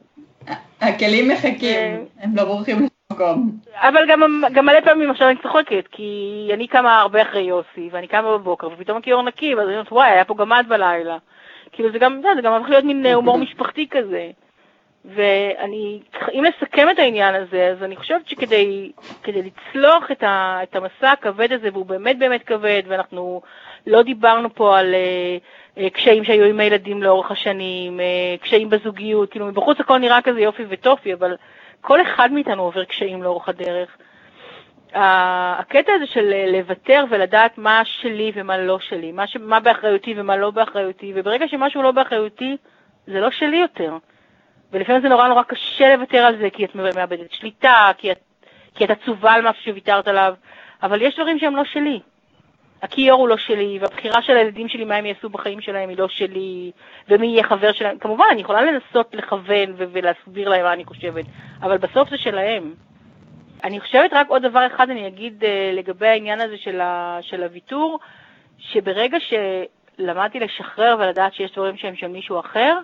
הכלים 0.80 1.28
מחכים, 1.28 2.06
הם 2.20 2.36
לא 2.36 2.44
בורחים 2.44 2.89
מקום. 3.20 3.50
אבל 3.74 4.06
גם, 4.08 4.42
גם 4.52 4.66
מלא 4.66 4.80
פעמים 4.80 5.10
עכשיו 5.10 5.28
אני 5.28 5.36
צוחקת, 5.42 5.84
כי 5.90 6.50
אני 6.54 6.66
קמה 6.66 7.00
הרבה 7.00 7.22
אחרי 7.22 7.42
יוסי, 7.42 7.88
ואני 7.92 8.06
קמה 8.06 8.38
בבוקר, 8.38 8.68
ופתאום 8.72 8.98
הכיור 8.98 9.22
נקי, 9.22 9.54
ואז 9.54 9.66
אני 9.66 9.74
אומרת, 9.74 9.92
וואי, 9.92 10.10
היה 10.10 10.24
פה 10.24 10.34
גמד 10.34 10.66
בלילה. 10.68 11.18
כאילו 11.72 11.92
זה 11.92 11.98
גם, 11.98 12.20
זה 12.36 12.42
גם 12.42 12.52
הולך 12.52 12.68
להיות 12.68 12.84
מין 12.84 13.06
הומור 13.06 13.38
משפחתי 13.44 13.88
כזה. 13.90 14.30
ואני, 15.04 16.00
אם 16.32 16.44
נסכם 16.44 16.90
את 16.90 16.98
העניין 16.98 17.34
הזה, 17.34 17.68
אז 17.68 17.82
אני 17.82 17.96
חושבת 17.96 18.28
שכדי 18.28 18.92
לצלוח 19.26 20.10
את, 20.10 20.22
ה, 20.22 20.58
את 20.62 20.76
המסע 20.76 21.12
הכבד 21.12 21.52
הזה, 21.52 21.68
והוא 21.72 21.86
באמת 21.86 22.18
באמת 22.18 22.42
כבד, 22.42 22.82
ואנחנו 22.86 23.42
לא 23.86 24.02
דיברנו 24.02 24.54
פה 24.54 24.78
על 24.78 24.94
uh, 24.94 25.78
uh, 25.78 25.90
קשיים 25.90 26.24
שהיו 26.24 26.44
עם 26.44 26.60
הילדים 26.60 27.02
לאורך 27.02 27.30
השנים, 27.30 28.00
uh, 28.00 28.42
קשיים 28.42 28.70
בזוגיות, 28.70 29.30
כאילו 29.30 29.46
מבחוץ 29.46 29.80
הכל 29.80 29.98
נראה 29.98 30.22
כזה 30.22 30.40
יופי 30.40 30.62
וטופי, 30.68 31.14
אבל 31.14 31.36
כל 31.80 32.02
אחד 32.02 32.32
מאיתנו 32.32 32.62
עובר 32.62 32.84
קשיים 32.84 33.22
לאורך 33.22 33.48
הדרך. 33.48 33.96
הקטע 34.94 35.92
הזה 35.92 36.06
של 36.06 36.32
לוותר 36.52 37.04
ולדעת 37.10 37.58
מה 37.58 37.82
שלי 37.84 38.32
ומה 38.34 38.58
לא 38.58 38.78
שלי, 38.78 39.12
מה, 39.12 39.26
ש... 39.26 39.36
מה 39.36 39.60
באחריותי 39.60 40.14
ומה 40.16 40.36
לא 40.36 40.50
באחריותי, 40.50 41.12
וברגע 41.14 41.48
שמשהו 41.48 41.82
לא 41.82 41.90
באחריותי, 41.90 42.56
זה 43.06 43.20
לא 43.20 43.30
שלי 43.30 43.56
יותר. 43.56 43.96
ולפעמים 44.72 45.02
זה 45.02 45.08
נורא 45.08 45.28
נורא 45.28 45.42
קשה 45.42 45.96
לוותר 45.96 46.18
על 46.18 46.38
זה, 46.38 46.50
כי 46.50 46.64
את 46.64 46.74
מאבדת 46.74 47.32
שליטה, 47.32 47.90
כי 47.98 48.12
את, 48.12 48.18
כי 48.74 48.84
את 48.84 48.90
עצובה 48.90 49.32
על 49.32 49.48
משהו 49.48 49.62
שוויתרת 49.64 50.08
עליו, 50.08 50.34
אבל 50.82 51.02
יש 51.02 51.14
דברים 51.14 51.38
שהם 51.38 51.56
לא 51.56 51.64
שלי. 51.64 52.00
הכיור 52.82 53.20
הוא 53.20 53.28
לא 53.28 53.36
שלי, 53.36 53.78
והבחירה 53.80 54.22
של 54.22 54.36
הילדים 54.36 54.68
שלי, 54.68 54.84
מה 54.84 54.94
הם 54.94 55.06
יעשו 55.06 55.28
בחיים 55.28 55.60
שלהם, 55.60 55.88
היא 55.88 55.98
לא 55.98 56.08
שלי, 56.08 56.70
ומי 57.08 57.26
יהיה 57.26 57.44
חבר 57.44 57.72
שלהם. 57.72 57.98
כמובן, 57.98 58.24
אני 58.30 58.40
יכולה 58.40 58.62
לנסות 58.62 59.14
לכוון 59.14 59.74
ולהסביר 59.76 60.48
להם 60.48 60.62
מה 60.62 60.72
אני 60.72 60.84
חושבת, 60.84 61.24
אבל 61.62 61.78
בסוף 61.78 62.10
זה 62.10 62.18
שלהם. 62.18 62.74
אני 63.64 63.80
חושבת 63.80 64.12
רק 64.12 64.28
עוד 64.28 64.42
דבר 64.42 64.66
אחד 64.66 64.90
אני 64.90 65.06
אגיד 65.06 65.42
uh, 65.42 65.76
לגבי 65.76 66.06
העניין 66.06 66.40
הזה 66.40 66.56
של, 66.56 66.80
ה, 66.80 67.18
של 67.20 67.42
הוויתור, 67.42 67.98
שברגע 68.58 69.18
שלמדתי 69.20 70.40
לשחרר 70.40 70.96
ולדעת 70.98 71.34
שיש 71.34 71.52
דברים 71.52 71.76
שהם 71.76 71.96
של 71.96 72.08
מישהו 72.08 72.40
אחר, 72.40 72.78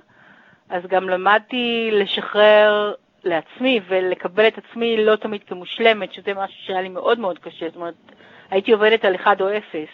אז 0.68 0.82
גם 0.86 1.08
למדתי 1.08 1.90
לשחרר 1.92 2.94
לעצמי 3.24 3.80
ולקבל 3.88 4.48
את 4.48 4.58
עצמי 4.58 5.04
לא 5.04 5.16
תמיד 5.16 5.44
כמושלמת, 5.44 6.12
שזה 6.12 6.34
משהו 6.34 6.64
שהיה 6.64 6.82
לי 6.82 6.88
מאוד 6.88 7.18
מאוד 7.18 7.38
קשה. 7.38 7.66
זאת 7.66 7.76
אומרת, 7.76 7.94
הייתי 8.50 8.72
עובדת 8.72 9.04
על 9.04 9.14
1 9.14 9.40
או 9.40 9.48
0, 9.58 9.88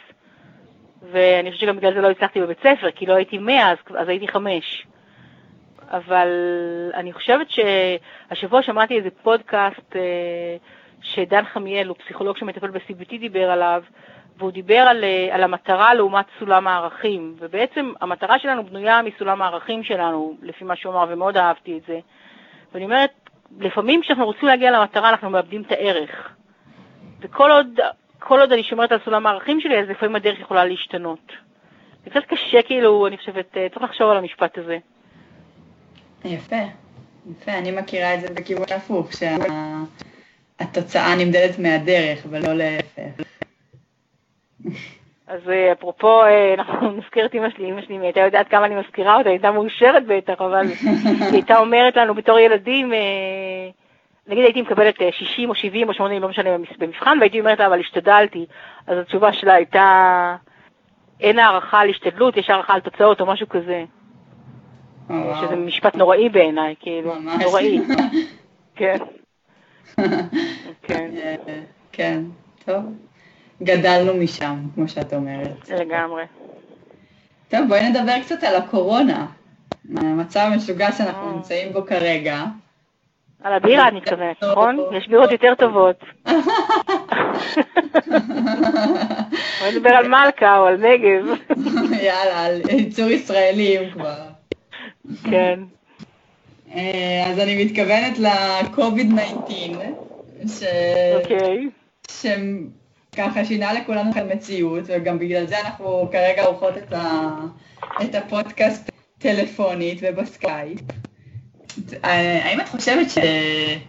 ואני 1.11 1.50
חושבת 1.53 1.61
שגם 1.61 1.76
בגלל 1.76 1.94
זה 1.94 2.00
לא 2.00 2.11
הצלחתי 2.11 2.40
בבית 2.40 2.59
ספר, 2.59 2.90
כי 2.90 3.07
לא 3.07 3.14
הייתי 3.14 3.38
100, 3.38 3.70
אז, 3.70 3.76
אז 3.96 4.09
הייתי 4.09 4.28
5. 4.28 4.86
אבל 5.90 6.28
אני 6.94 7.12
חושבת 7.12 7.46
שהשבוע 7.50 8.62
שמעתי 8.62 8.96
איזה 8.96 9.09
פודקאסט 9.22 9.96
אה, 9.96 10.57
שדן 11.03 11.44
חמיאל, 11.44 11.88
הוא 11.88 11.96
פסיכולוג 12.05 12.36
שמטפל 12.36 12.70
ב-CBT, 12.70 13.18
דיבר 13.18 13.50
עליו, 13.50 13.82
והוא 14.38 14.50
דיבר 14.50 14.78
על, 14.78 15.05
אה, 15.05 15.28
על 15.34 15.42
המטרה 15.42 15.94
לעומת 15.94 16.26
סולם 16.38 16.68
הערכים, 16.68 17.34
ובעצם 17.38 17.92
המטרה 18.00 18.38
שלנו 18.38 18.64
בנויה 18.64 19.03
מסולם 19.03 19.42
הערכים 19.42 19.84
שלנו, 19.84 20.36
לפי 20.42 20.64
מה 20.64 20.76
שהוא 20.76 20.94
אמר, 20.94 21.07
ומאוד 21.09 21.36
אהבתי 21.36 21.78
את 21.78 21.82
זה. 21.86 21.98
ואני 22.72 22.84
אומרת, 22.84 23.11
לפעמים 23.61 24.00
כשאנחנו 24.03 24.24
רוצים 24.24 24.48
להגיע 24.48 24.70
למטרה 24.70 25.11
אנחנו 25.11 25.30
מאבדים 25.30 25.62
את 25.62 25.72
הערך. 25.72 26.34
וכל 27.20 27.50
עוד, 27.50 27.80
עוד 28.29 28.53
אני 28.53 28.62
שומרת 28.62 28.93
על 28.93 28.99
סולם 29.05 29.27
הערכים 29.27 29.61
שלי, 29.61 29.79
אז 29.79 29.89
לפעמים 29.89 30.16
הדרך 30.16 30.41
יכולה 30.41 30.64
להשתנות. 30.64 31.33
זה 32.05 32.11
קצת 32.11 32.25
קשה, 32.29 32.62
כאילו, 32.62 33.07
אני 33.07 33.18
חושבת, 33.18 33.57
אה, 33.57 33.68
צריך 33.68 33.83
לחשוב 33.83 34.11
על 34.11 34.16
המשפט 34.16 34.59
הזה. 34.59 34.79
יפה, 36.25 36.57
יפה, 37.31 37.53
אני 37.53 37.70
מכירה 37.70 38.14
את 38.14 38.20
זה 38.20 38.35
בכיוון 38.35 38.66
הפוך, 38.77 39.11
שהתוצאה 39.12 41.16
נמדדת 41.16 41.59
מהדרך 41.59 42.27
ולא 42.31 42.53
להפך. 42.53 43.25
אז 45.27 45.49
אה, 45.49 45.73
אפרופו, 45.73 46.23
אה, 46.23 46.55
אנחנו 46.55 46.91
נזכיר 46.99 47.27
את 47.27 47.35
אמא 47.35 47.51
שלי, 47.51 47.70
אמא 47.70 47.83
שלי, 47.83 47.97
אם 47.97 48.03
הייתה 48.03 48.20
יודעת 48.20 48.49
כמה 48.49 48.66
אני 48.66 48.75
מזכירה 48.75 49.16
אותה, 49.16 49.29
הייתה 49.29 49.51
מאושרת 49.51 50.07
בטח, 50.07 50.41
אבל 50.41 50.66
היא 50.70 51.33
הייתה 51.33 51.59
אומרת 51.59 51.97
לנו 51.97 52.14
בתור 52.14 52.39
ילדים, 52.39 52.93
נגיד 54.27 54.45
הייתי 54.45 54.62
מקבלת 54.62 54.95
60 55.11 55.49
או 55.51 55.55
70 55.55 55.89
או 55.89 55.95
80, 55.95 56.23
לא 56.23 56.29
משנה, 56.29 56.51
במבחן, 56.79 57.18
והייתי 57.20 57.41
אומרת 57.41 57.59
לה, 57.59 57.66
אבל 57.66 57.81
השתדלתי. 57.81 58.47
אז 58.87 58.99
התשובה 58.99 59.33
שלה 59.33 59.55
הייתה, 59.55 60.37
אין 61.20 61.39
הערכה 61.39 61.81
על 61.81 61.91
השתדלות, 61.91 62.37
יש 62.37 62.51
הערכה 62.51 62.75
על 62.75 62.81
תוצאות 62.81 63.20
או 63.20 63.27
משהו 63.27 63.49
כזה. 63.49 63.85
שזה 65.09 65.57
משפט 65.57 65.95
נוראי 65.95 66.29
בעיניי, 66.29 66.75
כאילו, 66.81 67.14
נוראי. 67.41 67.81
כן. 68.77 68.97
כן. 70.87 71.11
כן, 71.93 72.23
טוב. 72.64 72.85
גדלנו 73.62 74.14
משם, 74.14 74.57
כמו 74.75 74.89
שאת 74.89 75.14
אומרת. 75.14 75.70
לגמרי. 75.70 76.25
טוב, 77.49 77.61
בואי 77.68 77.89
נדבר 77.89 78.20
קצת 78.20 78.43
על 78.43 78.57
הקורונה. 78.57 79.27
המצב 79.97 80.41
המשוגע 80.53 80.93
שאנחנו 80.93 81.29
אה. 81.29 81.33
נמצאים 81.33 81.73
בו 81.73 81.87
כרגע. 81.87 82.45
על 83.45 83.53
הבירה 83.53 83.88
אני 83.88 83.97
מתכוונת, 83.97 84.45
נכון? 84.45 84.78
יש 84.97 85.09
בירות 85.09 85.32
יותר 85.32 85.55
טובות. 85.59 85.97
בואי 89.61 89.76
נדבר 89.76 89.90
על 89.90 90.09
מלכה 90.09 90.59
או 90.59 90.66
על 90.66 90.76
נגב. 90.76 91.24
יאללה, 92.07 92.45
על 92.45 92.61
ייצור 92.70 93.09
ישראלים 93.09 93.90
כבר. 93.90 94.16
כן. 95.30 95.61
אה, 96.74 97.24
אז 97.26 97.38
אני 97.38 97.64
מתכוונת 97.64 98.18
ל-COVID-19, 98.18 99.51
ש... 100.49 100.62
אוקיי. 101.14 101.68
שינה 103.45 103.72
לכולנו 103.72 104.11
את 104.11 104.16
המציאות, 104.16 104.84
וגם 104.86 105.18
בגלל 105.18 105.47
זה 105.47 105.61
אנחנו 105.61 106.09
כרגע 106.12 106.45
עורכות 106.45 106.76
את, 106.76 106.93
ה... 106.93 107.30
את 108.03 108.14
הפודקאסט 108.14 108.90
טלפונית 109.18 109.99
ובסקייפ. 110.03 110.78
האם 112.03 112.61
את 112.61 112.68
חושבת 112.68 113.11
ש... 113.11 113.18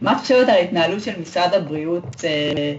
מה 0.02 0.12
את 0.12 0.18
חושבת 0.18 0.50
על 0.50 0.56
ההתנהלות 0.56 1.02
של 1.02 1.22
משרד 1.22 1.54
הבריאות 1.54 2.16
אה, 2.24 2.74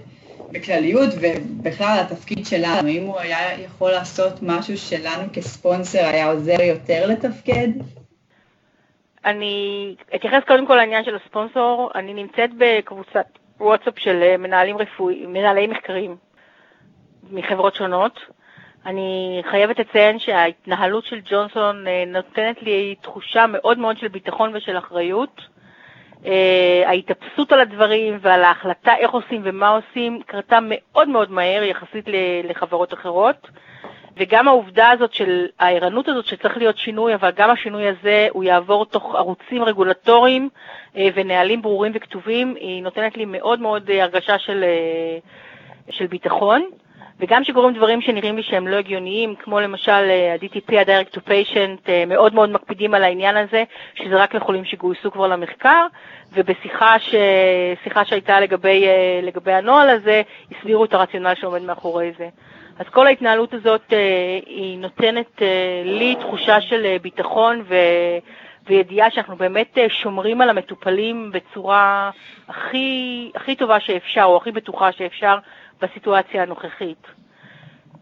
בכלליות 0.53 1.11
ובכלל 1.21 1.99
התפקיד 2.01 2.47
שלנו, 2.47 2.89
האם 2.89 3.03
הוא 3.07 3.21
היה 3.21 3.61
יכול 3.61 3.91
לעשות 3.91 4.33
משהו 4.43 4.79
שלנו 4.79 5.23
כספונסר 5.33 6.07
היה 6.07 6.31
עוזר 6.31 6.63
יותר 6.63 7.07
לתפקד? 7.07 7.69
אני 9.25 9.95
אתייחס 10.15 10.41
קודם 10.47 10.67
כל 10.67 10.77
לעניין 10.77 11.05
של 11.05 11.17
הספונסור. 11.17 11.91
אני 11.95 12.15
נמצאת 12.15 12.51
בקבוצת 12.59 13.27
וואטסאפ 13.61 13.99
של 13.99 14.23
אה, 14.23 14.37
מנהלים 14.37 14.79
רפואיים, 14.79 15.33
מנהלי 15.33 15.67
מחקרים 15.67 16.17
מחברות 17.31 17.75
שונות. 17.75 18.21
אני 18.87 19.43
חייבת 19.51 19.78
לציין 19.78 20.18
שההתנהלות 20.18 21.05
של 21.05 21.20
ג'ונסון 21.30 21.87
אה, 21.87 22.05
נותנת 22.07 22.62
לי 22.62 22.95
תחושה 23.01 23.47
מאוד 23.49 23.78
מאוד 23.78 23.99
של 23.99 24.09
ביטחון 24.09 24.51
ושל 24.55 24.78
אחריות. 24.78 25.41
אה, 26.26 26.82
ההתאפסות 26.87 27.53
על 27.53 27.61
הדברים 27.61 28.18
ועל 28.20 28.45
ההחלטה 28.45 28.97
איך 28.97 29.11
עושים 29.11 29.41
ומה 29.45 29.68
עושים 29.68 30.22
קרתה 30.26 30.59
מאוד 30.62 31.09
מאוד 31.09 31.30
מהר 31.30 31.62
יחסית 31.62 32.05
לחברות 32.45 32.95
אחרות. 32.95 33.49
וגם 34.16 34.49
העובדה 34.49 34.91
הזאת 34.91 35.12
של 35.12 35.47
הערנות 35.59 36.09
הזאת 36.09 36.24
שצריך 36.26 36.57
להיות 36.57 36.78
שינוי, 36.78 37.14
אבל 37.14 37.30
גם 37.37 37.51
השינוי 37.51 37.89
הזה 37.89 38.28
הוא 38.30 38.45
יעבור 38.45 38.87
תוך 38.87 39.14
ערוצים 39.14 39.62
רגולטוריים 39.62 40.49
אה, 40.97 41.09
ונהלים 41.14 41.62
ברורים 41.62 41.93
וכתובים, 41.95 42.55
היא 42.55 42.82
נותנת 42.82 43.16
לי 43.16 43.24
מאוד 43.24 43.61
מאוד 43.61 43.91
הרגשה 43.91 44.39
של, 44.39 44.64
של 45.91 46.07
ביטחון. 46.07 46.70
וגם 47.21 47.43
כשקורים 47.43 47.75
דברים 47.75 48.01
שנראים 48.01 48.37
לי 48.37 48.43
שהם 48.43 48.69
לא 48.69 48.77
הגיוניים, 48.77 49.35
כמו 49.35 49.61
למשל 49.61 49.93
ה-DTP, 49.93 50.77
ה-Direct 50.77 51.17
to 51.17 51.19
Patient, 51.29 51.89
אה, 51.89 52.05
מאוד 52.07 52.35
מאוד 52.35 52.51
מקפידים 52.51 52.95
על 52.95 53.05
העניין 53.05 53.37
הזה, 53.37 53.65
שזה 53.95 54.17
רק 54.17 54.35
לחולים 54.35 54.65
שגויסו 54.65 55.11
כבר 55.11 55.27
למחקר, 55.27 55.87
ובשיחה 56.33 56.99
ש... 56.99 57.15
שהייתה 58.05 58.41
לגבי, 58.41 58.87
אה, 58.87 59.21
לגבי 59.23 59.53
הנוהל 59.53 59.91
הזה, 59.91 60.23
הסבירו 60.51 60.85
את 60.85 60.95
הרציונל 60.95 61.35
שעומד 61.35 61.62
מאחורי 61.62 62.12
זה. 62.19 62.29
אז 62.79 62.87
כל 62.89 63.07
ההתנהלות 63.07 63.55
הזאת 63.55 63.93
אה, 63.93 63.99
היא 64.47 64.79
נותנת 64.79 65.43
לי 65.85 66.17
תחושה 66.21 66.61
של 66.61 66.97
ביטחון 67.03 67.62
ו... 67.69 67.75
וידיעה 68.67 69.11
שאנחנו 69.11 69.37
באמת 69.37 69.79
שומרים 69.89 70.41
על 70.41 70.51
המטופלים 70.51 71.31
בצורה 71.33 72.11
הכי, 72.49 73.31
הכי 73.35 73.57
טובה 73.57 73.81
שאפשר, 73.81 74.25
או 74.25 74.37
הכי 74.37 74.53
בטוחה 74.53 74.93
שאפשר, 74.93 75.39
בסיטואציה 75.83 76.43
הנוכחית. 76.43 77.07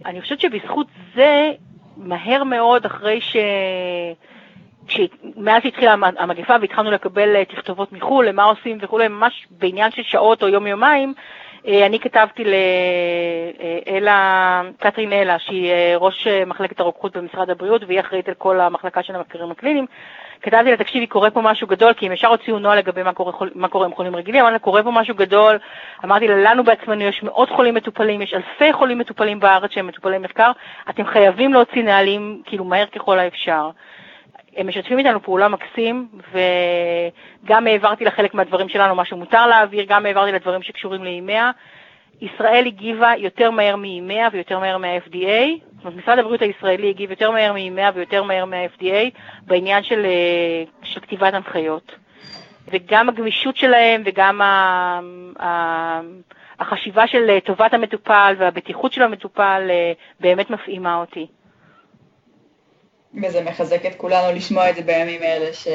אני 0.06 0.20
חושבת 0.20 0.40
שבזכות 0.40 0.86
זה, 1.14 1.52
מהר 1.96 2.44
מאוד 2.44 2.86
אחרי 2.86 3.20
ש... 3.20 3.36
מאז 5.36 5.62
התחילה 5.64 5.94
המגפה 6.18 6.54
והתחלנו 6.60 6.90
לקבל 6.90 7.36
אה, 7.36 7.44
תכתובות 7.44 7.92
מחו"ל, 7.92 8.28
למה 8.28 8.44
עושים 8.44 8.78
וכולי, 8.80 9.08
ממש 9.08 9.46
בעניין 9.50 9.90
של 9.90 10.02
שעות 10.02 10.42
או 10.42 10.48
יום-יומיים, 10.48 11.14
אה, 11.66 11.86
אני 11.86 12.00
כתבתי 12.00 12.44
לאלה, 13.86 14.62
קטרין 14.78 15.12
אלה, 15.12 15.38
שהיא 15.38 15.70
אה, 15.70 15.94
ראש 15.96 16.26
מחלקת 16.26 16.80
הרוקחות 16.80 17.16
במשרד 17.16 17.50
הבריאות 17.50 17.82
והיא 17.86 18.00
אחראית 18.00 18.28
על 18.28 18.34
כל 18.34 18.60
המחלקה 18.60 19.02
של 19.02 19.14
המחקרים 19.14 19.50
הקליניים, 19.50 19.86
כתבתי 20.42 20.70
לה, 20.70 20.76
תקשיבי, 20.76 21.06
קורה 21.06 21.30
פה 21.30 21.40
משהו 21.40 21.66
גדול, 21.66 21.92
כי 21.92 22.06
אם 22.06 22.12
ישר 22.12 22.28
הוציאו 22.28 22.58
נוהל 22.58 22.78
לגבי 22.78 23.02
מה 23.02 23.12
קורה, 23.12 23.32
מה 23.54 23.68
קורה 23.68 23.86
עם 23.86 23.94
חולים 23.94 24.16
רגילים, 24.16 24.40
אמרתי 24.40 24.52
לה, 24.52 24.58
קורה 24.58 24.82
פה 24.82 24.90
משהו 24.90 25.14
גדול, 25.14 25.58
אמרתי 26.04 26.28
לה, 26.28 26.36
לנו 26.36 26.64
בעצמנו 26.64 27.02
יש 27.02 27.22
מאות 27.22 27.50
חולים 27.50 27.74
מטופלים, 27.74 28.22
יש 28.22 28.34
אלפי 28.34 28.72
חולים 28.72 28.98
מטופלים 28.98 29.40
בארץ 29.40 29.70
שהם 29.70 29.86
מטופלי 29.86 30.18
מחקר, 30.18 30.52
אתם 30.90 31.06
חייבים 31.06 31.52
להוציא 31.52 31.82
נהלים, 31.82 32.42
כאילו, 32.46 32.64
מהר 32.64 32.86
ככל 32.86 33.18
האפשר. 33.18 33.70
הם 34.56 34.66
משתפים 34.66 34.98
איתנו 34.98 35.22
פעולה 35.22 35.48
מקסים, 35.48 36.08
וגם 36.32 37.66
העברתי 37.66 38.04
לחלק 38.04 38.34
מהדברים 38.34 38.68
שלנו 38.68 38.94
מה 38.94 39.04
שמותר 39.04 39.46
להעביר, 39.46 39.84
גם 39.88 40.06
העברתי 40.06 40.32
לדברים 40.32 40.62
שקשורים 40.62 41.04
לאימיה. 41.04 41.50
ישראל 42.20 42.66
הגיבה 42.66 43.12
יותר 43.18 43.50
מהר 43.50 43.76
מאימיה 43.76 44.28
ויותר 44.32 44.58
מהר 44.58 44.78
מה-FDA, 44.78 45.71
זאת 45.82 45.86
אומרת, 45.86 46.02
משרד 46.02 46.18
הבריאות 46.18 46.42
הישראלי 46.42 46.90
הגיב 46.90 47.10
יותר 47.10 47.30
מהר 47.30 47.52
מאימיה 47.52 47.90
ויותר 47.94 48.22
מהר 48.22 48.44
מה-FDA 48.44 49.18
בעניין 49.42 49.82
של, 49.82 50.04
אה, 50.04 50.64
של 50.82 51.00
כתיבת 51.00 51.34
הנחיות. 51.34 51.92
וגם 52.68 53.08
הגמישות 53.08 53.56
שלהם 53.56 54.02
וגם 54.06 54.40
ה, 54.40 55.00
ה, 55.40 56.00
החשיבה 56.58 57.06
של 57.06 57.38
טובת 57.44 57.74
המטופל 57.74 58.34
והבטיחות 58.38 58.92
של 58.92 59.02
המטופל 59.02 59.66
אה, 59.70 59.92
באמת 60.20 60.50
מפעימה 60.50 60.96
אותי. 60.96 61.26
וזה 63.22 63.44
מחזק 63.44 63.86
את 63.86 63.94
כולנו 63.96 64.36
לשמוע 64.36 64.70
את 64.70 64.74
זה 64.74 64.82
בימים 64.82 65.22
אלה, 65.22 65.52
ש... 65.52 65.68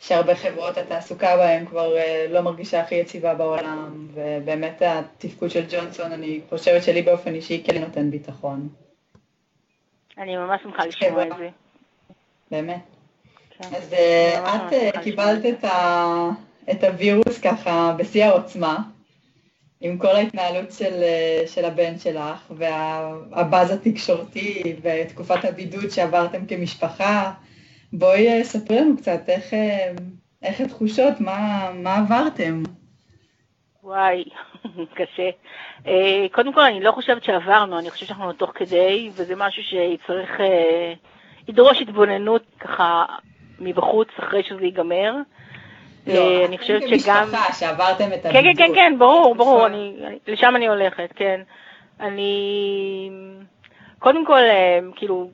שהרבה 0.00 0.34
חברות 0.34 0.78
התעסוקה 0.78 1.36
בהן 1.36 1.66
כבר 1.66 1.96
אה, 1.96 2.26
לא 2.30 2.40
מרגישה 2.40 2.80
הכי 2.80 2.94
יציבה 2.94 3.34
בעולם, 3.34 4.08
ובאמת 4.14 4.82
התפקוד 4.86 5.50
של 5.50 5.64
ג'ונסון, 5.70 6.12
אני 6.12 6.40
חושבת 6.48 6.82
שלי 6.82 7.02
באופן 7.02 7.34
אישי 7.34 7.62
כן 7.66 7.80
נותן 7.80 8.10
ביטחון. 8.10 8.83
אני 10.18 10.36
ממש 10.36 10.62
שמחה 10.62 10.86
לשמוע 10.86 11.22
את 11.22 11.32
זה. 11.38 11.48
באמת. 12.50 12.80
כן. 13.58 13.68
אז 13.76 13.92
אה, 13.92 14.56
את 14.56 14.72
אה, 14.72 15.02
קיבלת 15.02 15.46
את, 15.46 15.64
ה... 15.64 16.30
את 16.70 16.84
הווירוס 16.84 17.38
ככה 17.42 17.94
בשיא 17.98 18.24
העוצמה, 18.24 18.82
עם 19.80 19.98
כל 19.98 20.16
ההתנהלות 20.16 20.72
של, 20.72 21.02
של 21.46 21.64
הבן 21.64 21.98
שלך, 21.98 22.52
והבאז 22.56 23.70
התקשורתי, 23.70 24.76
ותקופת 24.82 25.44
הבידוד 25.44 25.90
שעברתם 25.90 26.46
כמשפחה, 26.46 27.32
בואי 27.92 28.28
אה, 28.28 28.44
ספרי 28.44 28.80
לנו 28.80 28.96
קצת 28.96 29.28
איך, 29.28 29.54
אה, 29.54 29.92
איך 30.42 30.60
התחושות, 30.60 31.20
מה, 31.20 31.70
מה 31.74 31.96
עברתם. 31.96 32.62
וואי, 33.84 34.24
קשה. 34.96 35.30
אה, 35.86 36.26
קודם 36.32 36.52
כל, 36.52 36.60
אני 36.60 36.80
לא 36.80 36.92
חושבת 36.92 37.24
שעברנו, 37.24 37.78
אני 37.78 37.90
חושבת 37.90 38.08
שאנחנו 38.08 38.32
תוך 38.32 38.50
כדי, 38.54 39.10
וזה 39.12 39.34
משהו 39.36 39.62
שיצטרך, 39.62 40.30
ידרוש 41.48 41.80
התבוננות 41.80 42.42
ככה 42.60 43.04
מבחוץ 43.58 44.08
אחרי 44.18 44.42
שזה 44.42 44.64
ייגמר. 44.64 45.14
לא, 46.06 46.44
אני 46.46 46.58
חושבת 46.58 46.82
שגם... 46.82 47.24
כמשפחה, 47.24 47.52
שעברתם 47.52 48.12
את 48.12 48.26
הבידוד. 48.26 48.32
כן, 48.32 48.42
כן, 48.42 48.54
כן, 48.56 48.74
כן, 48.74 48.98
ברור, 48.98 49.34
ברור, 49.34 49.66
אני, 49.66 49.96
לשם 50.26 50.56
אני 50.56 50.68
הולכת, 50.68 51.12
כן. 51.16 51.40
אני... 52.00 53.10
קודם 53.98 54.26
כל, 54.26 54.40
כאילו, 54.96 55.30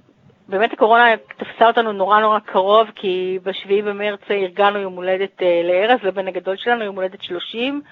באמת 0.49 0.73
הקורונה 0.73 1.15
תפסה 1.37 1.67
אותנו 1.67 1.93
נורא 1.93 2.21
נורא 2.21 2.39
קרוב, 2.39 2.89
כי 2.95 3.39
ב-7 3.43 3.69
במרץ 3.85 4.21
ארגנו 4.31 4.79
יום 4.79 4.95
הולדת 4.95 5.43
אה, 5.43 5.63
לארז, 5.65 6.01
לבן 6.03 6.29
הגדול 6.29 6.57
שלנו, 6.57 6.85
יום 6.85 6.97
הולדת 6.97 7.23
30, 7.23 7.83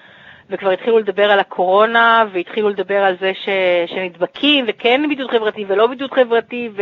וכבר 0.49 0.69
התחילו 0.69 0.99
לדבר 0.99 1.31
על 1.31 1.39
הקורונה, 1.39 2.25
והתחילו 2.33 2.69
לדבר 2.69 3.03
על 3.03 3.15
זה 3.19 3.31
ש... 3.33 3.49
שנדבקים, 3.85 4.65
וכן 4.67 5.01
בידוד 5.09 5.31
חברתי 5.31 5.65
ולא 5.67 5.87
בידוד 5.87 6.11
חברתי, 6.11 6.69
ו... 6.75 6.81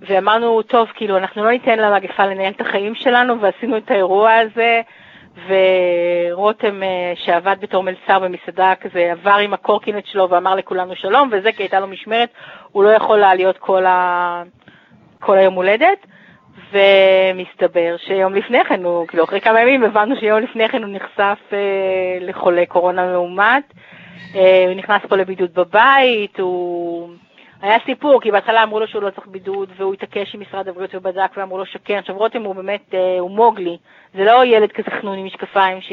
ואמרנו, 0.00 0.62
טוב, 0.62 0.88
כאילו, 0.94 1.16
אנחנו 1.16 1.44
לא 1.44 1.50
ניתן 1.50 1.78
למגפה 1.78 2.26
לנהל 2.26 2.52
את 2.52 2.60
החיים 2.60 2.94
שלנו, 2.94 3.40
ועשינו 3.40 3.76
את 3.76 3.90
האירוע 3.90 4.32
הזה. 4.32 4.80
ורותם, 5.48 6.82
אה, 6.82 7.12
שעבד 7.14 7.56
בתור 7.60 7.82
מלצר 7.82 8.18
במסעדה 8.18 8.74
כזה, 8.80 9.12
עבר 9.12 9.36
עם 9.36 9.54
הקורקינט 9.54 10.06
שלו 10.06 10.30
ואמר 10.30 10.54
לכולנו 10.54 10.96
שלום, 10.96 11.28
וזה 11.32 11.52
כי 11.52 11.62
הייתה 11.62 11.80
לו 11.80 11.86
משמרת, 11.86 12.28
הוא 12.72 12.84
לא 12.84 12.88
יכול 12.88 13.18
להיות 13.18 13.58
כל, 13.58 13.86
ה... 13.86 14.42
כל 15.20 15.38
היום 15.38 15.54
הולדת. 15.54 16.06
ומסתבר 16.72 17.96
שיום 17.98 18.34
לפני 18.34 18.64
כן, 18.64 18.84
הוא, 18.84 19.06
כאילו 19.06 19.24
אחרי 19.24 19.40
כמה 19.40 19.60
ימים 19.60 19.84
הבנו 19.84 20.16
שיום 20.16 20.40
לפני 20.40 20.68
כן 20.68 20.82
הוא 20.82 20.92
נחשף 20.92 21.38
אה, 21.52 22.18
לחולה 22.20 22.66
קורונה 22.66 23.06
מאומת. 23.06 23.72
אה, 24.34 24.64
הוא 24.66 24.74
נכנס 24.74 25.02
פה 25.08 25.16
לבידוד 25.16 25.54
בבית, 25.54 26.40
הוא... 26.40 27.08
היה 27.62 27.78
סיפור, 27.84 28.20
כי 28.20 28.30
בהתחלה 28.30 28.62
אמרו 28.62 28.80
לו 28.80 28.88
שהוא 28.88 29.02
לא 29.02 29.10
צריך 29.10 29.26
בידוד, 29.26 29.68
והוא 29.76 29.94
התעקש 29.94 30.34
עם 30.34 30.40
משרד 30.40 30.68
הבריאות 30.68 30.94
ובדק, 30.94 31.30
ואמרו 31.36 31.58
לו 31.58 31.66
שכן. 31.66 31.98
עכשיו 31.98 32.16
רותם 32.16 32.42
הוא 32.42 32.54
באמת, 32.54 32.94
אה, 32.94 33.18
הוא 33.20 33.30
מוגלי, 33.30 33.76
זה 34.14 34.24
לא 34.24 34.44
ילד 34.44 34.72
כזה 34.72 34.90
חנון 34.90 35.18
עם 35.18 35.26
משקפיים 35.26 35.80
ש... 35.80 35.92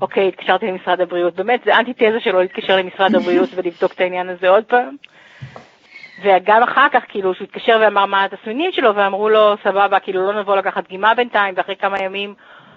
אוקיי, 0.00 0.28
התקשרתי 0.28 0.66
למשרד 0.66 1.00
הבריאות. 1.00 1.34
באמת, 1.34 1.60
זה 1.64 1.78
אנטי-תזה 1.78 2.20
שלו 2.20 2.40
להתקשר 2.40 2.76
למשרד 2.76 3.14
הבריאות 3.14 3.48
ולבדוק 3.54 3.92
את 3.92 4.00
העניין 4.00 4.28
הזה 4.28 4.48
עוד 4.48 4.64
פעם. 4.64 4.96
וגם 6.22 6.62
אחר 6.62 6.86
כך, 6.92 7.02
כאילו, 7.08 7.34
שהוא 7.34 7.44
התקשר 7.44 7.78
ואמר 7.80 8.06
מה 8.06 8.24
התסמינים 8.24 8.72
שלו, 8.72 8.94
ואמרו 8.94 9.28
לו, 9.28 9.54
סבבה, 9.64 10.00
כאילו, 10.00 10.32
לא 10.32 10.40
נבוא 10.40 10.56
לקחת 10.56 10.84
דגימה 10.84 11.14
בינתיים, 11.14 11.54
ואחרי 11.56 11.76
כמה 11.76 11.98
ימים 11.98 12.34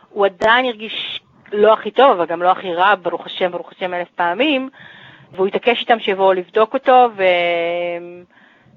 הוא 0.10 0.26
עדיין 0.26 0.66
הרגיש 0.66 1.22
לא 1.52 1.74
הכי 1.74 1.92
טוב, 1.92 2.12
אבל 2.12 2.26
גם 2.26 2.42
לא 2.42 2.52
הכי 2.52 2.74
רע, 2.74 2.96
ברוך 3.02 3.26
השם, 3.26 3.52
ברוך 3.52 3.72
השם 3.72 3.94
אלף 3.94 4.08
פעמים. 4.16 4.70
והוא 5.32 5.48
התעקש 5.48 5.82
איתם 5.82 6.00
שיבואו 6.00 6.34
לבדוק 6.34 6.74
אותו, 6.74 7.10
ו... 7.16 7.24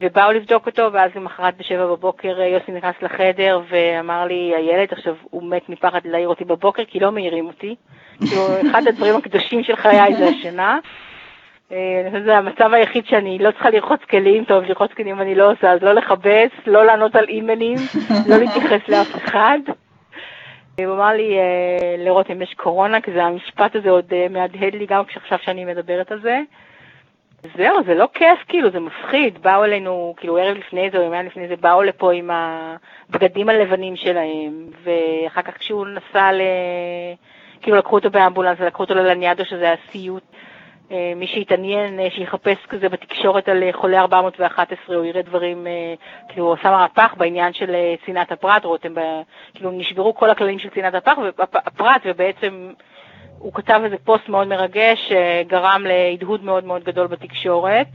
ובאו 0.01 0.33
לבדוק 0.33 0.67
אותו, 0.67 0.93
ואז 0.93 1.11
למחרת 1.17 1.57
בשבע 1.57 1.87
בבוקר 1.87 2.41
יוסי 2.41 2.73
נכנס 2.73 2.95
לחדר 3.03 3.61
ואמר 3.69 4.25
לי, 4.25 4.53
הילד, 4.57 4.93
עכשיו 4.93 5.15
הוא 5.23 5.51
מת 5.51 5.69
מפחד 5.69 6.01
להעיר 6.05 6.29
אותי 6.29 6.45
בבוקר, 6.45 6.83
כי 6.85 7.01
לא 7.01 7.13
מעירים 7.13 7.47
אותי. 7.47 7.75
כאילו, 8.19 8.43
אחד 8.71 8.87
הדברים 8.89 9.17
הקדושים 9.17 9.65
של 9.65 9.77
חיי 9.77 10.15
זה 10.17 10.29
השינה. 10.29 10.79
אה, 11.73 12.01
אני 12.01 12.11
חושבת 12.11 12.23
שזה 12.23 12.37
המצב 12.37 12.73
היחיד 12.73 13.07
שאני 13.07 13.39
לא 13.39 13.51
צריכה 13.51 13.71
לרחוץ 13.71 14.01
כלים, 14.11 14.45
טוב, 14.45 14.65
לרחוץ 14.65 14.93
כלים 14.93 15.21
אני 15.21 15.35
לא 15.35 15.53
עושה, 15.53 15.73
אז 15.73 15.83
לא 15.83 15.93
לכבס, 15.93 16.51
לא 16.67 16.85
לענות 16.87 17.17
על 17.17 17.25
אימיילים, 17.29 17.79
לא 18.29 18.37
להתייחס 18.37 18.89
לאף 18.89 19.17
אחד. 19.17 19.59
הוא 20.85 20.95
אמר 20.95 21.09
לי 21.09 21.39
אה, 21.39 21.95
לראות 21.99 22.31
אם 22.31 22.43
יש 22.43 22.55
קורונה, 22.55 23.01
כי 23.01 23.21
המשפט 23.21 23.77
הזה 23.77 23.91
עוד 23.91 24.05
אה, 24.13 24.27
מהדהד 24.31 24.75
לי 24.75 24.87
גם 24.87 25.03
עכשיו 25.17 25.39
שאני 25.43 25.65
מדברת 25.65 26.13
על 26.13 26.21
זה. 26.21 26.41
זהו, 27.57 27.85
זה 27.87 27.95
לא 27.95 28.09
כיף, 28.15 28.39
כאילו, 28.49 28.71
זה 28.71 28.81
מפחיד. 28.81 29.43
באו 29.43 29.65
אלינו, 29.65 30.15
כאילו, 30.17 30.37
ערב 30.37 30.57
לפני 30.57 30.91
זה 30.91 30.99
או 30.99 31.03
יומיים 31.03 31.27
לפני 31.27 31.49
זה, 31.49 31.57
באו 31.57 31.83
לפה 31.83 32.13
עם 32.13 32.31
הבגדים 32.31 33.49
הלבנים 33.49 33.97
שלהם, 33.97 34.67
ואחר 34.85 35.43
כך 35.43 35.59
כשהוא 35.59 35.87
נסע 35.87 36.33
ל... 36.33 36.41
כאילו, 37.63 37.77
לקחו 37.77 37.97
אותו 37.97 38.11
באמבולנס 38.11 38.59
ולקחו 38.61 38.83
אותו 38.83 38.95
ללניאדו, 38.95 39.45
שזה 39.45 39.65
היה 39.65 39.77
סיוט. 39.91 40.23
אה, 40.35 40.48
מי 41.17 41.27
שיתעניין, 41.27 42.01
אה, 42.01 42.11
שיחפש 42.11 42.57
כזה 42.69 42.89
בתקשורת 42.89 43.49
על 43.49 43.63
אה, 43.63 43.73
חולה 43.73 44.01
411, 44.01 44.97
הוא 44.97 45.05
יראה 45.05 45.23
דברים, 45.23 45.67
כאילו 46.29 46.47
הוא 46.47 46.55
עשה 46.55 46.71
מהפך 46.71 47.15
בעניין 47.17 47.53
של 47.53 47.77
צנעת 48.07 48.33
הפרט, 48.33 48.65
רותם, 48.65 48.95
כאילו 49.55 49.71
נשברו 49.71 50.15
כל 50.15 50.31
הכללים 50.31 50.59
של 50.59 50.69
צנעת 50.69 50.95
הפרט, 51.67 52.01
ובעצם 52.05 52.73
הוא 53.39 53.53
כתב 53.55 53.81
איזה 53.85 53.97
פוסט 54.05 54.29
מאוד 54.29 54.49
מרגש, 54.49 55.09
שגרם 55.09 55.87
להדהוד 55.87 56.45
מאוד 56.45 56.65
מאוד 56.65 56.85
גדול 56.85 57.07
בתקשורת. 57.07 57.89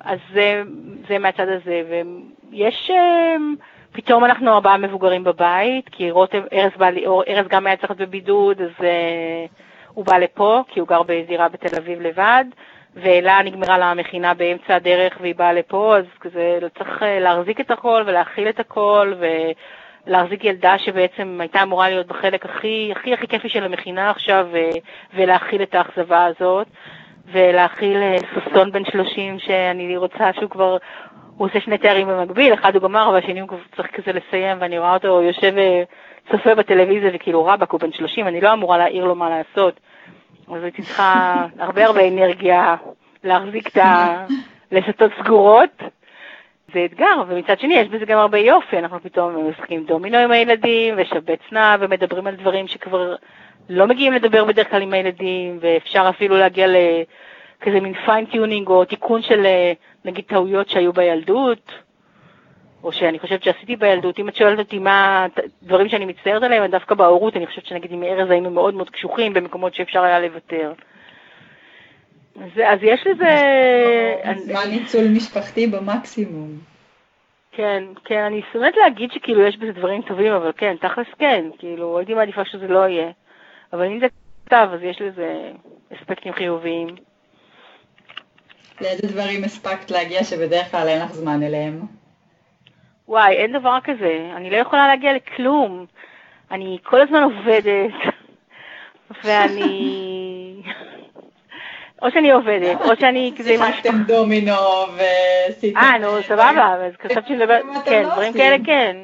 אז 0.00 0.18
זה, 0.32 0.62
זה 1.08 1.18
מהצד 1.18 1.48
הזה, 1.48 1.82
ויש, 2.50 2.90
פתאום 3.92 4.24
אנחנו 4.24 4.52
ארבעה 4.52 4.78
מבוגרים 4.78 5.24
בבית, 5.24 5.88
כי 5.88 6.10
רותם, 6.10 6.40
ארז, 6.52 6.72
ארז 7.28 7.48
גם 7.48 7.66
היה 7.66 7.76
צריך 7.76 7.90
להיות 7.90 8.08
בבידוד, 8.08 8.62
אז... 8.62 8.86
הוא 9.96 10.04
בא 10.04 10.18
לפה, 10.18 10.62
כי 10.68 10.80
הוא 10.80 10.88
גר 10.88 11.02
בזירה 11.02 11.48
בתל 11.48 11.76
אביב 11.76 12.00
לבד, 12.00 12.44
ואלה 12.94 13.42
נגמרה 13.42 13.78
לה 13.78 13.90
המכינה 13.90 14.34
באמצע 14.34 14.74
הדרך 14.74 15.18
והיא 15.20 15.34
באה 15.34 15.52
לפה, 15.52 15.96
אז 15.96 16.04
כזה 16.20 16.58
צריך 16.78 17.02
אה, 17.02 17.20
להחזיק 17.20 17.60
את 17.60 17.70
הכל 17.70 18.02
ולהכיל 18.06 18.48
את 18.48 18.60
הכל, 18.60 19.12
ולהחזיק 20.06 20.44
ילדה 20.44 20.78
שבעצם 20.78 21.36
הייתה 21.40 21.62
אמורה 21.62 21.88
להיות 21.88 22.06
בחלק 22.06 22.44
הכי 22.44 22.92
הכי 22.96 23.14
הכי 23.14 23.26
כיפי 23.26 23.48
של 23.48 23.64
המכינה 23.64 24.10
עכשיו, 24.10 24.46
ו... 24.52 24.56
ולהכיל 25.14 25.62
את 25.62 25.74
האכזבה 25.74 26.24
הזאת, 26.24 26.66
ולהכיל 27.32 27.96
אה, 27.96 28.16
סוסון 28.34 28.72
בן 28.72 28.84
30 28.84 29.38
שאני 29.38 29.96
רוצה 29.96 30.32
שהוא 30.32 30.50
כבר... 30.50 30.76
הוא 31.36 31.48
עושה 31.48 31.60
שני 31.60 31.78
תארים 31.78 32.08
במקביל, 32.08 32.54
אחד 32.54 32.74
הוא 32.74 32.82
גמר 32.82 33.10
והשני 33.14 33.40
הוא 33.40 33.58
צריך 33.76 33.88
כזה 33.90 34.12
לסיים, 34.12 34.56
ואני 34.60 34.78
רואה 34.78 34.94
אותו 34.94 35.22
יושב 35.22 35.58
אה, 35.58 35.82
צופה 36.30 36.54
בטלוויזיה 36.54 37.10
וכאילו 37.14 37.44
רבאק 37.44 37.70
הוא 37.70 37.80
בן 37.80 37.92
30, 37.92 38.26
אני 38.26 38.40
לא 38.40 38.52
אמורה 38.52 38.78
להעיר 38.78 39.04
לו 39.04 39.14
מה 39.14 39.30
לעשות. 39.30 39.80
אז 40.48 40.62
הייתי 40.62 40.82
צריכה 40.82 41.46
הרבה 41.58 41.86
הרבה 41.86 42.08
אנרגיה 42.08 42.76
להחזיק 43.24 43.68
את 43.68 43.78
הלסתות 44.72 45.10
סגורות. 45.18 45.82
זה 46.74 46.84
אתגר, 46.84 47.22
ומצד 47.28 47.58
שני 47.60 47.74
יש 47.74 47.88
בזה 47.88 48.04
גם 48.04 48.18
הרבה 48.18 48.38
יופי, 48.38 48.78
אנחנו 48.78 49.00
פתאום 49.02 49.50
משחקים 49.50 49.84
דומינו 49.84 50.18
עם 50.18 50.30
הילדים, 50.30 50.94
ושבץ 50.96 51.40
נע, 51.52 51.76
ומדברים 51.80 52.26
על 52.26 52.34
דברים 52.34 52.68
שכבר 52.68 53.14
לא 53.68 53.86
מגיעים 53.86 54.12
לדבר 54.12 54.44
בדרך 54.44 54.70
כלל 54.70 54.82
עם 54.82 54.92
הילדים, 54.92 55.58
ואפשר 55.60 56.06
אפילו 56.08 56.36
להגיע 56.36 56.66
לכזה 56.66 57.80
מין 57.80 57.94
fine-tuning 57.94 58.68
או 58.68 58.84
תיקון 58.84 59.22
של 59.22 59.46
נגיד 60.04 60.24
טעויות 60.24 60.68
שהיו 60.68 60.92
בילדות. 60.92 61.85
או 62.86 62.92
שאני 62.92 63.18
חושבת 63.18 63.42
שעשיתי 63.42 63.76
בילדות, 63.76 64.18
אם 64.18 64.28
את 64.28 64.36
שואלת 64.36 64.58
אותי 64.58 64.78
מה 64.78 65.26
דברים 65.62 65.88
שאני 65.88 66.04
מצטערת 66.04 66.42
עליהם, 66.42 66.70
דווקא 66.70 66.94
בהורות, 66.94 67.36
אני 67.36 67.46
חושבת 67.46 67.66
שנגיד 67.66 67.92
עם 67.92 68.02
ארז 68.02 68.30
היינו 68.30 68.50
מאוד 68.50 68.74
מאוד 68.74 68.90
קשוחים 68.90 69.34
במקומות 69.34 69.74
שאפשר 69.74 70.02
היה 70.02 70.20
לוותר. 70.20 70.72
אז, 72.36 72.50
אז 72.64 72.78
יש 72.82 73.06
לזה... 73.06 73.36
זמן 74.46 74.60
אני... 74.64 74.78
ניצול 74.78 75.08
משפחתי 75.08 75.66
במקסימום. 75.66 76.58
כן, 77.52 77.84
כן, 78.04 78.20
אני 78.20 78.42
שונאת 78.52 78.74
להגיד 78.76 79.10
שכאילו 79.12 79.46
יש 79.46 79.56
בזה 79.56 79.72
דברים 79.72 80.02
טובים, 80.02 80.32
אבל 80.32 80.52
כן, 80.56 80.76
תכלס 80.80 81.06
כן, 81.18 81.44
כאילו, 81.58 81.98
הייתי 81.98 82.14
מעדיפה 82.14 82.44
שזה 82.44 82.68
לא 82.68 82.88
יהיה. 82.88 83.10
אבל 83.72 83.84
אם 83.84 84.00
זה 84.00 84.06
כתב, 84.46 84.68
אז 84.72 84.80
יש 84.82 85.00
לזה 85.00 85.50
אספקטים 85.94 86.32
חיוביים. 86.32 86.88
לאיזה 88.80 89.06
דברים 89.06 89.44
הספקת 89.44 89.90
להגיע 89.90 90.24
שבדרך 90.24 90.70
כלל 90.70 90.88
אין 90.88 91.02
לך 91.02 91.12
זמן 91.12 91.42
אליהם? 91.42 92.05
וואי, 93.08 93.36
אין 93.36 93.52
דבר 93.52 93.78
כזה. 93.84 94.30
אני 94.36 94.50
לא 94.50 94.56
יכולה 94.56 94.88
להגיע 94.88 95.12
לכלום. 95.14 95.86
אני 96.50 96.78
כל 96.82 97.00
הזמן 97.00 97.22
עובדת, 97.22 98.14
ואני... 99.24 100.62
או 102.02 102.10
שאני 102.10 102.30
עובדת, 102.30 102.80
או 102.80 102.96
שאני 103.00 103.32
כזה... 103.38 103.56
שיחקתם 103.56 104.02
דומינו 104.06 104.52
ועשיתם... 104.96 105.78
אה, 105.78 105.98
נו, 105.98 106.22
סבבה, 106.22 106.74
אז 106.86 106.92
חשבתי 107.02 107.36
לדבר... 107.36 107.58
כן, 107.84 108.02
לא 108.02 108.12
דברים 108.12 108.32
כאלה 108.32 108.56
כן. 108.64 108.96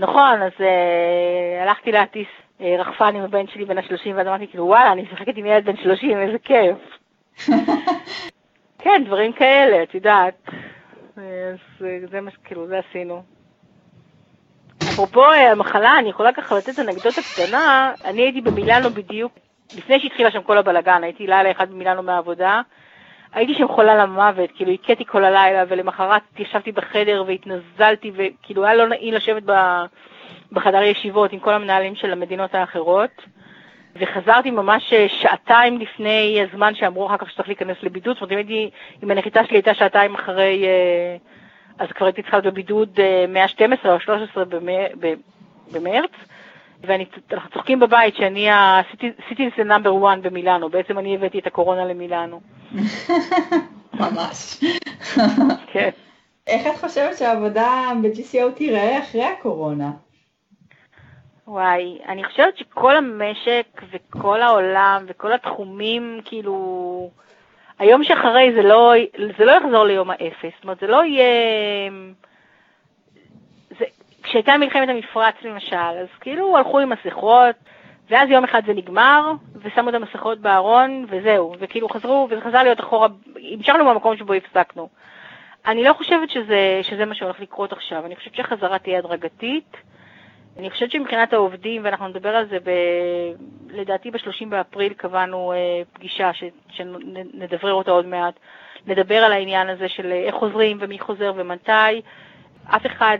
נכון, 0.00 0.42
אז 0.42 0.52
אה, 0.60 1.62
הלכתי 1.62 1.92
להטיס 1.92 2.26
אה, 2.60 2.76
רחפן 2.78 3.16
עם 3.16 3.22
הבן 3.22 3.46
שלי 3.46 3.64
בן 3.64 3.78
ה-30, 3.78 4.10
ואז 4.14 4.26
אמרתי, 4.26 4.46
כאילו, 4.46 4.66
וואלה, 4.66 4.92
אני 4.92 5.02
משחקת 5.02 5.36
עם 5.36 5.46
ילד 5.46 5.64
בן 5.64 5.76
30, 5.76 6.18
איזה 6.18 6.38
כיף. 6.38 6.78
כן, 8.82 9.02
דברים 9.06 9.32
כאלה, 9.32 9.82
את 9.82 9.94
יודעת. 9.94 10.34
אז 11.16 11.86
זה 12.10 12.20
מה 12.20 12.30
שכאילו, 12.30 12.66
זה 12.66 12.80
עשינו. 12.88 13.22
אפרופו 14.92 15.24
אה, 15.24 15.52
המחלה, 15.52 15.98
אני 15.98 16.08
יכולה 16.08 16.32
ככה 16.32 16.58
לתת 16.58 16.78
אנקדוטה 16.78 17.20
קטנה, 17.22 17.92
אני 18.04 18.22
הייתי 18.22 18.40
במילאנו 18.40 18.90
בדיוק, 18.90 19.32
לפני 19.76 20.00
שהתחילה 20.00 20.30
שם 20.30 20.42
כל 20.42 20.58
הבלגן, 20.58 21.02
הייתי 21.04 21.26
לילה 21.26 21.50
אחד 21.50 21.70
במילאנו 21.70 22.02
מהעבודה, 22.02 22.60
הייתי 23.32 23.54
שם 23.54 23.68
חולה 23.68 23.94
למוות, 23.94 24.50
כאילו 24.54 24.72
הכיתי 24.72 25.04
כל 25.04 25.24
הלילה, 25.24 25.64
ולמחרת 25.68 26.22
ישבתי 26.38 26.72
בחדר 26.72 27.24
והתנזלתי, 27.26 28.12
וכאילו 28.14 28.64
היה 28.64 28.74
לא 28.74 28.88
נעים 28.88 29.14
לשבת 29.14 29.42
בחדר 30.52 30.82
ישיבות 30.82 31.32
עם 31.32 31.38
כל 31.38 31.54
המנהלים 31.54 31.94
של 31.94 32.12
המדינות 32.12 32.54
האחרות. 32.54 33.22
וחזרתי 33.96 34.50
ממש 34.50 34.92
אה, 34.92 35.06
שעתיים 35.08 35.78
לפני 35.78 36.40
הזמן 36.42 36.74
שאמרו 36.74 37.06
אחר 37.06 37.16
כך 37.16 37.30
שצריך 37.30 37.48
להיכנס 37.48 37.76
לבידוד, 37.82 38.14
זאת 38.14 38.22
אומרת, 38.22 38.32
אם 38.32 38.36
הייתי, 38.36 38.70
אם 39.02 39.10
הנחיתה 39.10 39.44
שלי 39.44 39.56
הייתה 39.56 39.74
שעתיים 39.74 40.14
אחרי, 40.14 40.64
אה, 40.64 41.16
אז 41.78 41.88
כבר 41.92 42.06
הייתי 42.06 42.22
צריכה 42.22 42.36
להיות 42.36 42.54
בבידוד 42.54 43.00
מה-12 43.28 43.88
או 43.88 44.00
13 44.00 44.44
במרץ, 45.72 46.10
ואנחנו 46.82 47.50
צוחקים 47.54 47.80
בבית 47.80 48.16
שאני 48.16 48.50
ה-citizen 48.50 49.66
number 49.68 50.02
one 50.02 50.20
במילאנו, 50.22 50.68
בעצם 50.68 50.98
אני 50.98 51.14
הבאתי 51.14 51.38
את 51.38 51.46
הקורונה 51.46 51.84
למילאנו. 51.84 52.40
ממש. 54.00 54.64
כן. 55.72 55.90
איך 56.46 56.66
את 56.66 56.80
חושבת 56.80 57.18
שהעבודה 57.18 57.92
ב-GCO 58.02 58.52
תיראה 58.54 58.98
אחרי 58.98 59.24
הקורונה? 59.24 59.90
וואי, 61.46 61.98
אני 62.08 62.24
חושבת 62.24 62.56
שכל 62.56 62.96
המשק 62.96 63.82
וכל 63.90 64.42
העולם 64.42 65.04
וכל 65.08 65.32
התחומים, 65.32 66.20
כאילו, 66.24 67.10
היום 67.78 68.04
שאחרי 68.04 68.52
זה 68.54 68.62
לא, 68.62 68.92
זה 69.38 69.44
לא 69.44 69.52
יחזור 69.52 69.84
ליום 69.84 70.10
האפס. 70.10 70.52
זאת 70.54 70.64
אומרת, 70.64 70.80
זה 70.80 70.86
לא 70.86 71.04
יהיה... 71.04 71.90
זה... 73.78 73.84
כשהייתה 74.22 74.56
מלחמת 74.56 74.88
המפרץ 74.88 75.34
למשל, 75.42 75.76
אז 75.76 76.08
כאילו 76.20 76.56
הלכו 76.56 76.78
עם 76.78 76.92
מסכות, 76.92 77.56
ואז 78.10 78.30
יום 78.30 78.44
אחד 78.44 78.62
זה 78.66 78.74
נגמר, 78.74 79.32
ושמו 79.56 79.88
את 79.88 79.94
המסכות 79.94 80.38
בארון, 80.38 81.06
וזהו. 81.08 81.54
וכאילו 81.58 81.88
חזרו, 81.88 82.28
וזה 82.30 82.40
חזר 82.40 82.62
להיות 82.62 82.80
אחורה, 82.80 83.08
המשכנו 83.52 83.84
במקום 83.84 84.16
שבו 84.16 84.32
הפסקנו. 84.32 84.88
אני 85.66 85.84
לא 85.84 85.92
חושבת 85.92 86.30
שזה, 86.30 86.80
שזה 86.82 87.04
מה 87.04 87.14
שהולך 87.14 87.40
לקרות 87.40 87.72
עכשיו. 87.72 88.06
אני 88.06 88.16
חושבת 88.16 88.34
שהחזרה 88.34 88.78
תהיה 88.78 88.98
הדרגתית. 88.98 89.76
אני 90.58 90.70
חושבת 90.70 90.90
שמבחינת 90.90 91.32
העובדים, 91.32 91.84
ואנחנו 91.84 92.08
נדבר 92.08 92.28
על 92.36 92.48
זה, 92.48 92.58
ב... 92.64 92.70
לדעתי 93.70 94.10
ב-30 94.10 94.46
באפריל 94.48 94.92
קבענו 94.92 95.52
אה, 95.52 95.82
פגישה 95.92 96.32
ש... 96.32 96.44
שנדברר 96.68 97.72
אותה 97.72 97.90
עוד 97.90 98.06
מעט, 98.06 98.34
נדבר 98.86 99.16
על 99.16 99.32
העניין 99.32 99.68
הזה 99.68 99.88
של 99.88 100.12
איך 100.12 100.34
חוזרים 100.34 100.78
ומי 100.80 100.98
חוזר 100.98 101.32
ומתי. 101.36 102.02
אף 102.66 102.86
אחד, 102.86 103.18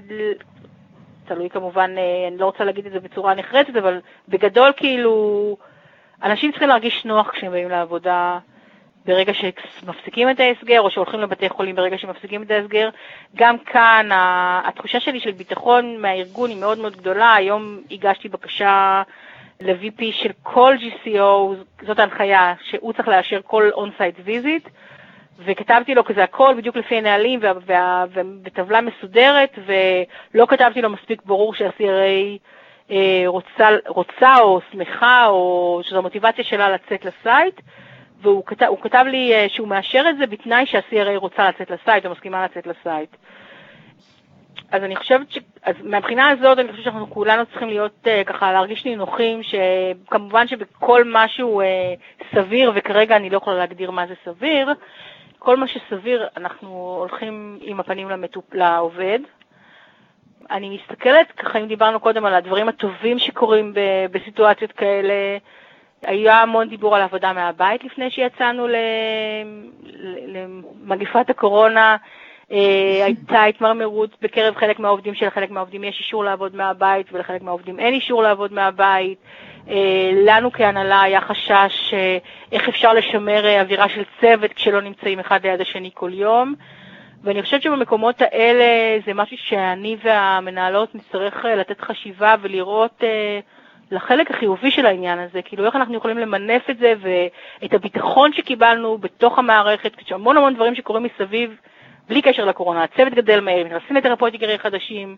תלוי 1.24 1.50
כמובן, 1.50 1.94
אה, 1.98 2.28
אני 2.28 2.38
לא 2.38 2.46
רוצה 2.46 2.64
להגיד 2.64 2.86
את 2.86 2.92
זה 2.92 3.00
בצורה 3.00 3.34
נחרצת, 3.34 3.76
אבל 3.76 4.00
בגדול 4.28 4.72
כאילו, 4.76 5.56
אנשים 6.22 6.50
צריכים 6.50 6.68
להרגיש 6.68 7.04
נוח 7.04 7.30
כשהם 7.30 7.52
באים 7.52 7.68
לעבודה. 7.68 8.38
ברגע 9.06 9.32
שמפסיקים 9.34 10.30
את 10.30 10.40
ההסגר, 10.40 10.80
או 10.80 10.90
שהולכים 10.90 11.20
לבתי 11.20 11.48
חולים 11.48 11.76
ברגע 11.76 11.98
שמפסיקים 11.98 12.42
את 12.42 12.50
ההסגר. 12.50 12.88
גם 13.36 13.58
כאן 13.58 14.08
התחושה 14.64 15.00
שלי 15.00 15.20
של 15.20 15.30
ביטחון 15.30 15.96
מהארגון 15.98 16.50
היא 16.50 16.60
מאוד 16.60 16.78
מאוד 16.78 16.96
גדולה. 16.96 17.34
היום 17.34 17.80
הגשתי 17.90 18.28
בקשה 18.28 19.02
ל-VP 19.60 20.02
של 20.12 20.30
כל 20.42 20.76
GCO, 20.80 21.54
זאת 21.86 21.98
ההנחיה, 21.98 22.54
שהוא 22.62 22.92
צריך 22.92 23.08
לאשר 23.08 23.40
כל 23.46 23.70
on-site 23.72 24.14
visit, 24.24 24.68
וכתבתי 25.44 25.94
לו 25.94 26.04
כזה 26.04 26.24
הכל 26.24 26.54
בדיוק 26.56 26.76
לפי 26.76 26.96
הנהלים 26.96 27.40
ובטבלה 27.42 28.80
מסודרת, 28.80 29.58
ולא 29.66 30.46
כתבתי 30.46 30.82
לו 30.82 30.90
מספיק 30.90 31.22
ברור 31.24 31.54
שה-CRA 31.54 32.38
אה, 32.90 33.22
רוצה, 33.26 33.68
רוצה 33.86 34.40
או 34.40 34.60
שמחה, 34.72 35.26
או 35.26 35.80
שזו 35.82 35.98
המוטיבציה 35.98 36.44
שלה 36.44 36.70
לצאת 36.70 37.04
ל 37.04 37.13
site. 37.13 37.60
והוא 38.22 38.42
כתב, 38.46 38.66
כתב 38.82 39.04
לי 39.08 39.34
אה, 39.34 39.46
שהוא 39.48 39.68
מאשר 39.68 40.04
את 40.10 40.18
זה 40.18 40.26
בתנאי 40.26 40.66
שה-CRA 40.66 41.16
רוצה 41.16 41.48
לצאת 41.48 41.70
ל 41.70 41.77
site 41.77 42.06
או 42.06 42.10
מסכימה 42.10 42.44
לצאת 42.44 42.66
ל 42.66 42.74
site. 42.74 43.16
אז 44.72 44.82
אני 44.82 44.96
חושבת 44.96 45.30
ש... 45.30 45.38
אז 45.62 45.74
מהבחינה 45.82 46.28
הזאת 46.28 46.58
אני 46.58 46.70
חושבת 46.70 46.84
שאנחנו 46.84 47.10
כולנו 47.10 47.46
צריכים 47.46 47.68
להיות 47.68 47.92
uh, 48.04 48.24
ככה, 48.24 48.52
להרגיש 48.52 48.84
נינוחים, 48.84 49.40
שכמובן 49.42 50.48
שבכל 50.48 51.02
משהו 51.06 51.62
uh, 51.62 51.64
סביר, 52.34 52.72
וכרגע 52.74 53.16
אני 53.16 53.30
לא 53.30 53.36
יכולה 53.36 53.56
להגדיר 53.56 53.90
מה 53.90 54.06
זה 54.06 54.14
סביר, 54.24 54.72
כל 55.38 55.56
מה 55.56 55.66
שסביר 55.66 56.28
אנחנו 56.36 56.96
הולכים 56.98 57.58
עם 57.62 57.80
הפנים 57.80 58.10
למטופ... 58.10 58.54
לעובד. 58.54 59.18
אני 60.50 60.78
מסתכלת, 60.78 61.32
ככה 61.32 61.58
אם 61.58 61.66
דיברנו 61.66 62.00
קודם 62.00 62.24
על 62.24 62.34
הדברים 62.34 62.68
הטובים 62.68 63.18
שקורים 63.18 63.74
ב... 63.74 63.80
בסיטואציות 64.10 64.72
כאלה, 64.72 65.14
היה 66.06 66.42
המון 66.42 66.68
דיבור 66.68 66.96
על 66.96 67.02
עבודה 67.02 67.32
מהבית 67.32 67.84
לפני 67.84 68.10
שיצאנו 68.10 68.66
למגפת 70.26 71.30
הקורונה. 71.30 71.96
אה, 72.52 73.04
הייתה 73.06 73.44
התמרמרות 73.44 74.10
בקרב 74.22 74.54
חלק 74.54 74.78
מהעובדים 74.78 75.14
שלחלק 75.14 75.50
מהעובדים 75.50 75.84
יש 75.84 75.98
אישור 75.98 76.24
לעבוד 76.24 76.56
מהבית 76.56 77.12
ולחלק 77.12 77.42
מהעובדים 77.42 77.80
אין 77.80 77.94
אישור 77.94 78.22
לעבוד 78.22 78.52
מהבית. 78.52 79.18
אה, 79.68 80.10
לנו 80.26 80.52
כהנהלה 80.52 81.02
היה 81.02 81.20
חשש 81.20 81.94
אה, 81.94 82.18
איך 82.52 82.68
אפשר 82.68 82.92
לשמר 82.92 83.60
אווירה 83.60 83.88
של 83.88 84.02
צוות 84.20 84.52
כשלא 84.52 84.80
נמצאים 84.80 85.20
אחד 85.20 85.46
ליד 85.46 85.60
השני 85.60 85.90
כל 85.94 86.10
יום. 86.14 86.54
ואני 87.24 87.42
חושבת 87.42 87.62
שבמקומות 87.62 88.22
האלה 88.22 88.64
זה 89.06 89.14
משהו 89.14 89.36
שאני 89.38 89.96
והמנהלות 90.02 90.94
נצטרך 90.94 91.44
לתת 91.44 91.80
חשיבה 91.80 92.34
ולראות 92.42 93.04
לחלק 93.92 94.30
החיובי 94.30 94.70
של 94.70 94.86
העניין 94.86 95.18
הזה, 95.18 95.42
כאילו 95.42 95.66
איך 95.66 95.76
אנחנו 95.76 95.94
יכולים 95.94 96.18
למנף 96.18 96.70
את 96.70 96.78
זה 96.78 96.94
ואת 97.00 97.74
הביטחון 97.74 98.32
שקיבלנו 98.32 98.98
בתוך 98.98 99.38
המערכת, 99.38 100.02
יש 100.02 100.12
המון 100.12 100.36
המון 100.36 100.54
דברים 100.54 100.74
שקורים 100.74 101.02
מסביב 101.02 101.56
בלי 102.08 102.22
קשר 102.22 102.44
לקורונה, 102.44 102.82
הצוות 102.82 103.14
גדל 103.14 103.40
מהר, 103.40 103.64
נכנסים 103.64 103.96
לתרפויטיקרים 103.96 104.58
חדשים, 104.58 105.16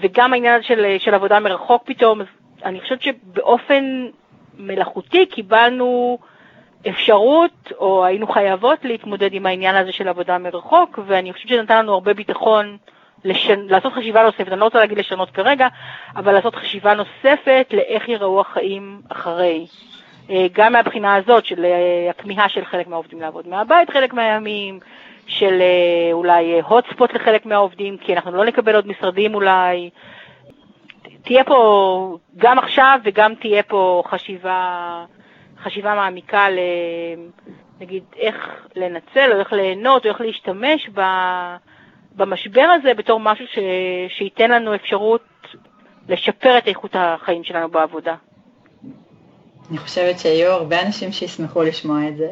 וגם 0.00 0.32
העניין 0.32 0.54
הזה 0.54 0.64
של, 0.64 0.96
של 0.98 1.14
עבודה 1.14 1.40
מרחוק 1.40 1.82
פתאום, 1.86 2.20
אז 2.20 2.26
אני 2.64 2.80
חושבת 2.80 3.02
שבאופן 3.02 4.06
מלאכותי 4.58 5.26
קיבלנו 5.26 6.18
אפשרות, 6.88 7.72
או 7.78 8.04
היינו 8.04 8.26
חייבות 8.26 8.84
להתמודד 8.84 9.32
עם 9.32 9.46
העניין 9.46 9.76
הזה 9.76 9.92
של 9.92 10.08
עבודה 10.08 10.38
מרחוק, 10.38 10.98
ואני 11.06 11.32
חושבת 11.32 11.48
שזה 11.48 11.62
נתן 11.62 11.78
לנו 11.78 11.92
הרבה 11.92 12.14
ביטחון 12.14 12.76
לשנ... 13.24 13.66
לעשות 13.68 13.92
חשיבה 13.92 14.22
נוספת, 14.22 14.48
אני 14.48 14.60
לא 14.60 14.64
רוצה 14.64 14.78
להגיד 14.78 14.98
לשנות 14.98 15.30
כרגע, 15.30 15.68
אבל 16.16 16.32
לעשות 16.32 16.54
חשיבה 16.54 16.94
נוספת 16.94 17.68
לאיך 17.72 18.08
ייראו 18.08 18.40
החיים 18.40 19.00
אחרי. 19.08 19.66
אה, 20.30 20.46
גם 20.52 20.72
מהבחינה 20.72 21.14
הזאת 21.14 21.44
של 21.44 21.64
אה, 21.64 22.10
הכמיהה 22.10 22.48
של 22.48 22.64
חלק 22.64 22.86
מהעובדים 22.86 23.20
לעבוד 23.20 23.48
מהבית 23.48 23.90
חלק 23.90 24.12
מהימים, 24.12 24.80
של 25.26 25.60
אה, 25.60 26.12
אולי 26.12 26.60
hot 26.62 27.14
לחלק 27.14 27.46
מהעובדים, 27.46 27.96
כי 27.96 28.14
אנחנו 28.14 28.32
לא 28.32 28.44
נקבל 28.44 28.74
עוד 28.74 28.88
משרדים 28.88 29.34
אולי. 29.34 29.90
תהיה 31.22 31.44
פה, 31.44 32.18
גם 32.36 32.58
עכשיו 32.58 32.98
וגם 33.04 33.34
תהיה 33.34 33.62
פה 33.62 34.02
חשיבה, 34.06 35.04
חשיבה 35.62 35.94
מעמיקה 35.94 36.50
ל... 36.50 36.58
נגיד 37.80 38.02
איך 38.16 38.66
לנצל 38.76 39.32
או 39.32 39.38
איך 39.38 39.52
ליהנות 39.52 40.06
או 40.06 40.10
איך 40.10 40.20
להשתמש 40.20 40.88
ב... 40.94 41.00
במשבר 42.20 42.66
הזה 42.80 42.94
בתור 42.94 43.20
משהו 43.20 43.46
ש... 43.46 43.58
שייתן 44.18 44.50
לנו 44.50 44.74
אפשרות 44.74 45.22
לשפר 46.08 46.58
את 46.58 46.66
איכות 46.66 46.90
החיים 46.94 47.44
שלנו 47.44 47.68
בעבודה. 47.70 48.14
אני 49.70 49.78
חושבת 49.78 50.18
שיהיו 50.18 50.52
הרבה 50.52 50.82
אנשים 50.82 51.12
שישמחו 51.12 51.62
לשמוע 51.62 52.08
את 52.08 52.16
זה. 52.16 52.30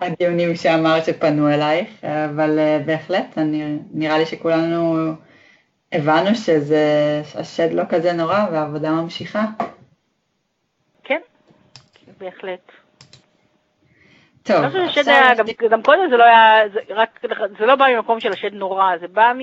הדיונים 0.00 0.56
שאמרת 0.56 1.04
שפנו 1.04 1.48
אלייך, 1.48 2.04
אבל 2.04 2.58
אה, 2.58 2.78
בהחלט, 2.86 3.38
אני, 3.38 3.78
נראה 3.92 4.18
לי 4.18 4.26
שכולנו 4.26 4.96
הבנו 5.92 6.34
שזה, 6.34 7.22
השד 7.34 7.72
לא 7.72 7.82
כזה 7.88 8.12
נורא 8.12 8.46
והעבודה 8.52 8.90
ממשיכה. 8.90 9.44
כן, 11.04 11.20
בהחלט. 12.18 12.72
טוב, 14.52 14.76
לא 14.76 14.84
עכשיו... 14.84 15.04
היה, 15.06 15.34
גם, 15.34 15.44
גם 15.70 15.82
קודם 15.82 16.10
זה 16.10 16.16
לא 16.16 16.24
היה, 16.24 16.68
זה, 16.72 16.80
רק, 16.94 17.20
זה 17.58 17.66
לא 17.66 17.74
בא 17.74 17.86
ממקום 17.96 18.20
של 18.20 18.32
השד 18.32 18.54
נורא, 18.54 18.96
זה 19.00 19.08
בא 19.08 19.32
מ, 19.36 19.40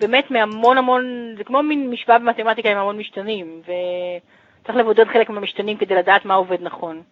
באמת 0.00 0.30
מהמון 0.30 0.78
המון, 0.78 1.34
זה 1.38 1.44
כמו 1.44 1.62
מין 1.62 1.90
משוואה 1.90 2.18
במתמטיקה 2.18 2.68
עם 2.70 2.76
המון 2.78 2.98
משתנים, 2.98 3.62
וצריך 3.62 4.78
לבודד 4.78 5.04
חלק 5.12 5.30
מהמשתנים 5.30 5.76
כדי 5.76 5.94
לדעת 5.94 6.24
מה 6.24 6.34
עובד 6.34 6.62
נכון. 6.62 7.02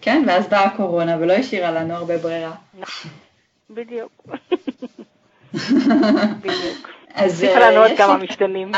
כן, 0.00 0.22
ואז 0.26 0.48
באה 0.48 0.64
הקורונה 0.64 1.16
ולא 1.20 1.32
השאירה 1.32 1.70
לנו 1.70 1.94
הרבה 1.94 2.18
ברירה. 2.18 2.52
נכון, 2.78 3.10
בדיוק. 3.70 4.26
בדיוק. 6.42 6.88
אז 7.14 7.42
יש 7.42 7.56
לנו 7.56 7.76
עוד 7.76 7.90
כמה 7.96 8.16
משתנים. 8.16 8.72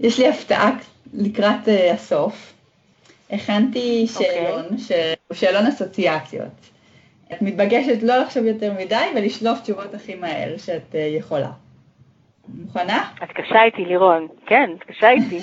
יש 0.00 0.18
לי 0.18 0.28
הפתעה 0.28 0.70
לקראת 1.14 1.66
uh, 1.66 1.94
הסוף. 1.94 2.52
הכנתי 3.32 4.06
אוקיי. 4.12 4.26
שאלון, 4.26 4.66
okay. 4.66 4.78
שהוא 4.78 5.34
שאלון 5.34 5.66
אסוציאציות. 5.66 6.70
את 7.32 7.42
מתבקשת 7.42 8.02
לא 8.02 8.16
לחשוב 8.16 8.44
יותר 8.44 8.72
מדי 8.78 9.04
ולשלוף 9.16 9.60
תשובות 9.60 9.94
הכי 9.94 10.14
מהר 10.14 10.56
שאת 10.58 10.92
uh, 10.92 10.96
יכולה. 10.96 11.50
מוכנה? 12.48 13.10
את 13.22 13.28
קשה 13.34 13.62
איתי, 13.64 13.84
לירון. 13.84 14.28
כן, 14.46 14.70
את 14.78 14.82
קשה 14.82 15.10
איתי. 15.10 15.38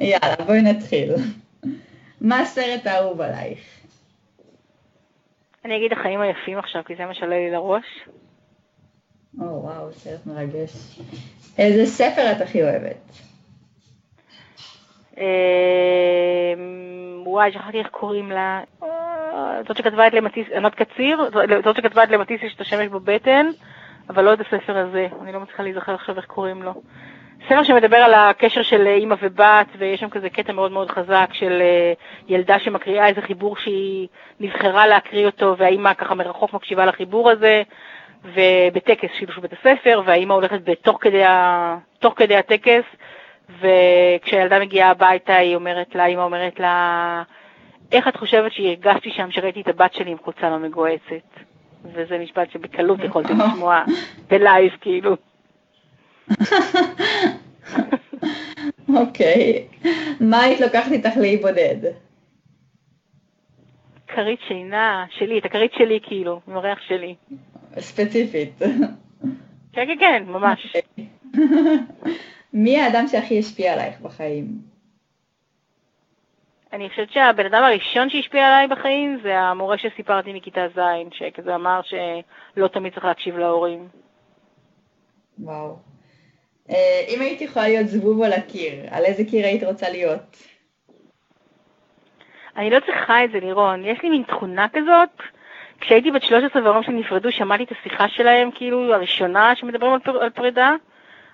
יאללה, 0.10 0.36
בואי 0.46 0.62
נתחיל. 0.62 1.14
מה 2.20 2.40
הסרט 2.40 2.86
האהוב 2.86 3.20
עלייך? 3.20 3.58
אני 5.64 5.76
אגיד 5.76 5.92
החיים 5.92 6.20
היפים 6.20 6.58
עכשיו, 6.58 6.82
כי 6.86 6.96
זה 6.96 7.04
מה 7.04 7.14
שעולה 7.14 7.36
לי 7.36 7.50
לראש. 7.50 7.84
או, 9.40 9.44
וואו, 9.44 9.92
סרט 9.92 10.26
מרגש. 10.26 11.00
איזה 11.58 11.86
ספר 11.86 12.32
את 12.32 12.40
הכי 12.40 12.62
אוהבת? 12.62 13.27
אמ, 15.18 15.24
וואי, 17.26 17.52
שכחתי 17.52 17.78
איך 17.78 17.88
קוראים 17.88 18.30
לה. 18.30 18.60
זאת 19.68 19.76
שכתבה 19.76 20.06
את 20.06 20.14
למטיס, 20.14 20.46
ענת 20.56 20.74
קציר, 20.74 21.30
זאת 21.64 21.76
שכתבה 21.76 22.04
את 22.04 22.10
למטיס 22.10 22.42
יש 22.42 22.54
את 22.54 22.60
השמש 22.60 22.86
בבטן, 22.86 23.46
אבל 24.10 24.24
לא 24.24 24.32
את 24.32 24.40
הספר 24.40 24.76
הזה, 24.76 25.08
אני 25.22 25.32
לא 25.32 25.40
מצליחה 25.40 25.62
להיזכר 25.62 25.94
עכשיו 25.94 26.16
איך 26.16 26.24
קוראים 26.24 26.62
לו. 26.62 26.72
ספר 27.46 27.62
שמדבר 27.62 27.96
על 27.96 28.14
הקשר 28.14 28.62
של 28.62 28.86
אימא 28.86 29.14
ובת, 29.20 29.66
ויש 29.78 30.00
שם 30.00 30.08
כזה 30.08 30.30
קטע 30.30 30.52
מאוד 30.52 30.72
מאוד 30.72 30.90
חזק 30.90 31.28
של 31.32 31.58
אה, 31.60 31.92
ילדה 32.28 32.58
שמקריאה 32.58 33.06
איזה 33.06 33.22
חיבור 33.22 33.56
שהיא 33.56 34.08
נבחרה 34.40 34.86
להקריא 34.86 35.26
אותו, 35.26 35.54
והאימא 35.58 35.94
ככה 35.94 36.14
מרחוק 36.14 36.52
מקשיבה 36.52 36.86
לחיבור 36.86 37.30
הזה, 37.30 37.62
ובטקס 38.24 39.08
שילוש 39.18 39.38
בית 39.38 39.52
הספר, 39.52 40.02
והאימא 40.04 40.32
הולכת 40.32 40.60
בתוך 40.64 40.98
כדי, 41.00 41.24
ה... 41.24 41.76
כדי 42.16 42.36
הטקס, 42.36 42.84
וכשהילדה 43.48 44.60
מגיעה 44.60 44.90
הביתה 44.90 45.36
היא 45.36 45.54
אומרת 45.54 45.94
לה, 45.94 46.06
אימא 46.06 46.20
אומרת 46.20 46.60
לה, 46.60 47.22
איך 47.92 48.08
את 48.08 48.16
חושבת 48.16 48.52
שהרגשתי 48.52 49.10
שם 49.10 49.30
שראיתי 49.30 49.60
את 49.60 49.68
הבת 49.68 49.94
שלי 49.94 50.10
עם 50.10 50.18
חולצה 50.24 50.50
לא 50.50 50.58
מגוהצת? 50.58 51.40
וזה 51.84 52.18
משפט 52.18 52.50
שבקלות 52.50 52.98
יכולתי 53.04 53.32
לשמוע 53.38 53.84
בלייב, 54.28 54.72
כאילו. 54.80 55.16
אוקיי. 58.96 59.66
מה 60.20 60.40
היית 60.40 60.60
לוקחת 60.60 60.92
איתך 60.92 61.16
לאי 61.16 61.36
בודד? 61.36 61.76
כרית 64.08 64.40
שינה 64.48 65.04
שלי, 65.10 65.38
את 65.38 65.44
הכרית 65.44 65.72
שלי 65.72 66.00
כאילו, 66.02 66.40
עם 66.48 66.56
הריח 66.56 66.78
שלי. 66.80 67.14
ספציפית. 67.78 68.58
כן, 69.72 69.86
כן, 69.86 69.96
כן, 70.00 70.22
ממש. 70.26 70.76
מי 72.58 72.80
האדם 72.80 73.06
שהכי 73.08 73.38
השפיע 73.38 73.72
עלייך 73.72 74.00
בחיים? 74.00 74.46
אני 76.72 76.88
חושבת 76.88 77.12
שהבן 77.12 77.46
אדם 77.46 77.62
הראשון 77.62 78.10
שהשפיע 78.10 78.46
עליי 78.46 78.66
בחיים 78.66 79.20
זה 79.22 79.38
המורה 79.38 79.78
שסיפרתי 79.78 80.32
מכיתה 80.32 80.60
ז', 80.74 80.80
שכזה 81.10 81.54
אמר 81.54 81.80
שלא 81.82 82.68
תמיד 82.68 82.94
צריך 82.94 83.04
להקשיב 83.04 83.38
להורים. 83.38 83.88
וואו. 85.38 85.76
אה, 86.70 87.04
אם 87.08 87.20
היית 87.20 87.40
יכולה 87.40 87.68
להיות 87.68 87.86
זבוב 87.86 88.22
על 88.22 88.32
הקיר, 88.32 88.72
על 88.90 89.04
איזה 89.04 89.24
קיר 89.24 89.46
היית 89.46 89.64
רוצה 89.64 89.90
להיות? 89.90 90.36
אני 92.56 92.70
לא 92.70 92.80
צריכה 92.86 93.24
את 93.24 93.30
זה, 93.32 93.40
לירון. 93.40 93.84
יש 93.84 93.98
לי 94.02 94.08
מין 94.08 94.22
תכונה 94.22 94.66
כזאת. 94.72 95.22
כשהייתי 95.80 96.10
בת 96.10 96.22
13 96.22 96.62
והורים 96.62 96.82
שלי 96.82 97.00
נפרדו, 97.00 97.32
שמעתי 97.32 97.64
את 97.64 97.72
השיחה 97.72 98.08
שלהם, 98.08 98.50
כאילו, 98.54 98.94
הראשונה 98.94 99.56
שמדברים 99.56 99.92
על, 99.92 100.00
פר, 100.00 100.22
על 100.22 100.30
פרידה, 100.30 100.72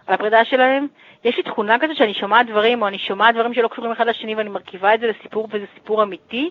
על 0.06 0.14
הפרידה 0.14 0.44
שלהם. 0.44 0.86
יש 1.24 1.36
לי 1.36 1.42
תכונה 1.42 1.78
כזאת 1.78 1.96
שאני 1.96 2.14
שומעת 2.14 2.46
דברים, 2.46 2.82
או 2.82 2.88
אני 2.88 2.98
שומעת 2.98 3.34
דברים 3.34 3.54
שלא 3.54 3.68
קשורים 3.68 3.92
אחד 3.92 4.06
לשני 4.06 4.34
ואני 4.34 4.48
מרכיבה 4.48 4.94
את 4.94 5.00
זה 5.00 5.06
לסיפור, 5.06 5.48
וזה 5.50 5.66
סיפור 5.74 6.02
אמיתי. 6.02 6.50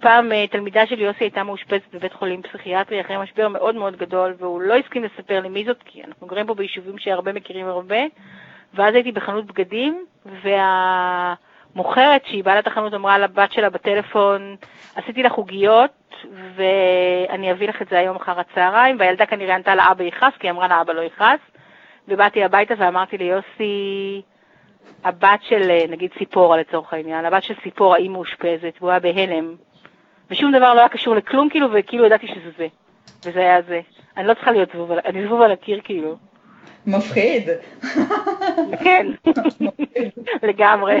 פעם 0.00 0.32
אה, 0.32 0.46
תלמידה 0.46 0.86
של 0.86 1.00
יוסי 1.00 1.24
הייתה 1.24 1.42
מאושפזת 1.42 1.94
בבית 1.94 2.12
חולים 2.12 2.42
פסיכיאטרי 2.42 3.00
אחרי 3.00 3.16
משבר 3.16 3.48
מאוד 3.48 3.74
מאוד 3.74 3.96
גדול, 3.96 4.34
והוא 4.38 4.60
לא 4.60 4.74
הסכים 4.74 5.04
לספר 5.04 5.40
לי 5.40 5.48
מי 5.48 5.64
זאת, 5.64 5.76
כי 5.84 6.04
אנחנו 6.04 6.26
גרים 6.26 6.46
פה 6.46 6.54
ביישובים 6.54 6.98
שהרבה 6.98 7.32
מכירים 7.32 7.66
הרבה, 7.66 7.96
ואז 8.74 8.94
הייתי 8.94 9.12
בחנות 9.12 9.46
בגדים, 9.46 10.04
והמוכרת 10.42 12.22
שהיא 12.26 12.44
בעלת 12.44 12.66
החנות 12.66 12.94
אמרה 12.94 13.18
לבת 13.18 13.52
שלה 13.52 13.70
בטלפון, 13.70 14.56
עשיתי 14.96 15.22
לך 15.22 15.32
עוגיות, 15.32 15.90
ואני 16.54 17.52
אביא 17.52 17.68
לך 17.68 17.82
את 17.82 17.88
זה 17.88 17.98
היום 17.98 18.16
אחר 18.16 18.40
הצהריים, 18.40 18.96
והילדה 18.98 19.26
כנראה 19.26 19.54
ענתה 19.54 19.74
לאבא 19.74 20.04
יכעס, 20.04 20.32
כי 20.38 20.46
היא 20.46 20.50
אמרה 20.50 20.68
לאבא 20.68 20.92
לא 20.92 21.00
יכעס, 21.00 21.40
ובאתי 22.10 22.44
הביתה 22.44 22.74
ואמרתי 22.78 23.18
ליוסי, 23.18 24.22
הבת 25.04 25.40
של, 25.42 25.86
נגיד 25.88 26.10
ציפורה 26.18 26.56
לצורך 26.56 26.92
העניין, 26.92 27.24
הבת 27.24 27.42
של 27.42 27.54
ציפורה 27.62 27.96
היא 27.96 28.10
מאושפזת, 28.10 28.74
והוא 28.80 28.90
היה 28.90 29.00
בהלם, 29.00 29.54
ושום 30.30 30.52
דבר 30.52 30.74
לא 30.74 30.80
היה 30.80 30.88
קשור 30.88 31.14
לכלום 31.14 31.48
כאילו, 31.48 31.68
וכאילו 31.72 32.06
ידעתי 32.06 32.26
שזה 32.26 32.50
זה, 32.58 32.66
וזה 33.24 33.40
היה 33.40 33.62
זה. 33.62 33.80
אני 34.16 34.26
לא 34.26 34.34
צריכה 34.34 34.50
להיות 34.50 34.68
זבוב, 34.74 34.92
אני 34.92 35.26
זבוב 35.26 35.42
על 35.42 35.52
הקיר 35.52 35.80
כאילו. 35.84 36.16
מפחיד. 36.86 37.48
כן, 38.84 39.06
לגמרי. 40.48 41.00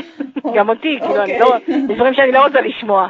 גם 0.54 0.68
אותי, 0.68 0.98
כאילו, 1.00 1.22
אני 1.22 1.38
לא, 1.38 1.56
יש 1.68 1.96
דברים 1.96 2.14
שאני 2.14 2.32
לא 2.32 2.44
רוצה 2.46 2.60
לשמוע. 2.60 3.08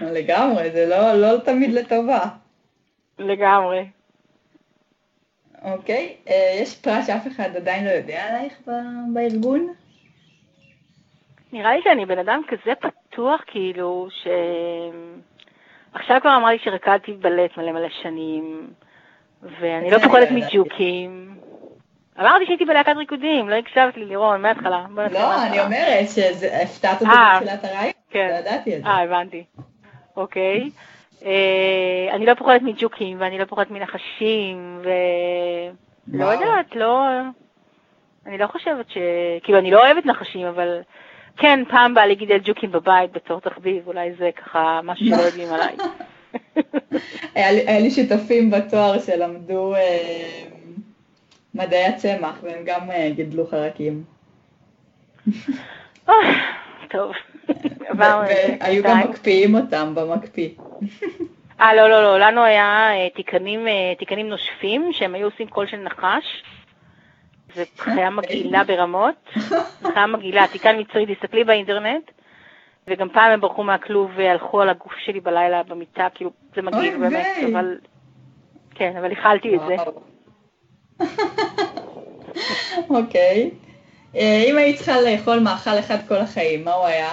לגמרי, 0.00 0.70
זה 0.70 0.86
לא, 0.86 1.12
לא 1.12 1.38
תמיד 1.38 1.72
לטובה. 1.72 2.20
לגמרי. 3.18 3.84
אוקיי, 5.64 6.14
אה, 6.28 6.58
יש 6.62 6.78
פרט 6.78 7.06
שאף 7.06 7.26
אחד 7.26 7.56
עדיין 7.56 7.84
לא 7.84 7.90
יודע 7.90 8.24
עלייך 8.24 8.52
בארגון? 9.12 9.72
נראה 11.52 11.76
לי 11.76 11.80
שאני 11.84 12.06
בן 12.06 12.18
אדם 12.18 12.42
כזה 12.48 12.72
פתוח, 12.74 13.40
כאילו, 13.46 14.08
ש... 14.10 14.26
עכשיו 15.94 16.20
כבר 16.20 16.36
אמרה 16.36 16.52
לי 16.52 16.58
שרקדתי 16.58 17.12
בלט 17.12 17.56
מלא 17.56 17.72
מלא 17.72 17.88
שנים, 18.02 18.70
ואני 19.42 19.90
לא 19.90 19.98
פוחדת 19.98 20.30
מג'וקים. 20.30 21.34
אמרתי 22.20 22.46
שהייתי 22.46 22.64
בלהקת 22.64 22.96
ריקודים, 22.96 23.48
לא 23.48 23.54
הקשבת 23.54 23.96
לי, 23.96 24.04
לירון, 24.04 24.42
מההתחלה. 24.42 24.84
לא, 25.12 25.42
אני 25.46 25.60
אומרת 25.60 26.08
שהפתעת 26.14 27.02
אותי 27.02 27.12
אה, 27.12 27.40
בתחילת 27.40 27.64
הרעיון, 27.64 27.92
כן. 28.10 28.28
לא 28.30 28.34
ידעתי 28.34 28.76
את 28.76 28.82
זה. 28.82 28.88
אה, 28.88 29.02
הבנתי. 29.02 29.44
אוקיי. 30.16 30.70
אה, 31.24 32.08
אני 32.12 32.26
לא 32.26 32.34
פוחדת 32.34 32.62
מג'וקים, 32.62 33.20
ואני 33.20 33.38
לא 33.38 33.44
פוחדת 33.44 33.70
מנחשים, 33.70 34.82
ולא 34.82 36.24
יודעת, 36.24 36.76
לא... 36.76 37.06
אני 38.26 38.38
לא 38.38 38.46
חושבת 38.46 38.90
ש... 38.90 38.98
כאילו, 39.42 39.58
אני 39.58 39.70
לא 39.70 39.86
אוהבת 39.86 40.06
נחשים, 40.06 40.46
אבל 40.46 40.80
כן, 41.36 41.60
פעם 41.70 41.94
בא 41.94 42.00
לי 42.00 42.14
גידל 42.14 42.38
ג'וקים 42.44 42.72
בבית 42.72 43.12
בתור 43.12 43.40
תחביב, 43.40 43.86
אולי 43.86 44.14
זה 44.14 44.30
ככה 44.36 44.80
משהו 44.84 45.06
שלא 45.06 45.22
יודעים 45.22 45.48
עליי. 45.52 45.76
היה 47.34 47.80
לי 47.80 47.90
שותפים 47.90 48.50
בתואר 48.50 48.98
שלמדו 48.98 49.74
אה, 49.74 50.44
מדעי 51.54 51.84
הצמח, 51.84 52.38
והם 52.42 52.62
גם 52.64 52.90
אה, 52.90 53.10
גידלו 53.14 53.46
חרקים. 53.46 54.04
טוב. 56.90 57.12
והיו 57.98 58.82
גם 58.82 59.00
מקפיאים 59.00 59.54
אותם 59.54 59.94
במקפיא. 59.94 60.48
אה, 61.60 61.74
לא, 61.74 61.88
לא, 61.88 62.02
לא, 62.02 62.18
לנו 62.18 62.44
היה 62.44 62.90
אה, 62.94 63.08
תיקנים, 63.14 63.66
תיקנים 63.98 64.28
נושפים, 64.28 64.88
שהם 64.92 65.14
היו 65.14 65.26
עושים 65.26 65.48
קול 65.48 65.66
של 65.66 65.76
נחש. 65.76 66.42
זה 67.54 67.64
חיה 67.78 68.10
מגעילה 68.10 68.64
ברמות, 68.64 69.28
חיה 69.82 70.06
מגעילה, 70.06 70.46
תיקן 70.52 70.80
מצרי, 70.80 71.14
תסתכלי 71.14 71.44
באינטרנט, 71.44 72.10
וגם 72.88 73.08
פעם 73.08 73.30
הם 73.30 73.40
ברחו 73.40 73.64
מהכלוב 73.64 74.10
והלכו 74.16 74.60
על 74.60 74.68
הגוף 74.68 74.92
שלי 75.04 75.20
בלילה 75.20 75.62
במיטה, 75.62 76.08
כאילו, 76.14 76.30
זה 76.54 76.62
מגעיל 76.62 76.96
באמת, 76.96 77.26
אבל... 77.52 77.78
כן, 78.74 78.96
אבל 78.98 79.10
איכלתי 79.10 79.56
את 79.56 79.60
זה. 79.66 79.76
אוקיי. 82.96 83.50
אה, 84.16 84.42
אם 84.46 84.56
היית 84.56 84.76
צריכה 84.76 85.00
לאכול 85.00 85.38
מאכל 85.38 85.78
אחד 85.78 85.96
כל 86.08 86.16
החיים, 86.16 86.64
מה 86.64 86.72
הוא 86.72 86.86
היה? 86.86 87.10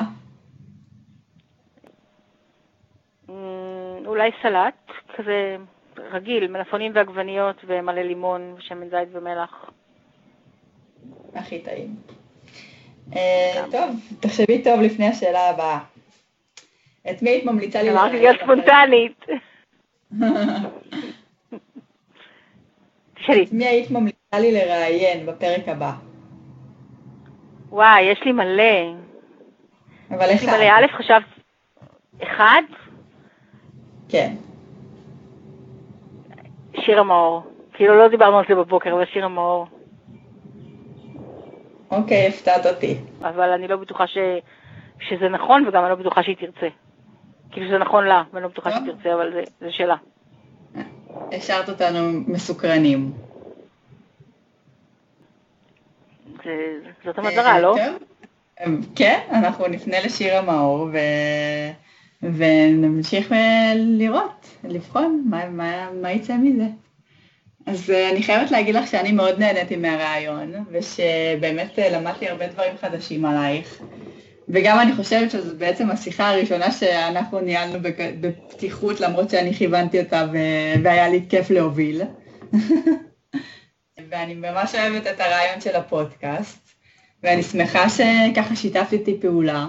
אולי 4.11 4.31
סלט, 4.41 4.91
כזה 5.15 5.55
רגיל, 5.97 6.47
מלפונים 6.47 6.91
ועגבניות 6.95 7.55
ומלא 7.67 8.01
לימון 8.01 8.55
ושמן 8.57 8.89
זית 8.89 9.09
ומלח. 9.11 9.69
הכי 11.35 11.59
טעים. 11.59 11.95
אה, 13.15 13.63
טוב, 13.71 13.89
תחשבי 14.19 14.63
טוב 14.63 14.81
לפני 14.81 15.07
השאלה 15.07 15.49
הבאה. 15.49 15.79
את 17.09 17.21
מי 17.21 17.29
היית 17.29 17.45
ממליצה 17.45 17.81
לי? 17.81 17.91
אמרתי 17.91 18.19
להיות 18.19 18.37
ספונטנית. 18.43 19.25
את 23.43 23.51
מי 23.51 23.65
היית 23.65 23.91
ממליצה 23.91 24.39
לי 24.39 24.51
לראיין 24.51 25.25
בפרק 25.25 25.67
הבא? 25.67 25.91
וואי, 27.69 28.01
יש 28.01 28.21
לי 28.25 28.31
מלא. 28.31 28.93
אבל 30.09 30.25
אחד. 30.25 30.33
יש 30.33 30.41
לי 30.41 30.47
מלא. 30.47 30.65
א', 30.65 30.87
חשבת... 30.97 31.23
אחד? 32.23 32.61
כן. 34.11 34.35
שיר 36.85 36.99
המאור. 36.99 37.43
כאילו 37.73 37.97
לא 37.97 38.07
דיברנו 38.07 38.37
על 38.37 38.45
זה 38.49 38.55
בבוקר, 38.55 38.93
אבל 38.93 39.05
שיר 39.05 39.25
המאור. 39.25 39.67
אוקיי, 41.91 42.27
הפתעת 42.27 42.65
אותי. 42.65 42.97
אבל 43.21 43.49
אני 43.49 43.67
לא 43.67 43.75
בטוחה 43.77 44.07
ש... 44.07 44.17
שזה 44.99 45.29
נכון, 45.29 45.67
וגם 45.67 45.83
אני 45.83 45.89
לא 45.89 45.95
בטוחה 45.95 46.23
שהיא 46.23 46.35
תרצה. 46.35 46.67
כאילו 47.51 47.67
שזה 47.67 47.77
נכון 47.77 48.05
לה, 48.05 48.23
ואני 48.33 48.43
לא 48.43 48.49
בטוחה 48.49 48.71
שהיא 48.71 48.91
תרצה, 48.91 49.13
אבל 49.13 49.33
זה, 49.33 49.41
זה 49.61 49.71
שלה. 49.71 49.95
השארת 51.31 51.69
אותנו 51.69 51.99
מסוקרנים. 52.27 53.11
זה, 56.43 56.79
זאת 57.05 57.17
המטרה, 57.17 57.59
לא? 57.59 57.75
כן, 58.95 59.19
אנחנו 59.31 59.67
נפנה 59.67 59.97
לשיר 60.05 60.37
המאור 60.37 60.79
ו... 60.93 60.97
ונמשיך 62.23 63.33
לראות, 63.75 64.47
לבחון 64.63 65.23
מה, 65.29 65.49
מה, 65.49 65.89
מה 66.01 66.11
יצא 66.11 66.37
מזה. 66.37 66.65
אז 67.65 67.89
אה, 67.89 68.09
אני 68.09 68.23
חייבת 68.23 68.51
להגיד 68.51 68.75
לך 68.75 68.87
שאני 68.87 69.11
מאוד 69.11 69.39
נהניתי 69.39 69.75
מהרעיון, 69.75 70.53
ושבאמת 70.71 71.79
אה, 71.79 71.89
למדתי 71.89 72.29
הרבה 72.29 72.47
דברים 72.47 72.73
חדשים 72.81 73.25
עלייך. 73.25 73.81
וגם 74.49 74.79
אני 74.79 74.93
חושבת 74.93 75.31
שזו 75.31 75.57
בעצם 75.57 75.91
השיחה 75.91 76.29
הראשונה 76.29 76.71
שאנחנו 76.71 77.39
ניהלנו 77.39 77.79
בפתיחות, 78.21 78.99
למרות 78.99 79.29
שאני 79.29 79.53
כיוונתי 79.53 79.99
אותה 79.99 80.27
והיה 80.83 81.09
לי 81.09 81.25
כיף 81.29 81.49
להוביל. 81.49 82.01
ואני 84.09 84.35
ממש 84.35 84.75
אוהבת 84.75 85.07
את 85.07 85.19
הרעיון 85.19 85.61
של 85.61 85.75
הפודקאסט, 85.75 86.69
ואני 87.23 87.43
שמחה 87.43 87.89
שככה 87.89 88.55
שיתפתי 88.55 89.17
פעולה. 89.21 89.67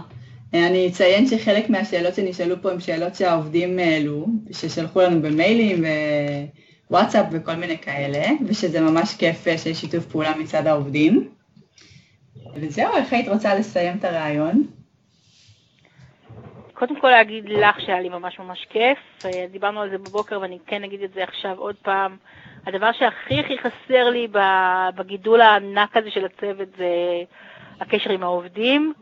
אני 0.54 0.88
אציין 0.88 1.26
שחלק 1.26 1.70
מהשאלות 1.70 2.14
שנשאלו 2.14 2.62
פה 2.62 2.70
הן 2.70 2.80
שאלות 2.80 3.14
שהעובדים 3.14 3.78
העלו, 3.78 4.26
ששלחו 4.52 5.00
לנו 5.00 5.22
במיילים 5.22 5.84
ווואטסאפ 6.90 7.26
וכל 7.32 7.54
מיני 7.54 7.78
כאלה, 7.78 8.24
ושזה 8.46 8.80
ממש 8.80 9.14
כיף 9.14 9.44
שיש 9.44 9.80
שיתוף 9.80 10.06
פעולה 10.06 10.36
מצד 10.36 10.66
העובדים. 10.66 11.28
וזהו, 12.54 12.96
איך 12.96 13.12
היית 13.12 13.28
רוצה 13.28 13.54
לסיים 13.54 13.96
את 13.98 14.04
הרעיון? 14.04 14.66
קודם 16.74 17.00
כל 17.00 17.10
להגיד 17.10 17.44
לך 17.48 17.80
שהיה 17.80 18.00
לי 18.00 18.08
ממש 18.08 18.38
ממש 18.38 18.66
כיף, 18.70 18.98
דיברנו 19.52 19.80
על 19.80 19.90
זה 19.90 19.98
בבוקר 19.98 20.40
ואני 20.40 20.58
כן 20.66 20.84
אגיד 20.84 21.02
את 21.02 21.12
זה 21.14 21.22
עכשיו 21.22 21.58
עוד 21.58 21.74
פעם. 21.82 22.16
הדבר 22.66 22.92
שהכי 22.92 23.40
הכי 23.40 23.58
חסר 23.58 24.10
לי 24.10 24.28
בגידול 24.96 25.40
הענק 25.40 25.96
הזה 25.96 26.10
של 26.10 26.24
הצוות 26.24 26.68
זה 26.76 26.86
הקשר 27.80 28.10
עם 28.10 28.22
העובדים. 28.22 28.92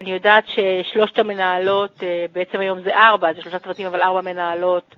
אני 0.00 0.12
יודעת 0.12 0.44
ששלושת 0.46 1.18
המנהלות, 1.18 2.02
אה, 2.02 2.26
בעצם 2.32 2.60
היום 2.60 2.80
זה 2.80 2.96
ארבע, 2.96 3.32
זה 3.32 3.42
שלושה 3.42 3.58
צוותים 3.58 3.86
אבל 3.86 4.00
ארבע 4.00 4.20
מנהלות, 4.20 4.94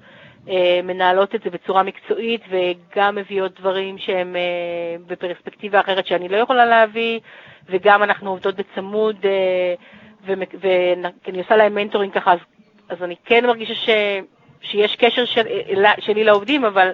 אה, 0.49 0.81
מנהלות 0.83 1.35
את 1.35 1.43
זה 1.43 1.51
בצורה 1.51 1.83
מקצועית 1.83 2.41
וגם 2.49 3.15
מביאות 3.15 3.61
דברים 3.61 3.99
שהם 3.99 4.37
אה, 4.37 4.97
בפרספקטיבה 5.07 5.81
אחרת 5.81 6.07
שאני 6.07 6.29
לא 6.29 6.37
יכולה 6.37 6.65
להביא, 6.65 7.21
וגם 7.67 8.03
אנחנו 8.03 8.31
עובדות 8.31 8.55
בצמוד, 8.55 9.17
ואני 10.25 11.39
עושה 11.39 11.57
להם 11.57 11.75
מנטורינג 11.75 12.13
ככה, 12.13 12.33
אז, 12.33 12.39
אז 12.89 13.03
אני 13.03 13.15
כן 13.25 13.47
מרגישה 13.47 13.75
ש, 13.75 13.89
שיש 14.63 14.97
קשר 14.97 15.25
של, 15.25 15.47
שלי 15.99 16.25
לעובדים, 16.25 16.65
אבל 16.65 16.91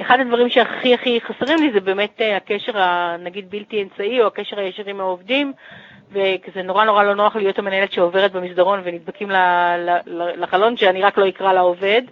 אחד 0.00 0.20
הדברים 0.20 0.48
שהכי 0.48 0.94
הכי 0.94 1.20
חסרים 1.20 1.58
לי 1.62 1.72
זה 1.72 1.80
באמת 1.80 2.20
הקשר 2.36 2.72
הנגיד 2.74 3.50
בלתי 3.50 3.82
אמצעי, 3.82 4.20
או 4.20 4.26
הקשר 4.26 4.58
הישיר 4.58 4.88
עם 4.88 5.00
העובדים, 5.00 5.52
וכזה 6.12 6.62
נורא 6.62 6.84
נורא 6.84 7.04
לא 7.04 7.14
נוח 7.14 7.36
להיות 7.36 7.58
המנהלת 7.58 7.92
שעוברת 7.92 8.32
במסדרון 8.32 8.80
ונדבקים 8.84 9.28
לחלון 10.36 10.76
שאני 10.76 11.02
רק 11.02 11.18
לא 11.18 11.28
אקרא 11.28 11.52
לעובד. 11.52 12.02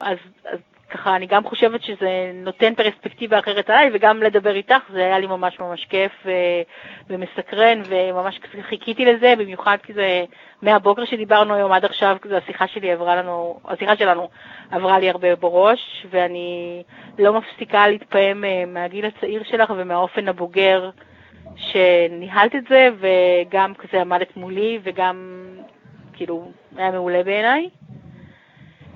אז, 0.00 0.18
אז 0.44 0.58
ככה, 0.90 1.16
אני 1.16 1.26
גם 1.26 1.44
חושבת 1.44 1.82
שזה 1.82 2.30
נותן 2.34 2.74
פרספקטיבה 2.74 3.38
אחרת 3.38 3.70
עליי, 3.70 3.90
וגם 3.92 4.22
לדבר 4.22 4.54
איתך, 4.54 4.82
זה 4.92 5.04
היה 5.04 5.18
לי 5.18 5.26
ממש 5.26 5.60
ממש 5.60 5.84
כיף 5.84 6.12
ו, 6.24 6.30
ומסקרן, 7.10 7.82
וממש 7.88 8.40
חיכיתי 8.62 9.04
לזה, 9.04 9.34
במיוחד 9.38 9.76
כי 9.82 9.92
זה 9.92 10.24
מהבוקר 10.62 11.04
שדיברנו 11.04 11.54
היום 11.54 11.72
עד 11.72 11.84
עכשיו, 11.84 12.16
כזה 12.22 12.36
השיחה 12.36 12.66
שלי 12.66 12.92
עברה 12.92 13.16
לנו, 13.16 13.60
השיחה 13.64 13.96
שלנו 13.96 14.28
עברה 14.70 14.98
לי 14.98 15.10
הרבה 15.10 15.36
בראש, 15.36 16.06
ואני 16.10 16.82
לא 17.18 17.32
מפסיקה 17.32 17.88
להתפעם 17.88 18.44
אה, 18.44 18.64
מהגיל 18.66 19.06
הצעיר 19.06 19.42
שלך 19.44 19.72
ומהאופן 19.76 20.28
הבוגר 20.28 20.90
שניהלת 21.56 22.54
את 22.54 22.64
זה, 22.68 22.88
וגם 22.98 23.74
כזה 23.74 24.00
עמדת 24.00 24.36
מולי, 24.36 24.78
וגם, 24.82 25.46
כאילו, 26.12 26.50
היה 26.76 26.90
מעולה 26.90 27.22
בעיניי. 27.22 27.68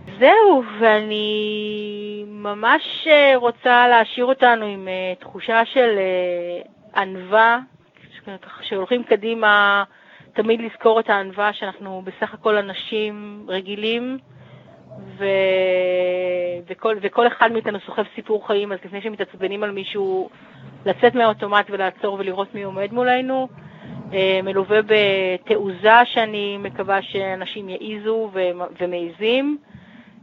וזהו, 0.06 0.62
ואני 0.80 2.24
ממש 2.26 3.08
רוצה 3.34 3.88
להשאיר 3.88 4.24
אותנו 4.24 4.66
עם 4.66 4.88
תחושה 5.18 5.64
של 5.64 5.98
ענווה, 6.96 7.58
שהולכים 8.62 9.04
קדימה, 9.04 9.84
תמיד 10.32 10.60
לזכור 10.60 11.00
את 11.00 11.10
הענווה 11.10 11.52
שאנחנו 11.52 12.02
בסך 12.04 12.34
הכל 12.34 12.56
אנשים 12.56 13.46
רגילים, 13.48 14.18
ו... 15.18 15.24
וכל, 16.68 16.96
וכל 17.00 17.26
אחד 17.26 17.52
מאיתנו 17.52 17.78
סוחב 17.86 18.04
סיפור 18.14 18.46
חיים, 18.46 18.72
אז 18.72 18.78
לפני 18.84 19.00
שמתעצבנים 19.00 19.62
על 19.62 19.70
מישהו, 19.70 20.30
לצאת 20.86 21.14
מהאוטומט 21.14 21.66
ולעצור 21.70 22.14
ולראות 22.14 22.54
מי 22.54 22.62
עומד 22.62 22.92
מולנו. 22.92 23.48
אה, 24.12 24.40
מלווה 24.42 24.80
בתעוזה 24.82 26.04
שאני 26.04 26.58
מקווה 26.58 27.02
שאנשים 27.02 27.68
יעיזו 27.68 28.30
ומעיזים. 28.80 29.58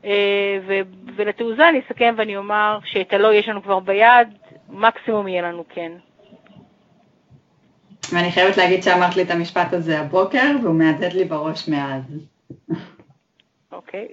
אה, 0.05 0.59
ולתעוזה 1.15 1.69
אני 1.69 1.79
אסכם 1.79 2.15
ואני 2.17 2.37
אומר 2.37 2.79
שאת 2.85 3.13
הלא 3.13 3.33
יש 3.33 3.49
לנו 3.49 3.63
כבר 3.63 3.79
ביד, 3.79 4.27
מקסימום 4.69 5.27
יהיה 5.27 5.41
לנו 5.41 5.63
כן. 5.69 5.91
ואני 8.13 8.31
חייבת 8.31 8.57
להגיד 8.57 8.83
שאמרת 8.83 9.15
לי 9.15 9.23
את 9.23 9.31
המשפט 9.31 9.73
הזה 9.73 9.99
הבוקר, 9.99 10.51
והוא 10.63 10.75
מהדהד 10.75 11.13
לי 11.13 11.25
בראש 11.25 11.69
מאז. 11.69 12.03
אוקיי. 13.71 14.07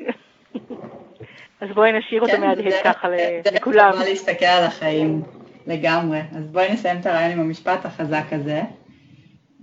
אז 1.60 1.68
בואי 1.74 1.92
נשאיר 1.92 2.22
אותו 2.22 2.32
כן, 2.32 2.40
מהדהד 2.40 2.72
ככה 2.84 3.08
לכולם. 3.52 3.92
זה 3.92 4.04
להסתכל 4.04 4.44
על 4.44 4.64
החיים 4.64 5.22
לגמרי. 5.68 6.20
אז 6.36 6.44
בואי 6.52 6.72
נסיים 6.72 7.00
את 7.00 7.06
הרעיון 7.06 7.32
עם 7.32 7.40
המשפט 7.40 7.86
החזק 7.86 8.24
הזה. 8.32 8.62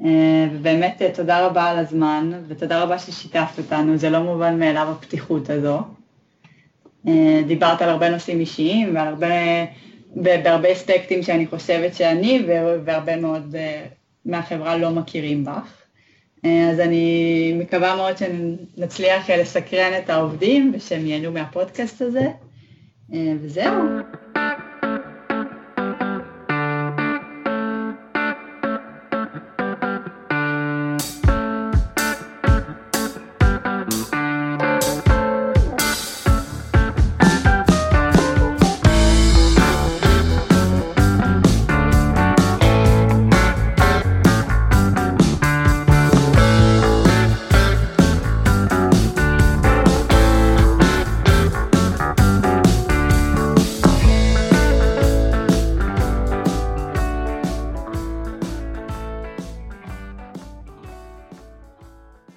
אה, 0.04 0.48
ובאמת 0.52 1.02
אה, 1.02 1.12
תודה 1.14 1.46
רבה 1.46 1.64
על 1.64 1.78
הזמן, 1.78 2.32
ותודה 2.48 2.84
רבה 2.84 3.00
ששיתפת 3.00 3.58
אותנו, 3.58 3.98
זה 3.98 4.10
לא 4.10 4.20
מובן 4.20 4.60
מאליו 4.60 4.88
הפתיחות 4.92 5.50
הזו. 5.50 5.80
אה, 7.08 7.42
דיברת 7.48 7.82
על 7.82 7.90
הרבה 7.90 8.10
נושאים 8.10 8.40
אישיים 8.40 8.96
ועל 8.96 9.08
הרבה, 9.08 9.28
בהרבה 10.16 10.72
אספקטים 10.72 11.24
שאני 11.24 11.48
חושבת 11.48 11.96
שאני 11.96 12.46
והרבה 12.86 13.18
מאוד 13.18 13.56
מהחברה 14.26 14.78
לא 14.78 14.90
מכירים 14.90 15.46
בך. 15.46 15.82
אז 16.72 16.80
אני 16.80 17.54
מקווה 17.60 17.96
מאוד 17.96 18.16
שנצליח 18.18 19.30
לסקרן 19.30 19.92
את 20.04 20.10
העובדים 20.10 20.72
ושהם 20.76 21.06
ייהנו 21.06 21.32
מהפודקאסט 21.32 22.02
הזה, 22.02 22.28
וזהו. 23.42 23.74